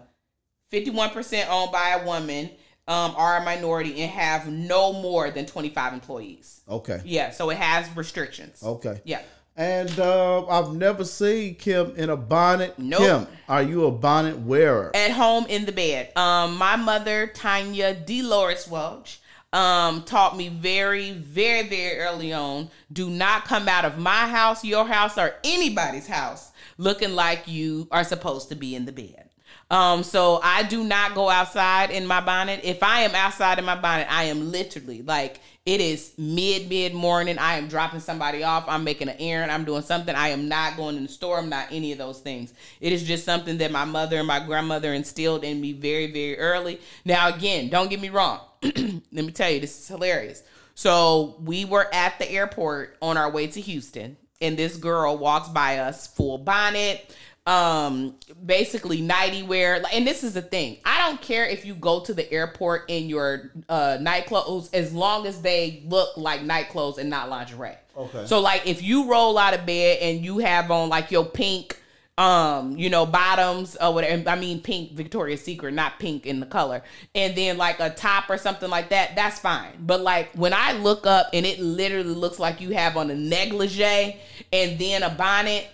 51% 0.73 1.49
owned 1.49 1.73
by 1.73 1.91
a 1.91 2.05
woman 2.05 2.51
um, 2.89 3.15
or 3.17 3.37
a 3.37 3.45
minority 3.45 4.01
and 4.03 4.11
have 4.11 4.49
no 4.49 4.93
more 4.95 5.31
than 5.31 5.47
25 5.47 5.93
employees. 5.93 6.63
okay. 6.69 7.01
Yeah, 7.05 7.31
so 7.31 7.51
it 7.51 7.59
has 7.59 7.95
restrictions. 7.97 8.63
Okay. 8.63 9.01
Yeah. 9.05 9.21
And 9.57 9.99
uh, 9.99 10.47
I've 10.47 10.73
never 10.73 11.05
seen 11.05 11.57
Kim 11.57 11.95
in 11.97 12.11
a 12.11 12.17
bonnet. 12.17 12.79
Nope. 12.79 13.01
Kim, 13.01 13.27
are 13.49 13.63
you 13.63 13.87
a 13.87 13.91
bonnet 13.91 14.39
wearer? 14.39 14.93
at 14.95 15.11
home 15.11 15.47
in 15.49 15.67
the 15.67 15.73
bed. 15.73 16.17
Um, 16.17 16.57
my 16.57 16.77
mother, 16.77 17.27
Tanya 17.27 17.93
Dolores 17.93 18.69
Welch, 18.69 19.21
um, 19.53 20.05
taught 20.05 20.37
me 20.37 20.49
very, 20.49 21.11
very, 21.11 21.67
very 21.69 21.99
early 21.99 22.33
on: 22.33 22.71
do 22.93 23.11
not 23.11 23.47
come 23.47 23.69
out 23.69 23.85
of 23.85 23.99
my 23.99 24.29
house, 24.29 24.65
your 24.65 24.87
house, 24.87 25.19
or 25.19 25.35
anybody's 25.43 26.07
house 26.07 26.53
looking 26.77 27.15
like 27.15 27.49
you 27.49 27.89
are 27.91 28.05
supposed 28.05 28.49
to 28.51 28.55
be 28.55 28.77
in 28.77 28.85
the 28.85 28.93
bed. 28.93 29.28
Um, 29.71 30.03
so 30.03 30.41
I 30.43 30.63
do 30.63 30.83
not 30.83 31.15
go 31.15 31.29
outside 31.29 31.91
in 31.91 32.07
my 32.07 32.23
bonnet. 32.23 32.61
If 32.65 32.83
I 32.83 33.01
am 33.01 33.15
outside 33.15 33.59
in 33.59 33.67
my 33.67 33.79
bonnet, 33.79 34.07
I 34.11 34.25
am 34.25 34.51
literally 34.51 35.03
like 35.03 35.41
it 35.67 35.83
is 35.83 36.15
mid 36.17 36.71
mid 36.71 36.95
morning. 36.95 37.39
I 37.39 37.59
am 37.59 37.69
dropping 37.69 38.01
somebody 38.01 38.43
off. 38.43 38.65
I'm 38.67 38.83
making 38.83 39.11
an 39.11 39.17
errand. 39.19 39.53
I'm 39.53 39.67
doing 39.67 39.83
something. 39.83 40.15
I 40.15 40.29
am 40.29 40.49
not 40.49 40.79
going 40.79 40.97
in 40.97 41.03
the 41.03 41.09
store. 41.11 41.39
I'm 41.39 41.51
not 41.51 41.67
any 41.71 41.93
of 41.93 41.99
those 41.99 42.21
things. 42.21 42.55
It 42.81 42.95
is 42.95 43.05
just 43.05 43.27
something 43.27 43.59
that 43.59 43.71
my 43.71 43.85
mother 43.85 44.17
and 44.17 44.27
my 44.27 44.41
grandmother 44.41 44.95
instilled 44.95 45.45
in 45.45 45.61
me 45.61 45.73
very 45.73 46.11
very 46.11 46.39
early. 46.39 46.81
Now 47.05 47.29
again, 47.29 47.69
don't 47.69 47.91
get 47.91 48.01
me 48.01 48.09
wrong. 48.09 48.41
Let 48.63 49.05
me 49.13 49.33
tell 49.33 49.51
you, 49.51 49.61
this 49.61 49.79
is 49.79 49.89
hilarious. 49.89 50.43
So 50.75 51.37
we 51.43 51.67
were 51.67 51.93
at 51.93 52.19
the 52.19 52.31
airport 52.31 52.97
on 53.03 53.19
our 53.19 53.31
way 53.31 53.49
to 53.49 53.61
Houston, 53.61 54.17
and 54.41 54.57
this 54.57 54.77
girl 54.79 55.19
walks 55.19 55.49
by 55.51 55.81
us 55.81 56.07
full 56.07 56.39
bonnet 56.39 57.15
um 57.49 58.15
basically 58.45 59.01
nighty 59.01 59.43
wear 59.43 59.83
and 59.91 60.07
this 60.07 60.23
is 60.23 60.35
the 60.35 60.43
thing. 60.43 60.77
I 60.85 61.09
don't 61.09 61.21
care 61.21 61.47
if 61.47 61.65
you 61.65 61.75
go 61.75 62.01
to 62.01 62.13
the 62.13 62.31
airport 62.31 62.91
in 62.91 63.09
your 63.09 63.53
uh 63.71 63.97
night 64.01 64.27
clothes 64.27 64.69
as 64.75 64.93
long 64.93 65.27
as 65.27 65.41
they 65.41 65.83
look 65.87 66.17
like 66.19 66.43
night 66.43 66.69
clothes 66.69 66.99
and 66.99 67.09
not 67.09 67.31
lingerie. 67.31 67.77
Okay. 67.97 68.27
so 68.27 68.41
like 68.41 68.67
if 68.67 68.83
you 68.83 69.11
roll 69.11 69.39
out 69.39 69.55
of 69.55 69.65
bed 69.65 69.99
and 70.03 70.25
you 70.25 70.39
have 70.39 70.71
on 70.71 70.91
like 70.91 71.11
your 71.11 71.25
pink 71.25 71.81
um 72.19 72.77
you 72.77 72.91
know 72.91 73.07
bottoms 73.07 73.77
or 73.81 73.95
whatever 73.95 74.29
i 74.29 74.37
mean 74.37 74.61
pink 74.61 74.93
victoria's 74.93 75.41
secret 75.43 75.73
not 75.73 75.99
pink 75.99 76.27
in 76.27 76.41
the 76.41 76.47
color 76.47 76.83
and 77.15 77.35
then 77.35 77.57
like 77.57 77.81
a 77.81 77.91
top 77.91 78.29
or 78.29 78.37
something 78.37 78.69
like 78.69 78.91
that 78.91 79.17
that's 79.17 79.39
fine. 79.39 79.73
But 79.81 80.03
like 80.03 80.33
when 80.35 80.53
i 80.53 80.73
look 80.73 81.07
up 81.07 81.29
and 81.33 81.47
it 81.47 81.61
literally 81.61 82.15
looks 82.15 82.39
like 82.39 82.61
you 82.61 82.71
have 82.71 82.97
on 82.97 83.11
a 83.11 83.15
negligee 83.15 84.17
and 84.53 84.79
then 84.79 85.03
a 85.03 85.11
bonnet 85.11 85.69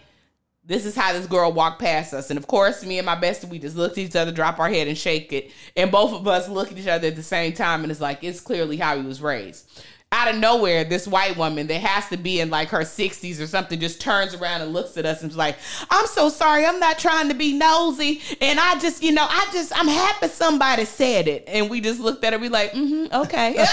this 0.66 0.86
is 0.86 0.96
how 0.96 1.12
this 1.12 1.26
girl 1.26 1.52
walked 1.52 1.80
past 1.80 2.14
us. 2.14 2.30
And 2.30 2.38
of 2.38 2.46
course, 2.46 2.84
me 2.84 2.98
and 2.98 3.04
my 3.06 3.16
bestie, 3.16 3.48
we 3.48 3.58
just 3.58 3.76
looked 3.76 3.98
at 3.98 4.04
each 4.04 4.16
other, 4.16 4.32
drop 4.32 4.58
our 4.58 4.68
head 4.68 4.88
and 4.88 4.96
shake 4.96 5.32
it. 5.32 5.50
And 5.76 5.90
both 5.90 6.12
of 6.12 6.26
us 6.26 6.48
look 6.48 6.72
at 6.72 6.78
each 6.78 6.86
other 6.86 7.08
at 7.08 7.16
the 7.16 7.22
same 7.22 7.52
time. 7.52 7.82
And 7.82 7.90
it's 7.90 8.00
like, 8.00 8.24
it's 8.24 8.40
clearly 8.40 8.78
how 8.78 8.96
he 8.96 9.06
was 9.06 9.20
raised. 9.20 9.82
Out 10.10 10.32
of 10.32 10.36
nowhere, 10.40 10.84
this 10.84 11.08
white 11.08 11.36
woman 11.36 11.66
that 11.66 11.80
has 11.80 12.08
to 12.10 12.16
be 12.16 12.38
in 12.38 12.48
like 12.48 12.68
her 12.68 12.80
60s 12.80 13.42
or 13.42 13.46
something 13.46 13.80
just 13.80 14.00
turns 14.00 14.32
around 14.32 14.62
and 14.62 14.72
looks 14.72 14.96
at 14.96 15.04
us 15.04 15.22
and 15.22 15.30
is 15.30 15.36
like, 15.36 15.56
I'm 15.90 16.06
so 16.06 16.28
sorry. 16.28 16.64
I'm 16.64 16.78
not 16.78 16.98
trying 16.98 17.28
to 17.28 17.34
be 17.34 17.52
nosy. 17.52 18.22
And 18.40 18.60
I 18.60 18.78
just, 18.78 19.02
you 19.02 19.12
know, 19.12 19.26
I 19.28 19.48
just, 19.52 19.76
I'm 19.76 19.88
happy 19.88 20.28
somebody 20.28 20.84
said 20.84 21.26
it. 21.26 21.44
And 21.48 21.68
we 21.68 21.80
just 21.80 22.00
looked 22.00 22.24
at 22.24 22.32
her. 22.32 22.38
We 22.38 22.48
like, 22.48 22.72
mm-hmm, 22.72 23.12
okay. 23.12 23.66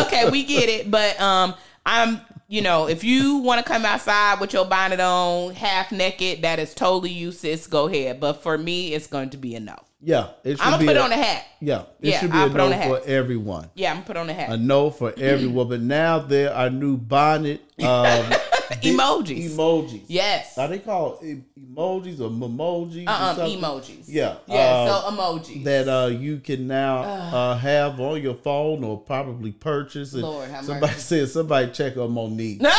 okay, 0.06 0.30
we 0.30 0.44
get 0.44 0.68
it. 0.68 0.90
But 0.90 1.20
um, 1.20 1.54
I'm, 1.84 2.20
you 2.48 2.62
know, 2.62 2.88
if 2.88 3.02
you 3.04 3.38
want 3.38 3.64
to 3.64 3.70
come 3.72 3.84
outside 3.84 4.40
with 4.40 4.52
your 4.52 4.64
bonnet 4.64 5.00
on, 5.00 5.54
half 5.54 5.90
naked, 5.92 6.42
that 6.42 6.58
is 6.58 6.74
totally 6.74 7.10
you, 7.10 7.32
sis. 7.32 7.66
Go 7.66 7.88
ahead. 7.88 8.20
But 8.20 8.42
for 8.42 8.56
me, 8.56 8.94
it's 8.94 9.06
going 9.06 9.30
to 9.30 9.36
be 9.36 9.54
a 9.56 9.60
no. 9.60 9.74
yeah. 10.00 10.28
It 10.44 10.52
should 10.58 10.60
I'm 10.60 10.70
gonna 10.72 10.80
be 10.82 10.86
put 10.86 10.96
a- 10.96 11.02
on 11.02 11.12
a 11.12 11.16
hat. 11.16 11.44
Yeah. 11.60 11.80
It 12.00 12.10
Yeah, 12.10 12.20
should 12.20 12.30
be 12.32 12.36
I'll 12.38 12.46
a 12.46 12.50
put 12.50 12.60
on 12.60 12.70
no 12.70 12.76
a 12.76 12.78
hat. 12.78 12.88
for 12.88 13.08
everyone. 13.08 13.70
Yeah, 13.74 13.90
I'm 13.90 13.96
gonna 13.96 14.06
put 14.06 14.16
on 14.16 14.30
a 14.30 14.34
hat. 14.34 14.50
A 14.50 14.56
no 14.56 14.90
for 14.90 15.12
everyone. 15.18 15.68
But 15.68 15.80
now 15.80 16.18
there 16.20 16.52
are 16.54 16.70
new 16.70 16.96
bonnet 16.96 17.62
um, 17.82 18.32
Emojis. 18.70 19.50
emojis. 19.54 20.02
yes. 20.08 20.58
Are 20.58 20.68
they 20.68 20.78
called 20.78 21.20
emojis 21.22 22.20
or 22.20 22.30
memojis? 22.30 23.06
Uh-uh, 23.06 23.36
emojis. 23.36 24.04
Yeah. 24.06 24.36
Yeah. 24.46 24.56
uh, 24.56 25.02
so 25.02 25.10
emojis. 25.10 25.64
that 25.64 25.88
uh, 25.88 26.06
you 26.08 26.38
can 26.38 26.66
now 26.66 26.98
uh, 27.02 27.56
have 27.56 28.00
on 28.00 28.22
your 28.22 28.34
phone 28.34 28.84
or 28.84 28.98
probably 28.98 29.52
purchase. 29.52 30.14
And 30.14 30.22
Lord 30.22 30.50
have 30.50 30.64
somebody 30.64 30.92
mercy. 30.92 31.00
said 31.00 31.28
somebody 31.30 31.70
check 31.72 31.96
on 31.96 32.10
Mo'Nique. 32.10 32.60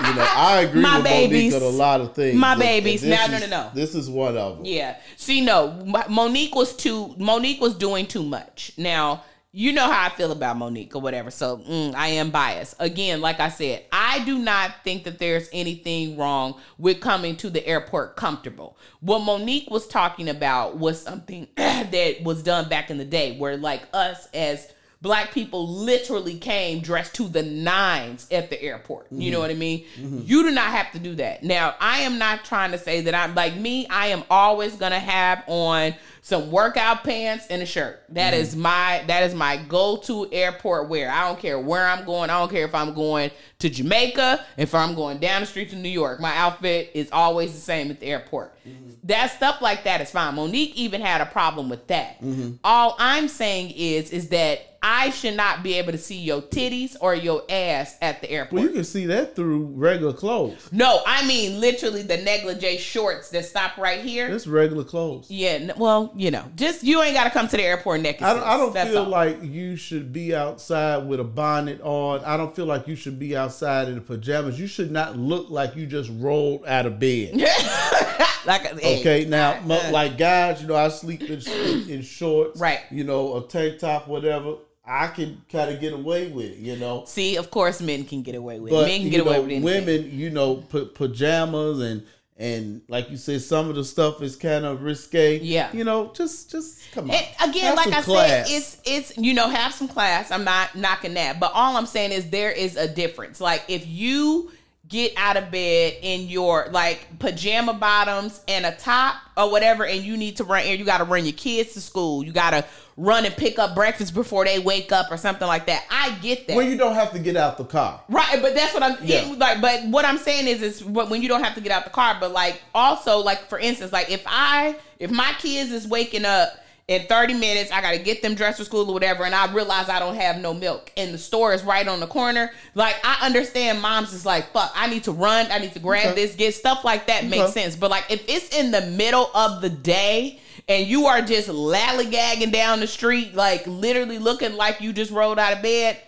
Uh, 0.00 0.08
you 0.10 0.14
know, 0.14 0.26
I 0.28 0.60
agree 0.60 0.80
My 0.80 0.98
with 0.98 1.04
babies. 1.06 1.52
Mo'Nique 1.52 1.56
on 1.56 1.74
a 1.74 1.76
lot 1.76 2.00
of 2.00 2.14
things. 2.14 2.38
My 2.38 2.54
babies. 2.56 3.02
No, 3.02 3.26
no, 3.26 3.38
no, 3.38 3.46
no. 3.48 3.70
This 3.74 3.96
is 3.96 4.08
one 4.08 4.36
of 4.36 4.58
them. 4.58 4.64
Yeah. 4.64 4.96
See, 5.16 5.40
no, 5.40 5.72
Mo'Nique 6.08 6.54
was 6.54 6.76
too. 6.76 7.16
Mo'Nique 7.18 7.60
was 7.60 7.74
doing 7.74 8.06
too 8.06 8.22
much. 8.22 8.70
Now 8.76 9.24
you 9.52 9.72
know 9.72 9.90
how 9.90 10.06
I 10.06 10.08
feel 10.10 10.30
about 10.30 10.58
Mo'Nique 10.58 10.94
or 10.94 11.00
whatever. 11.00 11.30
So 11.30 11.58
mm, 11.58 11.94
I 11.94 12.08
am 12.08 12.30
biased. 12.30 12.74
Again, 12.78 13.20
like 13.20 13.40
I 13.40 13.48
said, 13.48 13.84
I 13.90 14.22
do 14.24 14.38
not 14.38 14.72
think 14.84 15.04
that 15.04 15.18
there's 15.18 15.48
anything 15.52 16.18
wrong 16.18 16.60
with 16.76 17.00
coming 17.00 17.34
to 17.36 17.48
the 17.48 17.66
airport 17.66 18.16
comfortable. 18.16 18.76
What 19.00 19.20
Mo'Nique 19.20 19.70
was 19.70 19.86
talking 19.88 20.28
about 20.28 20.76
was 20.76 21.00
something 21.00 21.48
that 21.56 22.16
was 22.22 22.42
done 22.42 22.68
back 22.68 22.90
in 22.90 22.98
the 22.98 23.04
day, 23.06 23.38
where 23.38 23.56
like 23.56 23.82
us 23.94 24.28
as 24.34 24.70
black 25.00 25.32
people 25.32 25.66
literally 25.68 26.36
came 26.38 26.80
dressed 26.80 27.14
to 27.14 27.28
the 27.28 27.42
nines 27.42 28.26
at 28.30 28.50
the 28.50 28.60
airport. 28.60 29.06
You 29.10 29.30
know 29.30 29.40
what 29.40 29.50
I 29.50 29.54
mean? 29.54 29.84
You 30.26 30.42
do 30.42 30.50
not 30.50 30.72
have 30.72 30.90
to 30.92 30.98
do 30.98 31.14
that. 31.16 31.42
Now, 31.44 31.74
I 31.80 32.00
am 32.00 32.18
not 32.18 32.44
trying 32.44 32.72
to 32.72 32.78
say 32.78 33.02
that 33.02 33.14
I'm 33.14 33.34
like 33.34 33.54
me, 33.56 33.86
I 33.88 34.08
am 34.08 34.24
always 34.28 34.74
going 34.76 34.92
to 34.92 34.98
have 34.98 35.44
on 35.46 35.94
some 36.28 36.50
workout 36.50 37.04
pants 37.04 37.46
and 37.48 37.62
a 37.62 37.64
shirt. 37.64 38.02
That 38.10 38.34
mm-hmm. 38.34 38.42
is 38.42 38.54
my 38.54 39.02
that 39.06 39.22
is 39.22 39.34
my 39.34 39.56
go-to 39.56 40.30
airport 40.30 40.90
wear. 40.90 41.10
I 41.10 41.26
don't 41.26 41.40
care 41.40 41.58
where 41.58 41.86
I'm 41.86 42.04
going. 42.04 42.28
I 42.28 42.38
don't 42.38 42.50
care 42.50 42.66
if 42.66 42.74
I'm 42.74 42.92
going 42.92 43.30
to 43.60 43.70
Jamaica, 43.70 44.44
if 44.58 44.74
I'm 44.74 44.94
going 44.94 45.20
down 45.20 45.40
the 45.40 45.46
street 45.46 45.70
to 45.70 45.76
New 45.76 45.88
York. 45.88 46.20
My 46.20 46.36
outfit 46.36 46.90
is 46.92 47.08
always 47.12 47.54
the 47.54 47.60
same 47.60 47.90
at 47.90 48.00
the 48.00 48.06
airport. 48.08 48.54
Mm-hmm. 48.68 48.90
That 49.04 49.28
stuff 49.28 49.62
like 49.62 49.84
that 49.84 50.02
is 50.02 50.10
fine. 50.10 50.34
Mo'Nique 50.34 50.74
even 50.74 51.00
had 51.00 51.22
a 51.22 51.26
problem 51.26 51.70
with 51.70 51.86
that. 51.86 52.20
Mm-hmm. 52.20 52.56
All 52.62 52.94
I'm 52.98 53.28
saying 53.28 53.72
is 53.74 54.10
is 54.10 54.28
that 54.28 54.68
I 54.82 55.10
should 55.10 55.34
not 55.34 55.62
be 55.62 55.74
able 55.74 55.92
to 55.92 55.98
see 55.98 56.18
your 56.18 56.40
titties 56.40 56.96
or 57.00 57.14
your 57.14 57.42
ass 57.50 57.96
at 58.00 58.20
the 58.20 58.30
airport. 58.30 58.52
Well, 58.52 58.64
you 58.64 58.70
can 58.70 58.84
see 58.84 59.06
that 59.06 59.34
through 59.34 59.66
regular 59.74 60.12
clothes. 60.12 60.68
no, 60.72 61.00
I 61.06 61.26
mean 61.26 61.60
literally 61.60 62.02
the 62.02 62.18
negligee 62.18 62.78
shorts 62.78 63.30
that 63.30 63.44
stop 63.44 63.76
right 63.76 64.00
here. 64.00 64.28
It's 64.28 64.46
regular 64.46 64.84
clothes. 64.84 65.30
Yeah, 65.30 65.72
well, 65.76 66.12
you 66.18 66.32
know, 66.32 66.42
just 66.56 66.82
you 66.82 67.00
ain't 67.00 67.14
got 67.14 67.24
to 67.24 67.30
come 67.30 67.46
to 67.46 67.56
the 67.56 67.62
airport 67.62 68.00
naked. 68.00 68.24
I 68.24 68.34
don't, 68.34 68.42
I 68.42 68.56
don't 68.56 68.88
feel 68.90 69.04
all. 69.04 69.08
like 69.08 69.40
you 69.40 69.76
should 69.76 70.12
be 70.12 70.34
outside 70.34 71.06
with 71.06 71.20
a 71.20 71.24
bonnet 71.24 71.80
on. 71.80 72.24
I 72.24 72.36
don't 72.36 72.54
feel 72.56 72.66
like 72.66 72.88
you 72.88 72.96
should 72.96 73.20
be 73.20 73.36
outside 73.36 73.86
in 73.86 73.94
the 73.94 74.00
pajamas. 74.00 74.58
You 74.58 74.66
should 74.66 74.90
not 74.90 75.16
look 75.16 75.48
like 75.48 75.76
you 75.76 75.86
just 75.86 76.10
rolled 76.16 76.66
out 76.66 76.86
of 76.86 76.98
bed. 76.98 77.36
like 78.46 78.66
Okay, 78.84 79.26
now 79.28 79.60
uh, 79.70 79.90
like 79.92 80.18
guys, 80.18 80.60
you 80.60 80.66
know, 80.66 80.74
I 80.74 80.88
sleep 80.88 81.22
in, 81.22 81.40
in 81.88 82.02
shorts, 82.02 82.60
Right. 82.60 82.80
You 82.90 83.04
know, 83.04 83.36
a 83.36 83.46
tank 83.46 83.78
top, 83.78 84.08
whatever. 84.08 84.56
I 84.84 85.08
can 85.08 85.42
kind 85.52 85.70
of 85.70 85.80
get 85.80 85.92
away 85.92 86.28
with 86.28 86.46
it, 86.46 86.56
you 86.56 86.76
know. 86.76 87.04
See, 87.06 87.36
of 87.36 87.50
course, 87.50 87.80
men 87.80 88.04
can 88.04 88.22
get 88.22 88.34
away 88.34 88.58
with 88.58 88.72
it. 88.72 88.86
Men 88.86 89.02
can 89.02 89.10
get 89.10 89.20
away 89.20 89.38
with 89.38 89.50
anything. 89.50 89.62
women, 89.62 90.10
you 90.10 90.30
know, 90.30 90.56
pa- 90.56 90.86
pajamas 90.92 91.80
and 91.80 92.04
and 92.38 92.82
like 92.88 93.10
you 93.10 93.16
said, 93.16 93.42
some 93.42 93.68
of 93.68 93.74
the 93.74 93.84
stuff 93.84 94.22
is 94.22 94.36
kind 94.36 94.64
of 94.64 94.82
risque. 94.82 95.40
Yeah. 95.40 95.72
you 95.72 95.82
know, 95.82 96.12
just 96.14 96.50
just 96.50 96.80
come 96.92 97.10
on. 97.10 97.16
And 97.16 97.26
again, 97.50 97.64
Have 97.64 97.76
like 97.76 97.88
I 97.88 98.02
class. 98.02 98.48
said, 98.48 98.56
it's 98.56 98.80
it's 98.84 99.18
you 99.18 99.34
know 99.34 99.48
have 99.48 99.74
some 99.74 99.88
class. 99.88 100.30
I'm 100.30 100.44
not 100.44 100.76
knocking 100.76 101.14
that, 101.14 101.40
but 101.40 101.50
all 101.52 101.76
I'm 101.76 101.86
saying 101.86 102.12
is 102.12 102.30
there 102.30 102.52
is 102.52 102.76
a 102.76 102.86
difference. 102.86 103.40
Like 103.40 103.64
if 103.66 103.86
you 103.88 104.52
get 104.88 105.12
out 105.16 105.36
of 105.36 105.50
bed 105.50 105.94
in 106.02 106.28
your 106.28 106.68
like 106.70 107.18
pajama 107.18 107.74
bottoms 107.74 108.40
and 108.48 108.64
a 108.64 108.72
top 108.72 109.16
or 109.36 109.50
whatever, 109.50 109.84
and 109.84 110.02
you 110.02 110.16
need 110.16 110.36
to 110.38 110.44
run, 110.44 110.66
you 110.66 110.84
got 110.84 110.98
to 110.98 111.04
run 111.04 111.24
your 111.24 111.34
kids 111.34 111.74
to 111.74 111.80
school. 111.80 112.24
You 112.24 112.32
got 112.32 112.50
to 112.50 112.64
run 112.96 113.24
and 113.24 113.36
pick 113.36 113.58
up 113.58 113.74
breakfast 113.74 114.12
before 114.14 114.44
they 114.44 114.58
wake 114.58 114.90
up 114.90 115.10
or 115.12 115.16
something 115.16 115.46
like 115.46 115.66
that. 115.66 115.84
I 115.90 116.10
get 116.20 116.48
that. 116.48 116.56
when 116.56 116.68
you 116.70 116.76
don't 116.76 116.94
have 116.94 117.12
to 117.12 117.18
get 117.18 117.36
out 117.36 117.56
the 117.56 117.64
car. 117.64 118.00
Right, 118.08 118.40
but 118.42 118.54
that's 118.54 118.74
what 118.74 118.82
I'm 118.82 118.96
Yeah. 119.02 119.18
it- 119.30 119.38
like. 119.38 119.60
But 119.60 119.84
what 119.84 120.04
I'm 120.04 120.18
saying 120.18 120.48
is, 120.48 120.62
is 120.62 120.84
when 120.84 121.22
you 121.22 121.28
don't 121.28 121.44
have 121.44 121.54
to 121.54 121.60
get 121.60 121.70
out 121.70 121.84
the 121.84 121.90
car. 121.90 122.16
But 122.18 122.32
like, 122.32 122.60
also, 122.74 123.18
like 123.18 123.48
for 123.48 123.58
instance, 123.58 123.92
like 123.92 124.10
if 124.10 124.22
I 124.26 124.76
if 124.98 125.10
my 125.10 125.32
kids 125.38 125.70
is 125.70 125.86
waking 125.86 126.24
up 126.24 126.50
in 126.88 127.06
30 127.06 127.34
minutes, 127.34 127.70
I 127.70 127.82
got 127.82 127.92
to 127.92 127.98
get 127.98 128.22
them 128.22 128.34
dressed 128.34 128.58
for 128.58 128.64
school 128.64 128.88
or 128.88 128.94
whatever, 128.94 129.24
and 129.24 129.34
I 129.34 129.52
realize 129.52 129.88
I 129.90 129.98
don't 129.98 130.16
have 130.16 130.38
no 130.38 130.54
milk, 130.54 130.90
and 130.96 131.12
the 131.12 131.18
store 131.18 131.52
is 131.52 131.62
right 131.62 131.86
on 131.86 132.00
the 132.00 132.06
corner. 132.06 132.50
Like 132.74 132.96
I 133.04 133.24
understand, 133.26 133.82
moms 133.82 134.12
is 134.14 134.24
like, 134.24 134.52
fuck, 134.52 134.72
I 134.74 134.88
need 134.88 135.04
to 135.04 135.12
run, 135.12 135.46
I 135.50 135.58
need 135.58 135.74
to 135.74 135.80
grab 135.80 136.12
Okay. 136.12 136.14
this, 136.26 136.34
get 136.34 136.54
stuff 136.54 136.84
like 136.84 137.06
that 137.08 137.26
makes 137.26 137.52
sense. 137.52 137.76
But 137.76 137.90
like 137.90 138.06
if 138.10 138.24
it's 138.28 138.56
in 138.56 138.70
the 138.70 138.80
middle 138.82 139.30
of 139.34 139.60
the 139.60 139.70
day. 139.70 140.40
And 140.70 140.86
you 140.86 141.06
are 141.06 141.22
just 141.22 141.48
lallygagging 141.48 142.52
down 142.52 142.80
the 142.80 142.86
street, 142.86 143.34
like 143.34 143.66
literally 143.66 144.18
looking 144.18 144.54
like 144.54 144.82
you 144.82 144.92
just 144.92 145.10
rolled 145.10 145.38
out 145.38 145.54
of 145.54 145.62
bed 145.62 145.98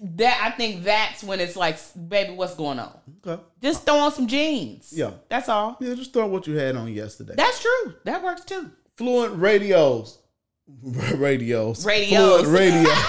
that 0.00 0.40
I 0.44 0.56
think 0.56 0.84
that's 0.84 1.24
when 1.24 1.40
it's 1.40 1.56
like, 1.56 1.76
baby, 2.08 2.34
what's 2.34 2.54
going 2.54 2.78
on? 2.78 2.96
Okay. 3.26 3.42
Just 3.60 3.84
throw 3.84 3.96
on 3.96 4.12
some 4.12 4.28
jeans. 4.28 4.92
Yeah. 4.94 5.12
That's 5.28 5.48
all. 5.48 5.76
Yeah, 5.80 5.94
just 5.94 6.12
throw 6.12 6.26
what 6.28 6.46
you 6.46 6.56
had 6.56 6.76
on 6.76 6.92
yesterday. 6.92 7.34
That's 7.36 7.60
true. 7.60 7.94
That 8.04 8.22
works 8.22 8.44
too. 8.44 8.70
Fluent 8.96 9.36
radios. 9.40 10.18
radios. 11.16 11.84
Radios. 11.84 12.42
Fluent 12.42 12.58
radio. 12.58 12.90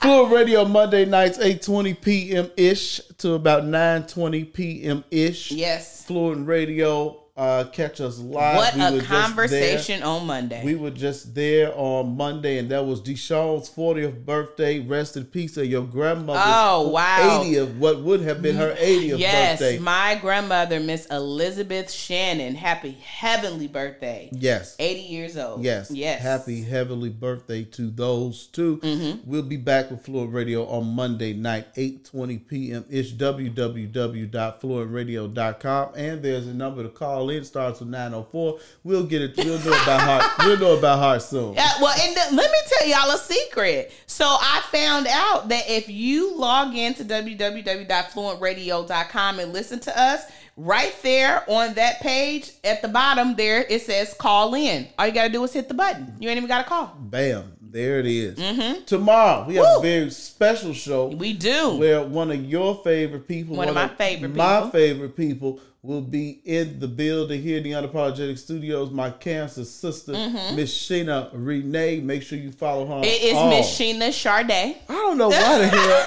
Fluent 0.00 0.32
radio 0.32 0.64
Monday 0.64 1.04
nights, 1.04 1.38
8.20 1.38 2.00
p.m. 2.00 2.50
ish 2.56 3.00
to 3.18 3.34
about 3.34 3.64
9.20 3.64 4.52
p.m. 4.52 5.04
ish. 5.10 5.50
Yes. 5.50 6.04
Fluent 6.04 6.46
radio. 6.46 7.25
Uh, 7.36 7.64
catch 7.64 8.00
us 8.00 8.18
live. 8.18 8.56
What 8.56 8.74
We 8.76 8.80
a 8.98 9.02
conversation 9.02 10.02
on 10.02 10.26
Monday. 10.26 10.64
We 10.64 10.74
were 10.74 10.90
just 10.90 11.34
there 11.34 11.70
on 11.76 12.16
Monday, 12.16 12.56
and 12.56 12.70
that 12.70 12.86
was 12.86 13.02
Deshawn's 13.02 13.68
40th 13.68 14.24
birthday. 14.24 14.80
Rest 14.80 15.18
in 15.18 15.26
peace 15.26 15.58
of 15.58 15.66
your 15.66 15.82
grandmother's 15.82 16.42
Oh, 16.46 16.88
wow. 16.88 17.42
80th, 17.44 17.76
what 17.76 18.00
would 18.00 18.22
have 18.22 18.40
been 18.40 18.56
her 18.56 18.74
80th 18.74 19.18
yes, 19.18 19.58
birthday. 19.60 19.78
my 19.78 20.14
grandmother, 20.14 20.80
Miss 20.80 21.04
Elizabeth 21.06 21.90
Shannon. 21.90 22.54
Happy 22.54 22.92
heavenly 22.92 23.68
birthday. 23.68 24.30
yes. 24.32 24.74
80 24.78 25.00
years 25.02 25.36
old. 25.36 25.62
Yes. 25.62 25.90
Yes. 25.90 26.22
Happy 26.22 26.62
heavenly 26.62 27.10
birthday 27.10 27.64
to 27.64 27.90
those 27.90 28.46
2 28.46 28.78
Mm-hmm. 28.78 29.30
We'll 29.30 29.42
be 29.42 29.58
back 29.58 29.90
with 29.90 30.02
Fluent 30.06 30.32
Radio 30.32 30.66
on 30.68 30.86
Monday 30.94 31.34
night, 31.34 31.66
8.20 31.74 32.48
p.m. 32.48 32.86
It's 32.88 33.12
www.fluentradio.com. 33.12 35.88
And 35.96 36.22
there's 36.22 36.46
a 36.46 36.54
number 36.54 36.82
to 36.82 36.88
call 36.88 37.25
in. 37.30 37.44
Starts 37.44 37.80
with 37.80 37.88
904. 37.88 38.58
We'll 38.84 39.04
get 39.04 39.22
it. 39.22 39.36
We'll 39.36 39.58
know 39.60 39.82
about 39.82 40.00
heart. 40.00 40.24
We'll 40.40 40.58
know 40.58 40.76
about 40.78 40.98
heart 40.98 41.22
soon. 41.22 41.54
Yeah, 41.54 41.70
well, 41.80 41.94
and 42.00 42.16
the- 42.16 42.36
let 42.36 42.50
me 42.50 42.58
tell 42.68 42.88
y'all 42.88 43.10
a 43.14 43.18
secret. 43.18 43.92
So 44.06 44.24
I 44.26 44.62
found 44.72 45.06
out 45.08 45.48
that 45.48 45.64
if 45.68 45.88
you 45.88 46.36
log 46.36 46.74
into 46.74 47.04
www.fluentradio.com 47.04 49.38
and 49.40 49.52
listen 49.52 49.78
to 49.80 50.00
us, 50.00 50.22
right 50.56 50.94
there 51.02 51.44
on 51.48 51.74
that 51.74 52.00
page 52.00 52.50
at 52.64 52.80
the 52.82 52.88
bottom 52.88 53.36
there, 53.36 53.64
it 53.68 53.82
says 53.82 54.14
call 54.14 54.54
in. 54.54 54.88
All 54.98 55.06
you 55.06 55.12
got 55.12 55.24
to 55.24 55.28
do 55.32 55.44
is 55.44 55.52
hit 55.52 55.68
the 55.68 55.74
button. 55.74 56.14
You 56.18 56.28
ain't 56.30 56.38
even 56.38 56.48
got 56.48 56.62
to 56.62 56.68
call. 56.68 56.96
Bam. 56.98 57.52
There 57.68 57.98
it 57.98 58.06
is. 58.06 58.84
Tomorrow, 58.86 59.44
we 59.48 59.56
have 59.56 59.64
a 59.64 59.68
Mm-hmm. 59.68 59.82
Very 59.82 60.10
special 60.10 60.72
show. 60.72 61.08
We 61.08 61.34
do. 61.34 61.76
where 61.76 62.02
one 62.02 62.30
of 62.30 62.42
your 62.42 62.76
favorite 62.82 63.28
people, 63.28 63.54
One 63.56 63.68
of 63.68 63.74
my 63.74 63.88
favorite 63.88 64.34
my 64.34 64.56
people. 64.60 64.70
favorite 64.70 65.14
people, 65.16 65.60
will 65.86 66.02
be 66.02 66.40
in 66.44 66.80
the 66.80 66.88
building 66.88 67.40
here 67.40 67.58
in 67.58 67.62
the 67.62 67.70
Unapologetic 67.70 68.36
Studios. 68.38 68.90
My 68.90 69.10
cancer 69.10 69.64
sister, 69.64 70.12
Miss 70.12 70.76
Sheena 70.76 71.30
Renee. 71.32 72.00
Make 72.00 72.22
sure 72.22 72.38
you 72.38 72.50
follow 72.50 72.86
her. 72.86 72.94
Mm-hmm. 72.94 73.04
It 73.04 73.22
is. 73.22 73.34
Miss 73.34 73.78
Sheena 73.78 74.08
Charday. 74.08 74.76
I 74.88 74.92
don't 74.92 75.16
know 75.16 75.28
why 75.28 75.58
the 75.58 75.68
hell. 75.68 76.04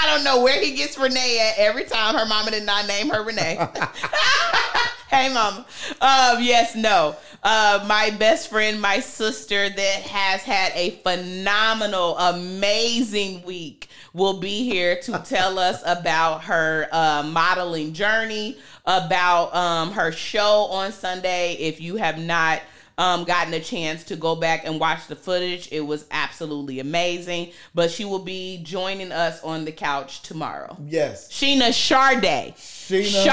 I 0.00 0.14
don't 0.14 0.24
know 0.24 0.42
where 0.42 0.60
he 0.60 0.74
gets 0.74 0.96
Renee 0.96 1.52
at 1.52 1.58
every 1.58 1.84
time 1.84 2.14
her 2.14 2.24
mama 2.24 2.50
did 2.50 2.64
not 2.64 2.86
name 2.86 3.10
her 3.10 3.22
Renee. 3.22 3.56
hey, 5.08 5.32
mama. 5.32 5.66
Um, 6.00 6.42
yes, 6.42 6.74
no. 6.74 7.14
Uh, 7.42 7.84
my 7.86 8.10
best 8.10 8.50
friend, 8.50 8.80
my 8.80 8.98
sister 8.98 9.68
that 9.68 10.02
has 10.02 10.42
had 10.42 10.72
a 10.74 10.90
phenomenal, 11.02 12.18
amazing 12.18 13.42
week 13.44 13.88
will 14.12 14.40
be 14.40 14.64
here 14.64 14.98
to 15.00 15.22
tell 15.24 15.58
us 15.58 15.80
about 15.86 16.44
her 16.44 16.88
uh, 16.90 17.22
modeling 17.22 17.92
journey, 17.92 18.56
about 18.86 19.54
um, 19.54 19.92
her 19.92 20.10
show 20.10 20.66
on 20.70 20.90
Sunday. 20.90 21.54
If 21.54 21.80
you 21.80 21.96
have 21.96 22.18
not 22.18 22.60
um, 22.98 23.24
gotten 23.24 23.54
a 23.54 23.60
chance 23.60 24.04
to 24.04 24.16
go 24.16 24.36
back 24.36 24.66
and 24.66 24.78
watch 24.78 25.06
the 25.06 25.16
footage. 25.16 25.68
It 25.72 25.80
was 25.80 26.04
absolutely 26.10 26.80
amazing. 26.80 27.52
But 27.74 27.90
she 27.90 28.04
will 28.04 28.18
be 28.18 28.60
joining 28.64 29.12
us 29.12 29.42
on 29.42 29.64
the 29.64 29.72
couch 29.72 30.20
tomorrow. 30.22 30.76
Yes, 30.86 31.28
Sheena 31.32 31.68
Charday. 31.70 32.54
Sheena 32.56 33.24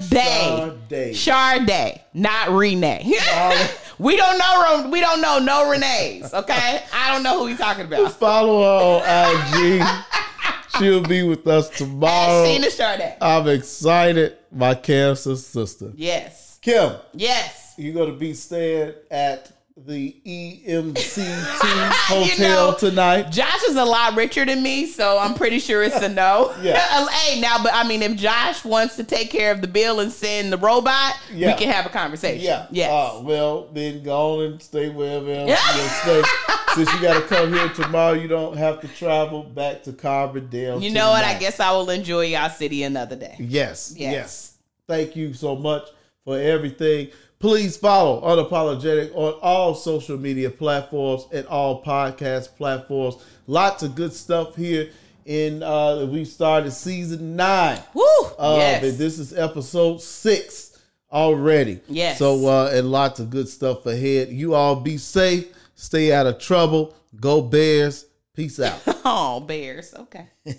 Charday. 0.00 1.14
Sade. 1.14 1.14
Charday, 1.14 2.00
not 2.14 2.50
Renee. 2.50 3.12
We 3.96 4.16
don't 4.16 4.38
know. 4.38 4.88
We 4.90 4.98
don't 4.98 5.20
know 5.20 5.38
no 5.38 5.70
Renees. 5.72 6.34
Okay, 6.34 6.82
I 6.92 7.12
don't 7.12 7.22
know 7.22 7.38
who 7.38 7.46
he's 7.46 7.58
talking 7.58 7.84
about. 7.86 8.10
follow 8.14 8.62
her 8.62 9.04
on 9.06 9.78
IG. 9.78 9.86
She'll 10.78 11.00
be 11.04 11.22
with 11.22 11.46
us 11.46 11.68
tomorrow. 11.70 12.44
Sheena 12.44 12.66
Charday. 12.76 13.16
I'm 13.20 13.46
excited. 13.46 14.36
My 14.50 14.74
cancer 14.74 15.36
sister, 15.36 15.92
Yes. 15.94 16.58
Kim. 16.60 16.94
Yes. 17.12 17.63
You're 17.76 17.94
going 17.94 18.10
to 18.12 18.16
be 18.16 18.34
staying 18.34 18.94
at 19.10 19.50
the 19.76 20.14
EMC2 20.24 21.24
Hotel 21.90 22.70
know, 22.70 22.76
tonight. 22.78 23.32
Josh 23.32 23.62
is 23.64 23.74
a 23.74 23.84
lot 23.84 24.14
richer 24.14 24.44
than 24.44 24.62
me, 24.62 24.86
so 24.86 25.18
I'm 25.18 25.34
pretty 25.34 25.58
sure 25.58 25.82
it's 25.82 25.96
a 25.96 26.08
no. 26.08 26.54
Yeah. 26.62 26.78
hey, 27.10 27.40
now, 27.40 27.60
but 27.62 27.74
I 27.74 27.86
mean, 27.86 28.00
if 28.02 28.14
Josh 28.16 28.64
wants 28.64 28.94
to 28.96 29.04
take 29.04 29.30
care 29.30 29.50
of 29.50 29.60
the 29.60 29.66
bill 29.66 29.98
and 29.98 30.12
send 30.12 30.52
the 30.52 30.58
robot, 30.58 31.14
Yeah. 31.32 31.48
we 31.52 31.58
can 31.58 31.72
have 31.72 31.86
a 31.86 31.88
conversation. 31.88 32.44
Yeah. 32.44 32.66
Yes. 32.70 32.90
Uh, 32.90 33.20
well, 33.22 33.68
then 33.72 34.04
go 34.04 34.40
on 34.40 34.52
and 34.52 34.62
stay 34.62 34.90
wherever 34.90 35.30
else 35.32 35.50
you 35.50 35.88
stay. 36.02 36.22
Since 36.74 36.92
you 36.94 37.00
got 37.02 37.20
to 37.20 37.26
come 37.26 37.52
here 37.52 37.68
tomorrow, 37.70 38.12
you 38.12 38.28
don't 38.28 38.56
have 38.56 38.80
to 38.80 38.88
travel 38.88 39.42
back 39.42 39.82
to 39.84 39.92
Carbondale. 39.92 40.80
you 40.82 40.90
know 40.90 41.10
what? 41.10 41.24
I 41.24 41.36
guess 41.38 41.58
I 41.58 41.72
will 41.72 41.90
enjoy 41.90 42.26
y'all 42.26 42.48
city 42.50 42.84
another 42.84 43.16
day. 43.16 43.34
Yes, 43.40 43.92
Yes. 43.96 44.12
yes. 44.12 44.50
Thank 44.86 45.16
you 45.16 45.34
so 45.34 45.56
much 45.56 45.88
for 46.24 46.38
everything. 46.38 47.08
Please 47.44 47.76
follow 47.76 48.22
Unapologetic 48.22 49.14
on 49.14 49.34
all 49.42 49.74
social 49.74 50.16
media 50.16 50.48
platforms 50.48 51.26
and 51.30 51.46
all 51.46 51.82
podcast 51.82 52.56
platforms. 52.56 53.16
Lots 53.46 53.82
of 53.82 53.94
good 53.94 54.14
stuff 54.14 54.56
here. 54.56 54.88
In 55.26 55.62
uh, 55.62 56.06
we 56.06 56.24
started 56.24 56.70
season 56.70 57.36
nine. 57.36 57.78
Woo! 57.92 58.02
of 58.38 58.56
yes. 58.56 58.96
This 58.96 59.18
is 59.18 59.36
episode 59.36 60.00
six 60.00 60.82
already. 61.12 61.80
Yes. 61.86 62.18
So 62.18 62.48
uh, 62.48 62.70
and 62.72 62.90
lots 62.90 63.20
of 63.20 63.28
good 63.28 63.50
stuff 63.50 63.84
ahead. 63.84 64.30
You 64.30 64.54
all 64.54 64.76
be 64.76 64.96
safe. 64.96 65.54
Stay 65.74 66.14
out 66.14 66.26
of 66.26 66.38
trouble. 66.38 66.94
Go 67.20 67.42
Bears. 67.42 68.06
Peace 68.34 68.58
out. 68.58 68.80
oh, 69.04 69.40
bears. 69.40 69.92
Okay. 69.94 70.28